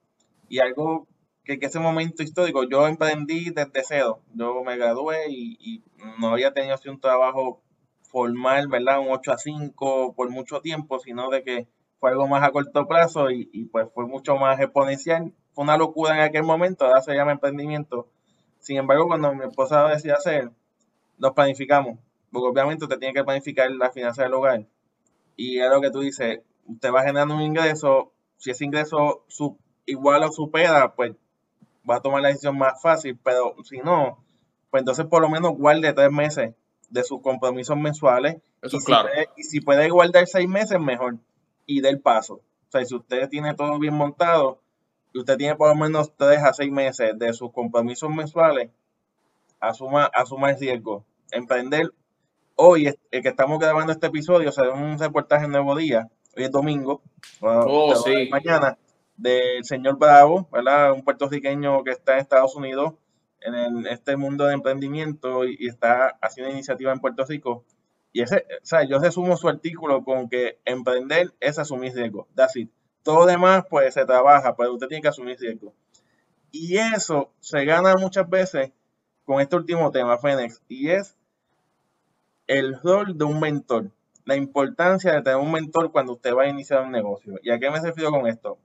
Y 0.48 0.60
algo 0.60 1.08
que 1.44 1.54
en 1.54 1.64
ese 1.64 1.80
momento 1.80 2.22
histórico 2.22 2.62
yo 2.68 2.86
emprendí 2.86 3.50
desde 3.50 3.82
cero. 3.82 4.20
Yo 4.34 4.62
me 4.62 4.76
gradué 4.76 5.26
y, 5.30 5.82
no 6.20 6.28
había 6.28 6.52
tenido 6.52 6.74
así 6.74 6.88
un 6.88 7.00
trabajo 7.00 7.62
formal, 8.02 8.68
¿verdad? 8.68 9.00
Un 9.00 9.08
8 9.10 9.32
a 9.32 9.38
5 9.38 10.14
por 10.14 10.30
mucho 10.30 10.60
tiempo, 10.60 10.98
sino 11.00 11.30
de 11.30 11.42
que 11.42 11.66
fue 12.02 12.10
algo 12.10 12.26
más 12.26 12.42
a 12.42 12.50
corto 12.50 12.88
plazo 12.88 13.30
y, 13.30 13.48
y 13.52 13.66
pues 13.66 13.86
fue 13.94 14.06
mucho 14.06 14.34
más 14.34 14.58
exponencial. 14.58 15.32
Fue 15.54 15.62
una 15.62 15.76
locura 15.76 16.16
en 16.16 16.22
aquel 16.22 16.42
momento, 16.42 16.84
ahora 16.84 17.00
se 17.00 17.14
llama 17.14 17.30
emprendimiento. 17.30 18.08
Sin 18.58 18.76
embargo, 18.76 19.06
cuando 19.06 19.32
mi 19.32 19.44
esposa 19.44 19.86
decidió 19.86 20.16
hacer, 20.16 20.50
nos 21.18 21.30
planificamos, 21.30 22.00
porque 22.32 22.48
obviamente 22.48 22.86
usted 22.86 22.98
tiene 22.98 23.14
que 23.14 23.22
planificar 23.22 23.70
la 23.70 23.92
finanza 23.92 24.24
del 24.24 24.34
hogar. 24.34 24.66
Y 25.36 25.60
es 25.60 25.70
lo 25.70 25.80
que 25.80 25.92
tú 25.92 26.00
dices, 26.00 26.40
usted 26.66 26.92
va 26.92 27.04
generando 27.04 27.36
un 27.36 27.42
ingreso, 27.42 28.10
si 28.36 28.50
ese 28.50 28.64
ingreso 28.64 29.24
sub, 29.28 29.56
igual 29.86 30.24
o 30.24 30.32
supera, 30.32 30.96
pues 30.96 31.12
va 31.88 31.98
a 31.98 32.00
tomar 32.00 32.22
la 32.22 32.28
decisión 32.30 32.58
más 32.58 32.82
fácil, 32.82 33.16
pero 33.22 33.54
si 33.62 33.78
no, 33.78 34.18
pues 34.72 34.80
entonces 34.80 35.06
por 35.06 35.22
lo 35.22 35.28
menos 35.28 35.52
guarde 35.56 35.92
tres 35.92 36.10
meses 36.10 36.52
de 36.90 37.04
sus 37.04 37.22
compromisos 37.22 37.76
mensuales. 37.76 38.38
Eso 38.60 38.78
y 38.78 38.80
claro. 38.80 39.08
Si 39.08 39.14
puede, 39.14 39.28
y 39.36 39.42
si 39.44 39.60
puede 39.60 39.88
guardar 39.88 40.26
seis 40.26 40.48
meses, 40.48 40.80
mejor. 40.80 41.18
Y 41.66 41.80
del 41.80 42.00
paso. 42.00 42.34
O 42.34 42.70
sea, 42.70 42.84
si 42.84 42.94
usted 42.94 43.28
tiene 43.28 43.54
todo 43.54 43.78
bien 43.78 43.94
montado 43.94 44.60
y 45.12 45.18
usted 45.18 45.36
tiene 45.36 45.56
por 45.56 45.68
lo 45.68 45.74
menos 45.74 46.12
tres 46.16 46.38
a 46.42 46.52
seis 46.52 46.72
meses 46.72 47.18
de 47.18 47.32
sus 47.32 47.52
compromisos 47.52 48.10
mensuales, 48.10 48.70
asuma, 49.60 50.10
asuma 50.14 50.50
el 50.50 50.58
riesgo. 50.58 51.04
Emprender 51.30 51.92
hoy, 52.56 52.86
el 53.10 53.22
que 53.22 53.28
estamos 53.28 53.58
grabando 53.58 53.92
este 53.92 54.06
episodio, 54.06 54.52
será 54.52 54.72
un 54.72 54.98
reportaje 54.98 55.44
en 55.44 55.52
Nuevo 55.52 55.76
Día. 55.76 56.08
Hoy 56.36 56.44
es 56.44 56.50
domingo. 56.50 57.02
Oh, 57.40 57.94
sí. 57.96 58.28
Mañana 58.30 58.78
del 59.16 59.64
señor 59.64 59.98
Bravo, 59.98 60.48
¿verdad? 60.50 60.92
Un 60.92 61.04
puertorriqueño 61.04 61.84
que 61.84 61.90
está 61.90 62.14
en 62.14 62.20
Estados 62.20 62.56
Unidos 62.56 62.94
en 63.44 63.86
este 63.86 64.16
mundo 64.16 64.44
de 64.46 64.54
emprendimiento 64.54 65.44
y, 65.44 65.66
está 65.66 66.16
haciendo 66.20 66.52
iniciativa 66.52 66.92
en 66.92 67.00
Puerto 67.00 67.24
Rico. 67.24 67.64
Y 68.12 68.22
ese, 68.22 68.46
o 68.62 68.64
sea, 68.64 68.84
yo 68.84 68.98
resumo 68.98 69.36
su 69.36 69.48
artículo 69.48 70.04
con 70.04 70.28
que 70.28 70.58
emprender 70.64 71.32
es 71.40 71.58
asumir 71.58 71.94
riesgo. 71.94 72.28
That's 72.34 72.56
it. 72.56 72.70
Todo 73.02 73.26
demás, 73.26 73.64
pues 73.68 73.94
se 73.94 74.04
trabaja, 74.04 74.54
pero 74.56 74.74
usted 74.74 74.88
tiene 74.88 75.02
que 75.02 75.08
asumir 75.08 75.38
riesgo. 75.38 75.72
Y 76.50 76.76
eso 76.76 77.32
se 77.40 77.64
gana 77.64 77.94
muchas 77.96 78.28
veces 78.28 78.70
con 79.24 79.40
este 79.40 79.56
último 79.56 79.90
tema, 79.90 80.18
Fénix, 80.18 80.60
y 80.68 80.90
es 80.90 81.16
el 82.46 82.78
rol 82.82 83.16
de 83.16 83.24
un 83.24 83.40
mentor. 83.40 83.90
La 84.24 84.36
importancia 84.36 85.14
de 85.14 85.22
tener 85.22 85.38
un 85.38 85.50
mentor 85.50 85.90
cuando 85.90 86.12
usted 86.12 86.34
va 86.34 86.44
a 86.44 86.48
iniciar 86.48 86.84
un 86.84 86.92
negocio. 86.92 87.38
¿Y 87.42 87.50
a 87.50 87.58
qué 87.58 87.70
me 87.70 87.80
refiero 87.80 88.10
con 88.10 88.26
esto? 88.26 88.58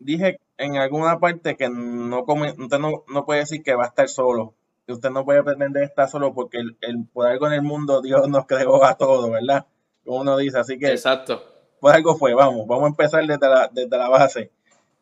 dije 0.00 0.40
en 0.56 0.76
alguna 0.76 1.20
parte 1.20 1.56
que 1.56 1.68
no 1.68 2.24
usted 2.24 2.78
no, 2.78 3.04
no, 3.06 3.24
puede 3.24 3.40
decir 3.40 3.62
que 3.62 3.74
va 3.74 3.84
a 3.84 3.88
estar 3.88 4.08
solo. 4.08 4.54
Usted 4.92 5.10
no 5.10 5.24
puede 5.24 5.42
pretender 5.42 5.82
estar 5.82 6.08
solo 6.08 6.34
porque 6.34 6.58
el, 6.58 6.76
el, 6.80 7.04
por 7.06 7.26
algo 7.26 7.46
en 7.46 7.54
el 7.54 7.62
mundo 7.62 8.00
Dios 8.00 8.28
nos 8.28 8.46
creó 8.46 8.84
a 8.84 8.94
todos, 8.96 9.30
¿verdad? 9.30 9.66
Como 10.04 10.20
uno 10.20 10.36
dice. 10.36 10.58
Así 10.58 10.78
que 10.78 10.88
Exacto. 10.88 11.42
por 11.80 11.94
algo 11.94 12.16
fue. 12.16 12.34
Vamos, 12.34 12.66
vamos 12.66 12.84
a 12.84 12.88
empezar 12.88 13.26
desde 13.26 13.48
la, 13.48 13.68
desde 13.72 13.96
la 13.96 14.08
base. 14.08 14.50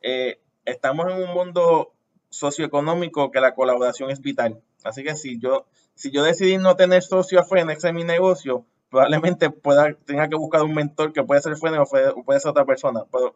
Eh, 0.03 0.41
estamos 0.65 1.11
en 1.11 1.23
un 1.23 1.35
mundo 1.35 1.93
socioeconómico 2.31 3.31
que 3.31 3.41
la 3.41 3.55
colaboración 3.55 4.11
es 4.11 4.21
vital. 4.21 4.61
Así 4.85 5.03
que 5.03 5.17
si 5.17 5.39
yo, 5.41 5.67
si 5.95 6.11
yo 6.11 6.23
decidí 6.23 6.59
no 6.59 6.77
tener 6.77 7.03
socio 7.03 7.41
a 7.41 7.45
Fenex 7.45 7.85
en 7.85 7.97
mi 7.97 8.05
negocio, 8.05 8.65
probablemente 8.91 9.51
pueda, 9.51 9.95
tenga 10.05 10.29
que 10.29 10.37
buscar 10.37 10.63
un 10.63 10.75
mentor 10.75 11.13
que 11.13 11.25
puede 11.25 11.41
ser 11.41 11.57
Fenex 11.57 11.91
o 12.15 12.25
puede 12.25 12.41
ser 12.41 12.51
otra 12.51 12.65
persona. 12.65 13.05
Pero 13.11 13.35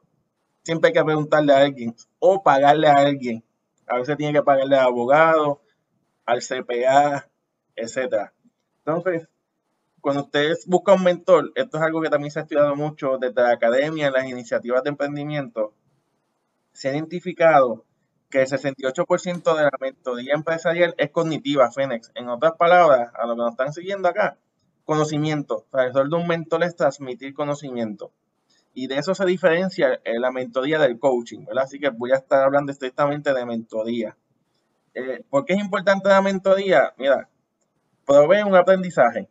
siempre 0.63 0.89
hay 0.89 0.95
que 0.95 1.05
preguntarle 1.05 1.53
a 1.53 1.59
alguien 1.59 1.95
o 2.19 2.43
pagarle 2.43 2.89
a 2.89 2.97
alguien. 2.97 3.45
A 3.87 3.99
veces 3.99 4.17
tiene 4.17 4.33
que 4.33 4.43
pagarle 4.43 4.77
al 4.77 4.87
abogado, 4.87 5.62
al 6.25 6.41
CPA, 6.41 7.29
etcétera. 7.77 8.33
Entonces, 8.85 9.29
cuando 10.01 10.23
ustedes 10.23 10.67
buscan 10.67 10.97
un 10.97 11.05
mentor, 11.05 11.53
esto 11.55 11.77
es 11.79 11.83
algo 11.83 12.03
que 12.03 12.11
también 12.11 12.31
se 12.31 12.41
ha 12.41 12.43
estudiado 12.43 12.75
mucho 12.75 13.19
desde 13.19 13.41
la 13.41 13.53
academia, 13.53 14.11
las 14.11 14.27
iniciativas 14.27 14.83
de 14.83 14.91
emprendimiento, 14.91 15.75
se 16.73 16.89
ha 16.89 16.93
identificado 16.93 17.85
que 18.29 18.41
el 18.41 18.49
68% 18.49 19.57
de 19.57 19.63
la 19.63 19.71
mentoría 19.81 20.35
empresarial 20.35 20.95
es 20.99 21.11
cognitiva, 21.11 21.71
Fénix. 21.71 22.11
En 22.15 22.29
otras 22.29 22.55
palabras, 22.55 23.13
a 23.15 23.27
lo 23.27 23.35
que 23.35 23.43
nos 23.43 23.51
están 23.53 23.73
siguiendo 23.73 24.09
acá, 24.09 24.39
conocimiento. 24.85 25.67
O 25.71 25.77
sea, 25.77 26.03
el 26.03 26.11
de 26.11 26.17
un 26.17 26.27
mentor 26.27 26.65
es 26.65 26.75
transmitir 26.75 27.35
conocimiento. 27.35 28.11
Y 28.75 28.87
de 28.87 28.97
eso 28.97 29.15
se 29.15 29.27
diferencia 29.27 30.01
eh, 30.05 30.19
la 30.19 30.33
mentoría 30.33 30.79
del 30.79 30.99
coaching, 30.99 31.45
¿verdad? 31.45 31.65
Así 31.65 31.79
que 31.79 31.91
voy 31.91 32.13
a 32.13 32.17
estar 32.17 32.43
hablando 32.43 32.73
estrictamente 32.73 33.35
de 33.35 33.45
mentoría. 33.45 34.17
Eh, 34.95 35.25
¿Por 35.31 35.45
qué 35.45 35.55
es 35.55 35.61
importante 35.61 36.09
la 36.09 36.21
mentoría? 36.21 36.93
Mira, 36.99 37.29
provee 38.05 38.43
un 38.43 38.55
aprendizaje. 38.55 39.29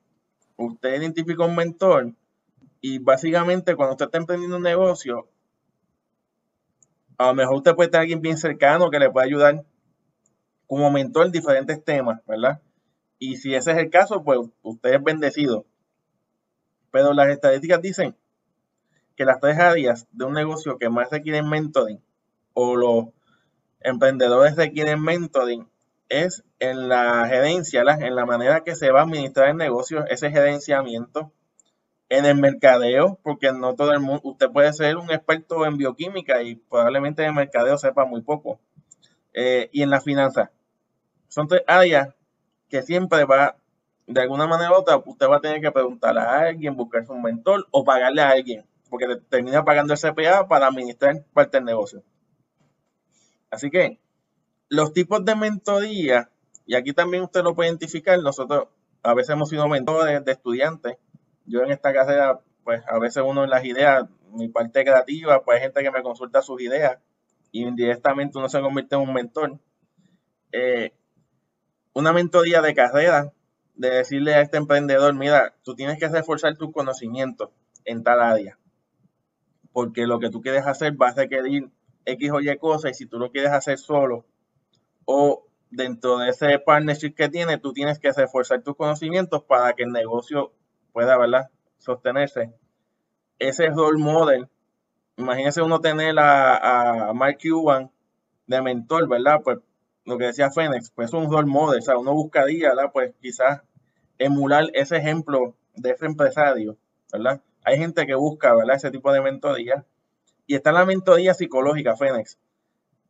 Usted 0.58 1.00
identifica 1.00 1.46
un 1.46 1.56
mentor 1.56 2.14
y 2.82 2.98
básicamente 3.00 3.76
cuando 3.76 3.94
usted 3.94 4.06
está 4.06 4.18
emprendiendo 4.18 4.58
un 4.58 4.64
negocio, 4.64 5.28
a 7.18 7.28
lo 7.28 7.34
mejor 7.36 7.58
usted 7.58 7.76
puede 7.76 7.90
tener 7.90 8.02
alguien 8.02 8.22
bien 8.22 8.38
cercano 8.38 8.90
que 8.90 9.00
le 9.00 9.10
pueda 9.10 9.26
ayudar 9.26 9.64
como 10.66 10.90
mentor 10.90 11.28
en 11.28 11.32
diferentes 11.32 11.84
temas, 11.84 12.22
¿verdad? 12.26 12.62
Y 13.20 13.38
si 13.38 13.54
ese 13.54 13.72
es 13.72 13.78
el 13.78 13.90
caso, 13.92 14.24
pues 14.24 14.40
usted 14.64 14.96
es 14.96 15.04
bendecido. 15.04 15.66
Pero 16.90 17.14
las 17.14 17.30
estadísticas 17.30 17.82
dicen 17.82 18.16
que 19.16 19.26
las 19.26 19.40
tres 19.40 19.60
áreas 19.60 20.08
de 20.12 20.26
un 20.26 20.34
negocio 20.34 20.78
que 20.80 20.90
más 20.90 21.12
requieren 21.12 21.48
mentoring 21.48 22.02
o 22.54 22.76
los 22.76 23.06
emprendedores 23.82 24.56
requieren 24.56 25.02
mentoring 25.02 25.68
es 26.10 26.44
en 26.60 26.90
la 26.90 27.28
gerencia, 27.28 27.82
en 27.82 28.16
la 28.16 28.26
manera 28.26 28.64
que 28.64 28.76
se 28.76 28.92
va 28.92 29.00
a 29.00 29.04
administrar 29.04 29.50
el 29.50 29.58
negocio, 29.58 30.06
ese 30.08 30.30
gerenciamiento, 30.30 31.32
en 32.10 32.26
el 32.26 32.36
mercadeo, 32.36 33.18
porque 33.24 33.54
no 33.54 33.76
todo 33.76 33.94
el 33.94 34.02
mundo, 34.02 34.22
usted 34.26 34.50
puede 34.50 34.74
ser 34.74 34.98
un 34.98 35.10
experto 35.12 35.66
en 35.66 35.78
bioquímica 35.78 36.44
y 36.44 36.56
probablemente 36.56 37.24
en 37.24 37.34
mercadeo 37.34 37.78
sepa 37.78 38.04
muy 38.04 38.22
poco, 38.22 38.60
eh, 39.34 39.70
y 39.72 39.82
en 39.82 39.90
la 39.90 40.02
finanza. 40.02 40.52
Son 41.30 41.48
tres 41.48 41.64
áreas 41.68 42.14
que 42.68 42.82
siempre 42.82 43.24
va, 43.24 43.56
de 44.08 44.22
alguna 44.22 44.48
manera 44.48 44.72
u 44.72 44.76
otra, 44.76 44.98
usted 44.98 45.30
va 45.30 45.38
a 45.38 45.42
tener 45.42 45.62
que 45.62 45.72
preguntarle 45.72 46.20
a 46.20 46.40
alguien, 46.40 46.76
buscarse 46.76 47.14
un 47.14 47.22
mentor 47.22 47.66
o 47.72 47.86
pagarle 47.86 48.22
a 48.22 48.30
alguien 48.30 48.66
porque 48.92 49.08
termina 49.30 49.64
pagando 49.64 49.94
el 49.94 50.00
CPA 50.00 50.50
para 50.50 50.68
administrar 50.68 51.24
parte 51.34 51.58
del 51.58 51.66
negocio. 51.66 52.04
Así 53.52 53.70
que 53.70 54.00
los 54.70 54.94
tipos 54.94 55.24
de 55.26 55.36
mentoría, 55.36 56.32
y 56.66 56.76
aquí 56.76 56.94
también 56.94 57.24
usted 57.24 57.44
lo 57.44 57.54
puede 57.54 57.70
identificar, 57.70 58.18
nosotros 58.20 58.70
a 59.04 59.14
veces 59.14 59.32
hemos 59.32 59.50
sido 59.50 59.68
mentores 59.68 60.24
de 60.24 60.32
estudiantes. 60.32 60.98
Yo 61.46 61.62
en 61.62 61.72
esta 61.72 61.94
carrera, 61.94 62.40
pues 62.64 62.82
a 62.88 62.98
veces 62.98 63.24
uno 63.26 63.44
en 63.44 63.50
las 63.50 63.66
ideas, 63.66 64.06
mi 64.32 64.48
parte 64.48 64.84
creativa, 64.84 65.44
pues 65.44 65.58
hay 65.58 65.64
gente 65.64 65.84
que 65.84 65.92
me 65.92 66.02
consulta 66.02 66.42
sus 66.42 66.62
ideas 66.62 66.98
y 67.52 67.64
indirectamente 67.64 68.38
uno 68.38 68.48
se 68.48 68.62
convierte 68.62 68.96
en 68.96 69.02
un 69.02 69.14
mentor. 69.14 69.60
Eh, 70.54 70.94
una 71.94 72.14
mentoría 72.14 72.62
de 72.62 72.74
carrera, 72.74 73.34
de 73.76 73.90
decirle 73.90 74.34
a 74.36 74.42
este 74.42 74.58
emprendedor, 74.58 75.14
mira, 75.14 75.54
tú 75.64 75.76
tienes 75.76 76.00
que 76.00 76.08
reforzar 76.08 76.56
tus 76.56 76.72
conocimientos 76.72 77.50
en 77.84 78.04
tal 78.04 78.22
área 78.22 78.58
porque 79.74 80.06
lo 80.06 80.20
que 80.20 80.30
tú 80.30 80.42
quieres 80.42 80.66
hacer 80.68 81.02
va 81.02 81.10
a 81.10 81.14
requerir 81.14 81.70
X 82.06 82.32
o 82.32 82.40
Y 82.40 82.58
cosas 82.58 82.92
y 82.92 82.94
si 82.94 83.06
tú 83.06 83.20
lo 83.20 83.32
quieres 83.32 83.52
hacer 83.52 83.78
solo 83.78 84.26
o 85.06 85.46
dentro 85.70 86.18
de 86.18 86.30
ese 86.30 86.60
partnership 86.60 87.14
que 87.16 87.30
tienes, 87.30 87.62
tú 87.62 87.74
tienes 87.74 88.00
que 88.00 88.12
reforzar 88.12 88.62
tus 88.62 88.76
conocimientos 88.76 89.44
para 89.44 89.74
que 89.74 89.84
el 89.84 89.92
negocio 89.92 90.52
pueda, 90.92 91.18
¿verdad? 91.18 91.50
Sostenerse. 91.78 92.54
Ese 93.40 93.70
role 93.70 93.98
model, 93.98 94.48
imagínese 95.18 95.62
uno 95.62 95.80
tener 95.80 96.20
a, 96.20 97.08
a 97.10 97.14
Mark 97.14 97.38
Cuban 97.42 97.90
de 98.48 98.62
mentor, 98.62 99.08
¿verdad? 99.08 99.42
Pues 99.44 99.60
lo 100.06 100.18
que 100.18 100.26
decía 100.26 100.52
Fénix, 100.52 100.92
pues 100.92 101.10
es 101.10 101.14
un 101.14 101.32
role 101.32 101.48
model, 101.48 101.80
o 101.80 101.82
sea, 101.82 101.98
uno 101.98 102.14
buscaría, 102.14 102.70
¿verdad? 102.70 102.92
Pues 102.92 103.14
quizás 103.22 103.62
emular 104.18 104.66
ese 104.74 104.98
ejemplo 104.98 105.56
de 105.76 105.92
ese 105.92 106.06
empresario, 106.06 106.78
¿verdad? 107.12 107.42
Hay 107.64 107.78
gente 107.78 108.06
que 108.06 108.16
busca, 108.16 108.54
¿verdad? 108.56 108.76
Ese 108.76 108.92
tipo 108.92 109.12
de 109.12 109.22
mentoría. 109.22 109.86
Y 110.52 110.56
está 110.56 110.74
la 110.74 110.84
mentoría 110.84 111.34
psicológica, 111.34 111.96
Fénix. 111.96 112.38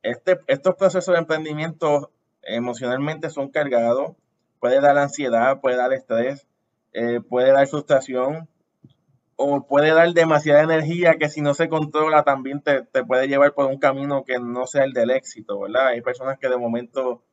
Este, 0.04 0.39
estos 0.46 0.76
procesos 0.76 1.12
de 1.16 1.22
emprendimiento 1.22 2.12
emocionalmente 2.44 3.32
son 3.32 3.50
cargados. 3.50 4.12
Puede 4.60 4.80
dar 4.80 4.96
ansiedad, 5.00 5.60
puede 5.60 5.76
dar 5.76 5.92
estrés, 5.92 6.46
eh, 6.94 7.20
puede 7.20 7.52
dar 7.52 7.66
frustración 7.66 8.48
o 9.38 9.66
puede 9.66 9.92
dar 9.92 10.14
demasiada 10.14 10.62
energía 10.62 11.16
que 11.18 11.30
si 11.30 11.42
no 11.42 11.56
se 11.56 11.68
controla 11.68 12.22
también 12.22 12.62
te, 12.62 12.84
te, 12.84 13.04
puede 13.04 13.28
llevar 13.28 13.56
por 13.56 13.66
un 13.66 13.80
camino 13.80 14.24
que 14.24 14.38
no 14.38 14.68
sea 14.68 14.84
el 14.84 14.94
del 14.94 15.10
éxito, 15.10 15.62
¿verdad? 15.62 15.88
Hay 15.88 16.02
personas 16.02 16.38
que 16.38 16.48
de 16.48 16.58
momento 16.58 17.24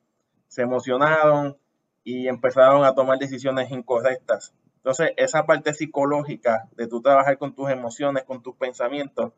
se 0.47 0.63
emocionaron 0.63 1.59
y 2.03 2.29
empezaron 2.29 2.83
a 2.87 2.95
tomar 2.95 3.19
decisiones 3.19 3.71
incorrectas 3.71 4.55
Entonces, 4.77 5.13
esa 5.19 5.45
parte 5.45 5.75
psicológica 5.75 6.67
de 6.79 6.87
tú 6.87 7.03
trabajar 7.03 7.37
con 7.37 7.55
tus 7.55 7.69
emociones, 7.69 8.25
con 8.25 8.43
tus 8.43 8.57
pensamientos, 8.57 9.35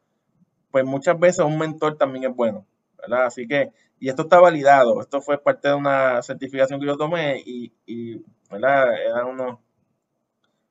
pues 0.71 0.85
muchas 0.85 1.19
veces 1.19 1.45
un 1.45 1.59
mentor 1.59 1.97
también 1.97 2.25
es 2.31 2.37
bueno, 2.37 2.67
¿verdad? 2.99 3.27
Así 3.27 3.47
que, 3.47 3.73
y 3.99 4.09
esto 4.09 4.23
está 4.23 4.41
validado, 4.41 5.01
esto 5.01 5.21
fue 5.21 5.43
parte 5.43 5.69
de 5.69 5.75
una 5.75 6.23
certificación 6.23 6.81
que 6.81 6.87
yo 6.87 6.97
tomé 6.97 7.43
y, 7.45 7.73
y 7.87 8.23
¿verdad? 8.51 8.95
Eran 8.95 9.27
unos, 9.27 9.59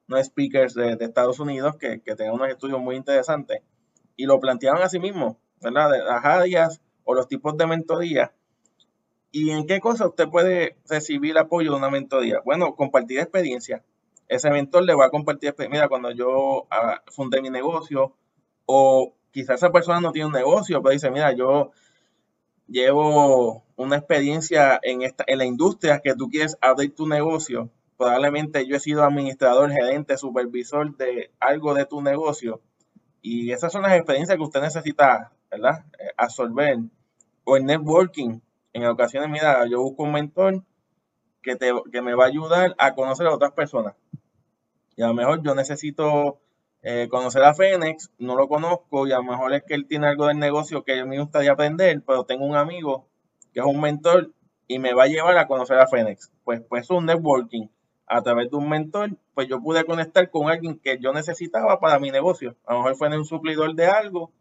unos 0.07 0.25
speakers 0.25 0.73
de, 0.73 0.97
Estados 0.99 1.39
Unidos 1.39 1.75
que, 1.77 2.01
que 2.01 2.15
tenían 2.15 2.35
unos 2.35 2.49
estudios 2.49 2.79
muy 2.79 2.95
interesantes 2.95 3.61
y 4.15 4.25
lo 4.25 4.39
planteaban 4.39 4.81
a 4.81 4.89
sí 4.89 4.99
mismos, 4.99 5.37
¿verdad? 5.61 5.91
De 5.91 5.99
las 5.99 6.25
áreas 6.25 6.81
o 7.03 7.13
los 7.13 7.27
tipos 7.27 7.55
de 7.57 7.67
mentoría. 7.67 8.33
¿Y 9.31 9.51
en 9.51 9.67
qué 9.67 9.79
cosa 9.79 10.07
usted 10.07 10.27
puede 10.27 10.77
recibir 10.89 11.37
apoyo 11.37 11.71
de 11.71 11.77
una 11.77 11.89
mentoría? 11.89 12.41
Bueno, 12.43 12.75
compartir 12.75 13.19
experiencia. 13.19 13.83
Ese 14.27 14.49
mentor 14.49 14.83
le 14.83 14.95
va 14.95 15.05
a 15.05 15.09
compartir, 15.09 15.55
mira, 15.69 15.87
cuando 15.87 16.11
yo 16.11 16.67
ah, 16.71 17.01
fundé 17.07 17.41
mi 17.41 17.49
negocio 17.49 18.15
o 18.65 19.15
quizás 19.31 19.57
esa 19.57 19.71
persona 19.71 20.01
no 20.01 20.11
tiene 20.11 20.27
un 20.27 20.33
negocio, 20.33 20.81
pero 20.81 20.93
dice, 20.93 21.11
mira, 21.11 21.31
yo 21.33 21.71
llevo 22.67 23.63
una 23.75 23.97
experiencia 23.97 24.79
en, 24.83 25.01
esta, 25.01 25.23
en 25.27 25.39
la 25.39 25.45
industria 25.45 25.99
que 25.99 26.15
tú 26.15 26.29
quieres 26.29 26.57
abrir 26.61 26.95
tu 26.95 27.07
negocio. 27.07 27.69
Probablemente 27.97 28.65
yo 28.65 28.75
he 28.75 28.79
sido 28.79 29.03
administrador, 29.03 29.71
gerente, 29.71 30.17
supervisor 30.17 30.95
de 30.95 31.31
algo 31.39 31.73
de 31.73 31.85
tu 31.85 32.01
negocio. 32.01 32.61
Y 33.21 33.51
esas 33.51 33.71
son 33.71 33.81
las 33.81 33.93
experiencias 33.93 34.37
que 34.37 34.43
usted 34.43 34.61
necesita, 34.61 35.33
¿verdad? 35.51 35.85
Eh, 35.99 36.11
absorber. 36.15 36.79
O 37.43 37.57
el 37.57 37.65
networking. 37.65 38.39
En 38.71 38.85
ocasiones, 38.85 39.29
mira, 39.29 39.65
yo 39.67 39.81
busco 39.81 40.03
un 40.03 40.13
mentor 40.13 40.63
que, 41.41 41.55
te, 41.55 41.71
que 41.91 42.01
me 42.01 42.13
va 42.13 42.25
a 42.25 42.27
ayudar 42.27 42.75
a 42.77 42.93
conocer 42.93 43.27
a 43.27 43.33
otras 43.33 43.51
personas. 43.51 43.95
Y 44.95 45.01
a 45.01 45.07
lo 45.07 45.13
mejor 45.13 45.41
yo 45.41 45.55
necesito 45.55 46.39
eh, 46.81 47.07
conocer 47.09 47.43
a 47.43 47.53
Fénix, 47.53 48.09
no 48.19 48.35
lo 48.35 48.47
conozco 48.47 49.05
y 49.05 49.11
a 49.11 49.17
lo 49.17 49.23
mejor 49.23 49.53
es 49.53 49.63
que 49.63 49.73
él 49.73 49.85
tiene 49.85 50.07
algo 50.07 50.27
del 50.27 50.39
negocio 50.39 50.83
que 50.83 50.97
a 50.97 51.03
mí 51.03 51.09
me 51.09 51.19
gustaría 51.19 51.51
aprender, 51.51 52.01
pero 52.05 52.23
tengo 52.23 52.45
un 52.45 52.55
amigo 52.55 53.05
que 53.53 53.59
es 53.59 53.65
un 53.65 53.81
mentor 53.81 54.31
y 54.67 54.79
me 54.79 54.93
va 54.93 55.03
a 55.03 55.07
llevar 55.07 55.37
a 55.37 55.47
conocer 55.47 55.77
a 55.79 55.87
Fénix. 55.87 56.31
Pues, 56.43 56.61
pues 56.61 56.89
un 56.89 57.05
networking. 57.05 57.67
A 58.11 58.23
través 58.23 58.49
de 58.49 58.57
un 58.57 58.67
mentor, 58.67 59.11
pues 59.35 59.47
yo 59.47 59.61
pude 59.61 59.83
conectar 59.83 60.31
con 60.31 60.49
alguien 60.49 60.79
que 60.79 60.97
yo 60.99 61.13
necesitaba 61.13 61.79
para 61.79 61.99
mi 61.99 62.09
negocio. 62.09 62.55
A 62.65 62.73
lo 62.73 62.79
mejor 62.79 62.95
fue 62.95 63.15
un 63.15 63.25
suplidor 63.25 63.75
de 63.75 63.85
algo 63.85 64.31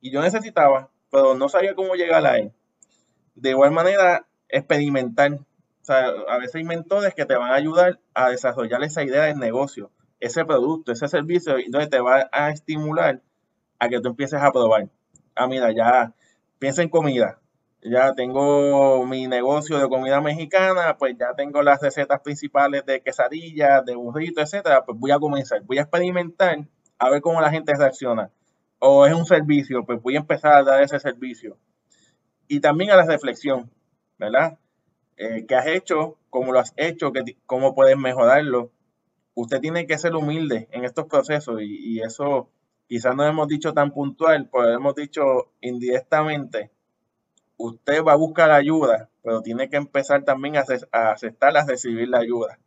y 0.00 0.10
yo 0.10 0.22
necesitaba, 0.22 0.90
pero 1.10 1.34
no 1.34 1.50
sabía 1.50 1.74
cómo 1.74 1.96
llegar 1.96 2.24
a 2.24 2.38
él. 2.38 2.52
De 3.34 3.50
igual 3.50 3.72
manera, 3.72 4.26
experimentar. 4.48 5.34
O 5.34 5.84
sea, 5.84 6.06
a 6.28 6.38
veces 6.38 6.54
hay 6.54 6.64
mentores 6.64 7.14
que 7.14 7.26
te 7.26 7.36
van 7.36 7.50
a 7.50 7.56
ayudar 7.56 8.00
a 8.14 8.30
desarrollar 8.30 8.82
esa 8.84 9.02
idea 9.02 9.24
del 9.24 9.38
negocio 9.38 9.90
ese 10.24 10.44
producto, 10.44 10.92
ese 10.92 11.06
servicio, 11.08 11.58
entonces 11.58 11.90
te 11.90 12.00
va 12.00 12.28
a 12.32 12.50
estimular 12.50 13.20
a 13.78 13.88
que 13.88 14.00
tú 14.00 14.08
empieces 14.08 14.40
a 14.40 14.50
probar. 14.52 14.88
Ah, 15.34 15.46
mira, 15.46 15.70
ya 15.72 16.14
piensa 16.58 16.82
en 16.82 16.88
comida. 16.88 17.40
Ya 17.82 18.14
tengo 18.14 19.04
mi 19.04 19.26
negocio 19.26 19.78
de 19.78 19.88
comida 19.88 20.22
mexicana, 20.22 20.96
pues 20.96 21.16
ya 21.18 21.34
tengo 21.34 21.62
las 21.62 21.82
recetas 21.82 22.20
principales 22.22 22.86
de 22.86 23.02
quesadillas, 23.02 23.84
de 23.84 23.94
burrito, 23.94 24.40
etcétera. 24.40 24.84
Pues 24.86 24.98
voy 24.98 25.10
a 25.10 25.18
comenzar, 25.18 25.60
voy 25.62 25.76
a 25.78 25.82
experimentar 25.82 26.66
a 26.98 27.10
ver 27.10 27.20
cómo 27.20 27.42
la 27.42 27.50
gente 27.50 27.72
reacciona. 27.76 28.30
O 28.78 29.06
es 29.06 29.14
un 29.14 29.26
servicio, 29.26 29.84
pues 29.84 30.00
voy 30.00 30.16
a 30.16 30.20
empezar 30.20 30.54
a 30.54 30.62
dar 30.62 30.82
ese 30.82 30.98
servicio. 30.98 31.58
Y 32.48 32.60
también 32.60 32.90
a 32.92 32.96
la 32.96 33.04
reflexión, 33.04 33.70
¿verdad? 34.18 34.58
Eh, 35.18 35.44
¿Qué 35.46 35.54
has 35.54 35.66
hecho? 35.66 36.16
¿Cómo 36.30 36.52
lo 36.52 36.60
has 36.60 36.72
hecho? 36.76 37.12
¿Cómo 37.46 37.74
puedes 37.74 37.98
mejorarlo? 37.98 38.70
Usted 39.34 39.60
tiene 39.60 39.86
que 39.86 39.98
ser 39.98 40.14
humilde 40.14 40.68
en 40.70 40.84
estos 40.84 41.06
procesos 41.06 41.60
y, 41.62 42.00
eso 42.00 42.50
quizás 42.86 43.14
no 43.16 43.24
hemos 43.24 43.48
dicho 43.48 43.72
tan 43.72 43.92
puntual, 43.92 44.48
pero 44.52 44.72
hemos 44.72 44.94
dicho 44.94 45.52
indirectamente, 45.60 46.70
usted 47.56 48.04
va 48.04 48.12
a 48.12 48.16
buscar 48.16 48.50
ayuda, 48.50 49.10
pero 49.22 49.42
tiene 49.42 49.68
que 49.68 49.76
empezar 49.76 50.24
también 50.24 50.56
a, 50.56 50.64
aceptar, 50.92 51.56
a 51.56 51.64
recibir 51.64 52.08
la 52.08 52.18
ayuda 52.18 52.58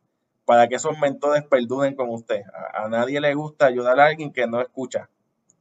para 0.45 0.67
que 0.69 0.75
esos 0.75 0.97
mentores 0.97 1.43
perduren 1.43 1.93
con 1.93 2.09
usted. 2.09 2.43
A, 2.73 2.87
nadie 2.87 3.19
le 3.19 3.33
gusta 3.33 3.65
ayudar 3.65 3.99
a 3.99 4.05
alguien 4.05 4.31
que 4.31 4.47
no 4.47 4.61
escucha, 4.61 5.09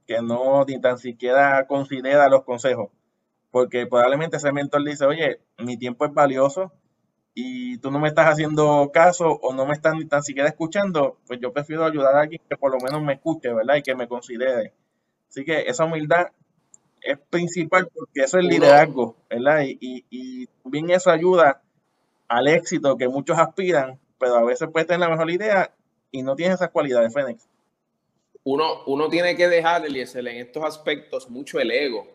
que 0.07 0.23
no 0.23 0.65
ni 0.65 0.81
tan 0.81 0.99
siquiera 0.99 1.67
considera 1.67 2.29
los 2.29 2.45
consejos, 2.45 2.91
porque 3.51 3.87
probablemente 3.87 4.37
ese 4.37 4.53
mentor 4.53 4.85
dice, 4.85 5.05
oye, 5.05 5.41
mi 5.59 5.77
tiempo 5.77 6.05
es 6.05 6.15
valioso, 6.15 6.73
y 7.39 7.77
tú 7.79 7.91
no 7.91 7.99
me 7.99 8.09
estás 8.09 8.29
haciendo 8.29 8.91
caso 8.95 9.27
o 9.27 9.53
no 9.53 9.67
me 9.67 9.75
estás 9.75 9.95
ni 9.95 10.07
tan 10.07 10.23
siquiera 10.23 10.49
escuchando, 10.49 11.19
pues 11.27 11.39
yo 11.39 11.53
prefiero 11.53 11.85
ayudar 11.85 12.15
a 12.15 12.21
alguien 12.23 12.41
que 12.49 12.57
por 12.57 12.73
lo 12.73 12.79
menos 12.79 13.03
me 13.03 13.13
escuche, 13.13 13.53
¿verdad? 13.53 13.77
Y 13.77 13.83
que 13.83 13.95
me 13.95 14.09
considere. 14.09 14.73
Así 15.29 15.45
que 15.45 15.61
esa 15.67 15.85
humildad 15.85 16.29
es 17.03 17.19
principal 17.29 17.91
porque 17.95 18.23
eso 18.23 18.39
es 18.39 18.45
liderazgo, 18.47 19.17
¿verdad? 19.29 19.65
Y, 19.65 19.77
y, 19.79 20.05
y 20.09 20.49
bien 20.65 20.89
eso 20.89 21.11
ayuda 21.11 21.61
al 22.27 22.49
éxito 22.49 22.97
que 22.97 23.07
muchos 23.07 23.39
aspiran, 23.39 24.01
pero 24.19 24.37
a 24.37 24.45
veces 24.45 24.71
puede 24.73 24.87
tener 24.87 25.01
la 25.01 25.11
mejor 25.11 25.31
idea 25.31 25.75
y 26.11 26.23
no 26.23 26.37
tiene 26.37 26.55
esas 26.55 26.71
cualidades, 26.71 27.13
Fénix. 27.13 27.47
Uno, 28.45 28.83
uno 28.87 29.11
tiene 29.11 29.37
que 29.37 29.47
dejar, 29.47 29.85
Eliezer, 29.85 30.27
en 30.27 30.39
estos 30.39 30.65
aspectos 30.65 31.29
mucho 31.29 31.61
el 31.61 31.71
ego. 31.71 32.07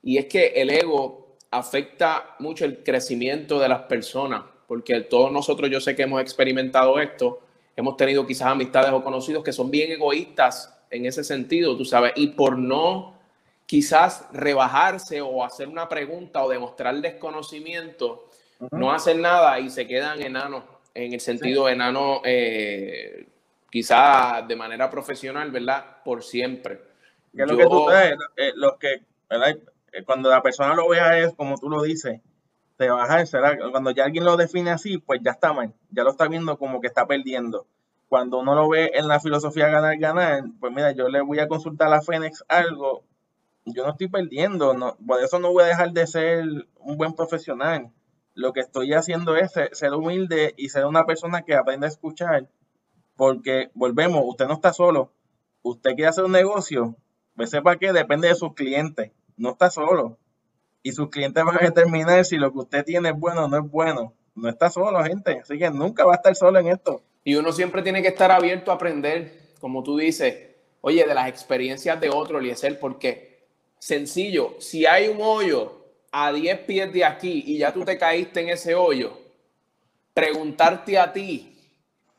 Y 0.00 0.18
es 0.18 0.26
que 0.26 0.46
el 0.46 0.70
ego 0.70 1.23
afecta 1.58 2.34
mucho 2.40 2.64
el 2.64 2.82
crecimiento 2.82 3.60
de 3.60 3.68
las 3.68 3.82
personas, 3.82 4.42
porque 4.66 5.00
todos 5.02 5.30
nosotros, 5.30 5.70
yo 5.70 5.80
sé 5.80 5.94
que 5.94 6.02
hemos 6.02 6.20
experimentado 6.20 6.98
esto, 6.98 7.40
hemos 7.76 7.96
tenido 7.96 8.26
quizás 8.26 8.48
amistades 8.48 8.92
o 8.92 9.02
conocidos 9.02 9.44
que 9.44 9.52
son 9.52 9.70
bien 9.70 9.92
egoístas 9.92 10.76
en 10.90 11.06
ese 11.06 11.22
sentido, 11.22 11.76
tú 11.76 11.84
sabes, 11.84 12.12
y 12.16 12.28
por 12.28 12.58
no 12.58 13.14
quizás 13.66 14.26
rebajarse 14.32 15.20
o 15.20 15.44
hacer 15.44 15.68
una 15.68 15.88
pregunta 15.88 16.42
o 16.44 16.48
demostrar 16.48 16.96
desconocimiento, 16.96 18.28
no 18.70 18.92
hacen 18.92 19.20
nada 19.20 19.58
y 19.60 19.70
se 19.70 19.86
quedan 19.86 20.20
enanos, 20.22 20.64
en 20.92 21.12
el 21.12 21.20
sentido 21.20 21.68
enano, 21.68 22.20
eh, 22.24 23.26
quizás 23.70 24.46
de 24.46 24.56
manera 24.56 24.90
profesional, 24.90 25.50
¿verdad? 25.50 26.02
Por 26.04 26.22
siempre. 26.22 26.80
lo 27.32 27.56
que 27.56 27.64
tú 27.64 27.90
eh, 27.90 28.52
los 28.54 28.76
que, 28.76 29.02
¿verdad? 29.28 29.56
Eh, 29.94 30.02
cuando 30.04 30.28
la 30.28 30.42
persona 30.42 30.74
lo 30.74 30.88
vea 30.88 31.18
es 31.20 31.34
como 31.34 31.56
tú 31.56 31.70
lo 31.70 31.80
dices, 31.82 32.20
te 32.76 32.90
baja, 32.90 33.24
será, 33.26 33.56
cuando 33.70 33.92
ya 33.92 34.04
alguien 34.04 34.24
lo 34.24 34.36
define 34.36 34.72
así, 34.72 34.98
pues 34.98 35.20
ya 35.22 35.30
está 35.30 35.52
mal, 35.52 35.72
ya 35.90 36.02
lo 36.02 36.10
está 36.10 36.26
viendo 36.26 36.58
como 36.58 36.80
que 36.80 36.88
está 36.88 37.06
perdiendo. 37.06 37.68
Cuando 38.08 38.40
uno 38.40 38.56
lo 38.56 38.68
ve 38.68 38.90
en 38.94 39.06
la 39.06 39.20
filosofía 39.20 39.68
ganar, 39.68 39.96
ganar, 39.98 40.42
pues 40.58 40.72
mira, 40.72 40.90
yo 40.90 41.08
le 41.08 41.20
voy 41.20 41.38
a 41.38 41.46
consultar 41.46 41.92
a 41.94 42.02
Fénix 42.02 42.44
algo, 42.48 43.04
yo 43.64 43.84
no 43.84 43.92
estoy 43.92 44.08
perdiendo, 44.08 44.74
no, 44.74 44.96
por 45.06 45.22
eso 45.22 45.38
no 45.38 45.52
voy 45.52 45.62
a 45.62 45.68
dejar 45.68 45.92
de 45.92 46.06
ser 46.08 46.44
un 46.80 46.96
buen 46.96 47.14
profesional. 47.14 47.92
Lo 48.34 48.52
que 48.52 48.60
estoy 48.60 48.92
haciendo 48.94 49.36
es 49.36 49.52
ser 49.52 49.92
humilde 49.94 50.54
y 50.56 50.70
ser 50.70 50.86
una 50.86 51.06
persona 51.06 51.42
que 51.42 51.54
aprenda 51.54 51.86
a 51.86 51.90
escuchar, 51.90 52.48
porque 53.14 53.70
volvemos, 53.74 54.24
usted 54.26 54.48
no 54.48 54.54
está 54.54 54.72
solo, 54.72 55.12
usted 55.62 55.94
quiere 55.94 56.08
hacer 56.08 56.24
un 56.24 56.32
negocio, 56.32 56.96
pues 57.36 57.50
sepa 57.50 57.76
que 57.76 57.92
depende 57.92 58.26
de 58.26 58.34
sus 58.34 58.54
clientes 58.54 59.12
no 59.36 59.50
está 59.50 59.70
solo. 59.70 60.18
Y 60.82 60.92
sus 60.92 61.08
clientes 61.08 61.42
van 61.44 61.56
a 61.56 61.64
determinar 61.64 62.24
si 62.24 62.36
lo 62.36 62.52
que 62.52 62.58
usted 62.58 62.84
tiene 62.84 63.10
es 63.10 63.18
bueno 63.18 63.44
o 63.44 63.48
no 63.48 63.58
es 63.58 63.70
bueno. 63.70 64.12
No 64.34 64.48
está 64.48 64.68
solo, 64.70 65.02
gente. 65.04 65.40
Así 65.40 65.58
que 65.58 65.70
nunca 65.70 66.04
va 66.04 66.12
a 66.12 66.16
estar 66.16 66.34
solo 66.34 66.58
en 66.58 66.68
esto. 66.68 67.02
Y 67.24 67.36
uno 67.36 67.52
siempre 67.52 67.82
tiene 67.82 68.02
que 68.02 68.08
estar 68.08 68.30
abierto 68.30 68.70
a 68.70 68.74
aprender, 68.74 69.52
como 69.60 69.82
tú 69.82 69.96
dices, 69.96 70.36
oye, 70.82 71.06
de 71.06 71.14
las 71.14 71.28
experiencias 71.28 71.98
de 72.00 72.10
otro, 72.10 72.38
Eliezer, 72.38 72.78
porque 72.78 73.46
sencillo, 73.78 74.56
si 74.58 74.84
hay 74.84 75.08
un 75.08 75.18
hoyo 75.22 75.84
a 76.12 76.32
10 76.32 76.60
pies 76.60 76.92
de 76.92 77.04
aquí 77.04 77.44
y 77.46 77.58
ya 77.58 77.72
tú 77.72 77.84
te 77.84 77.96
caíste 77.96 78.42
en 78.42 78.50
ese 78.50 78.74
hoyo, 78.74 79.18
preguntarte 80.12 80.98
a 80.98 81.12
ti 81.12 81.54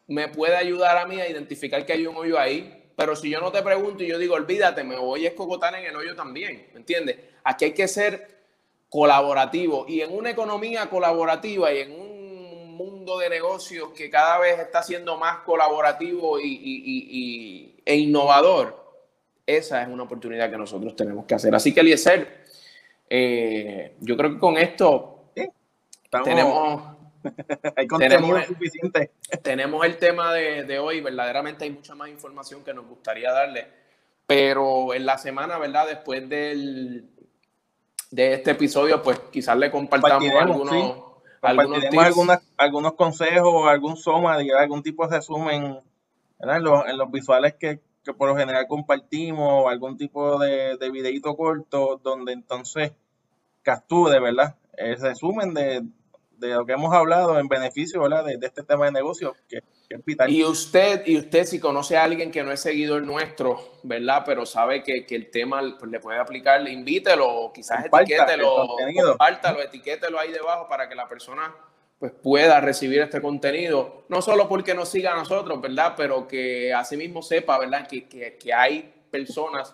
me 0.08 0.28
puede 0.28 0.56
ayudar 0.56 0.98
a 0.98 1.08
mí 1.08 1.20
a 1.20 1.30
identificar 1.30 1.86
que 1.86 1.94
hay 1.94 2.06
un 2.06 2.16
hoyo 2.16 2.38
ahí 2.38 2.85
pero 2.96 3.16
si 3.16 3.30
yo 3.30 3.40
no 3.40 3.52
te 3.52 3.62
pregunto 3.62 4.04
y 4.04 4.08
yo 4.08 4.18
digo, 4.18 4.36
olvídate, 4.36 4.84
me 4.84 4.98
voy 4.98 5.26
a 5.26 5.30
escocotar 5.30 5.76
en 5.76 5.86
el 5.86 5.96
hoyo 5.96 6.16
también, 6.16 6.68
¿me 6.74 6.80
entiendes? 6.80 7.18
Aquí 7.44 7.66
hay 7.66 7.74
que 7.74 7.88
ser 7.88 8.36
colaborativo 8.90 9.86
y 9.88 10.02
en 10.02 10.16
una 10.16 10.30
economía 10.30 10.90
colaborativa 10.90 11.74
y 11.74 11.80
en 11.80 11.92
un 11.92 12.76
mundo 12.76 13.20
de 13.20 13.30
negocios 13.30 13.90
que 13.96 14.10
cada 14.10 14.40
vez 14.40 14.60
está 14.60 14.84
siendo 14.84 15.18
más 15.18 15.40
colaborativo 15.40 16.40
y, 16.40 17.82
e 17.86 17.96
innovador, 17.96 18.84
esa 19.46 19.82
es 19.82 19.88
una 19.88 20.04
oportunidad 20.04 20.50
que 20.50 20.58
nosotros 20.58 20.96
tenemos 20.96 21.26
que 21.26 21.36
hacer. 21.36 21.54
Así 21.54 21.74
que, 21.74 21.82
Eliezer, 21.82 22.46
eh, 23.10 23.96
yo 24.00 24.18
creo 24.18 24.34
que 24.34 24.40
con 24.40 24.58
esto 24.58 25.32
tenemos 26.24 26.95
hay 27.76 27.88
contenido 27.88 28.42
suficiente. 28.44 29.12
Tenemos 29.42 29.86
el 29.86 29.98
tema 29.98 30.34
de, 30.34 30.80
hoy, 30.80 31.02
verdaderamente 31.02 31.66
hay 31.66 31.72
mucha 31.72 31.96
más 31.96 32.10
información 32.10 32.64
que 32.64 32.74
nos 32.74 32.88
gustaría 32.88 33.32
darle, 33.32 33.68
pero 34.28 34.94
en 34.94 35.06
la 35.06 35.18
semana, 35.18 35.58
¿verdad? 35.58 35.88
Después 35.88 36.28
del, 36.30 37.10
de 38.12 38.34
este 38.34 38.52
episodio, 38.52 39.02
pues 39.02 39.20
quizás 39.32 39.58
le 39.58 39.72
compartamos 39.72 40.30
algunos, 40.40 41.04
algunos, 41.42 42.40
algunos 42.58 42.94
consejos, 42.94 43.68
algún 43.68 43.98
soma, 43.98 44.36
algún 44.36 44.84
tipo 44.84 45.08
de 45.08 45.18
resumen 45.18 45.80
En 46.40 46.64
los, 46.64 46.88
en 46.88 46.98
los 46.98 47.12
visuales 47.12 47.56
que, 47.56 47.80
que, 48.04 48.14
por 48.14 48.30
lo 48.30 48.36
general 48.36 48.68
compartimos, 48.68 49.70
algún 49.70 49.98
tipo 49.98 50.40
de, 50.40 50.78
de 50.78 50.90
videito 50.92 51.36
corto, 51.36 52.00
donde 52.04 52.34
entonces 52.34 52.92
capture, 53.62 54.20
¿verdad? 54.20 54.56
El 54.78 55.00
resumen 55.00 55.54
de, 55.54 55.84
de 56.38 56.50
lo 56.50 56.66
que 56.66 56.74
hemos 56.74 56.94
hablado 56.94 57.40
en 57.40 57.48
beneficio 57.48 58.02
¿verdad? 58.02 58.26
De, 58.26 58.38
de 58.38 58.48
este 58.48 58.64
tema 58.64 58.86
de 58.86 58.92
negocio 58.92 59.36
que, 59.48 59.62
que, 59.88 59.96
es 59.96 60.06
vital. 60.06 60.30
Y 60.30 60.44
usted, 60.44 61.06
y 61.06 61.18
usted, 61.18 61.46
si 61.46 61.60
conoce 61.60 61.98
a 61.98 62.04
alguien 62.04 62.32
que 62.32 62.44
no 62.44 62.52
es 62.52 62.60
seguidor 62.62 63.04
nuestro, 63.04 63.80
¿verdad? 63.84 64.24
Pero 64.26 64.46
sabe 64.46 64.84
que, 64.84 65.06
que 65.06 65.16
el 65.16 65.32
tema 65.32 65.62
pues, 65.80 65.92
le 65.92 66.00
puede 66.00 66.20
aplicar, 66.20 66.68
invítelo, 66.68 67.52
quizás 67.54 67.84
Comparta 67.84 68.14
etiquételo, 68.14 68.68
compártalo, 69.04 69.62
etiquételo 69.62 70.20
ahí 70.20 70.32
debajo 70.32 70.68
para 70.68 70.90
que 70.90 70.96
la 70.96 71.08
persona 71.08 71.54
pues 72.00 72.12
pueda 72.12 72.60
recibir 72.60 73.00
este 73.00 73.22
contenido, 73.22 74.04
no 74.10 74.22
solo 74.22 74.50
porque 74.50 74.74
nos 74.74 74.90
siga 74.90 75.14
a 75.14 75.16
nosotros, 75.16 75.62
¿verdad? 75.62 75.94
Pero 75.96 76.28
que 76.28 76.74
asimismo 76.74 77.22
sepa, 77.22 77.58
¿verdad? 77.58 77.88
Que, 77.88 78.08
que, 78.08 78.38
que 78.38 78.54
hay 78.54 78.94
personas 79.10 79.74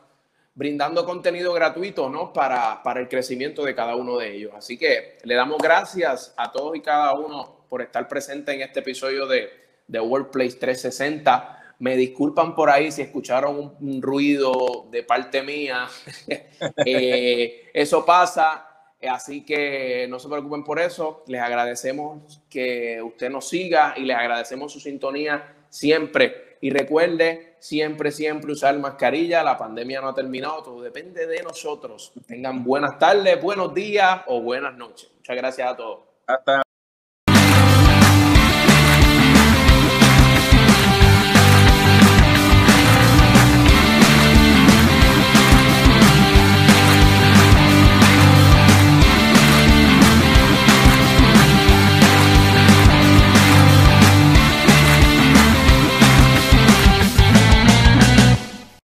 brindando 0.53 1.05
contenido 1.05 1.53
gratuito, 1.53 2.09
¿no? 2.09 2.33
Para, 2.33 2.83
para 2.83 2.99
el 2.99 3.07
crecimiento 3.07 3.63
de 3.63 3.75
cada 3.75 3.95
uno 3.95 4.17
de 4.17 4.35
ellos. 4.35 4.51
Así 4.55 4.77
que 4.77 5.17
le 5.23 5.35
damos 5.35 5.57
gracias 5.59 6.33
a 6.37 6.51
todos 6.51 6.75
y 6.75 6.81
cada 6.81 7.13
uno 7.13 7.65
por 7.69 7.81
estar 7.81 8.07
presente 8.07 8.53
en 8.53 8.61
este 8.61 8.81
episodio 8.81 9.27
de, 9.27 9.49
de 9.87 9.99
Workplace 9.99 10.57
360. 10.57 11.75
Me 11.79 11.95
disculpan 11.95 12.53
por 12.53 12.69
ahí 12.69 12.91
si 12.91 13.01
escucharon 13.01 13.75
un, 13.79 14.01
ruido 14.01 14.87
de 14.91 15.03
parte 15.03 15.41
mía. 15.41 15.87
eh, 16.85 17.69
eso 17.73 18.05
pasa. 18.05 18.67
Así 19.09 19.43
que 19.43 20.05
no 20.09 20.19
se 20.19 20.29
preocupen 20.29 20.63
por 20.63 20.79
eso. 20.79 21.23
Les 21.27 21.41
agradecemos 21.41 22.41
que 22.49 23.01
usted 23.01 23.31
nos 23.31 23.49
siga 23.49 23.95
y 23.97 24.01
les 24.01 24.15
agradecemos 24.15 24.71
su 24.71 24.79
sintonía 24.79 25.55
siempre. 25.69 26.57
Y 26.61 26.69
recuerde 26.69 27.50
siempre, 27.61 28.11
siempre 28.11 28.51
usar 28.51 28.77
mascarilla. 28.79 29.43
La 29.43 29.57
pandemia 29.57 30.01
no 30.01 30.09
ha 30.09 30.15
terminado. 30.15 30.63
Todo 30.63 30.81
depende 30.81 31.25
de 31.25 31.41
nosotros. 31.43 32.11
Tengan 32.27 32.63
buenas 32.63 32.99
tardes, 32.99 33.41
buenos 33.41 33.73
días 33.73 34.21
o 34.27 34.41
buenas 34.41 34.75
noches. 34.75 35.09
Muchas 35.15 35.37
gracias 35.37 35.71
a 35.71 35.77
todos. 35.77 35.99
Hasta 36.27 36.63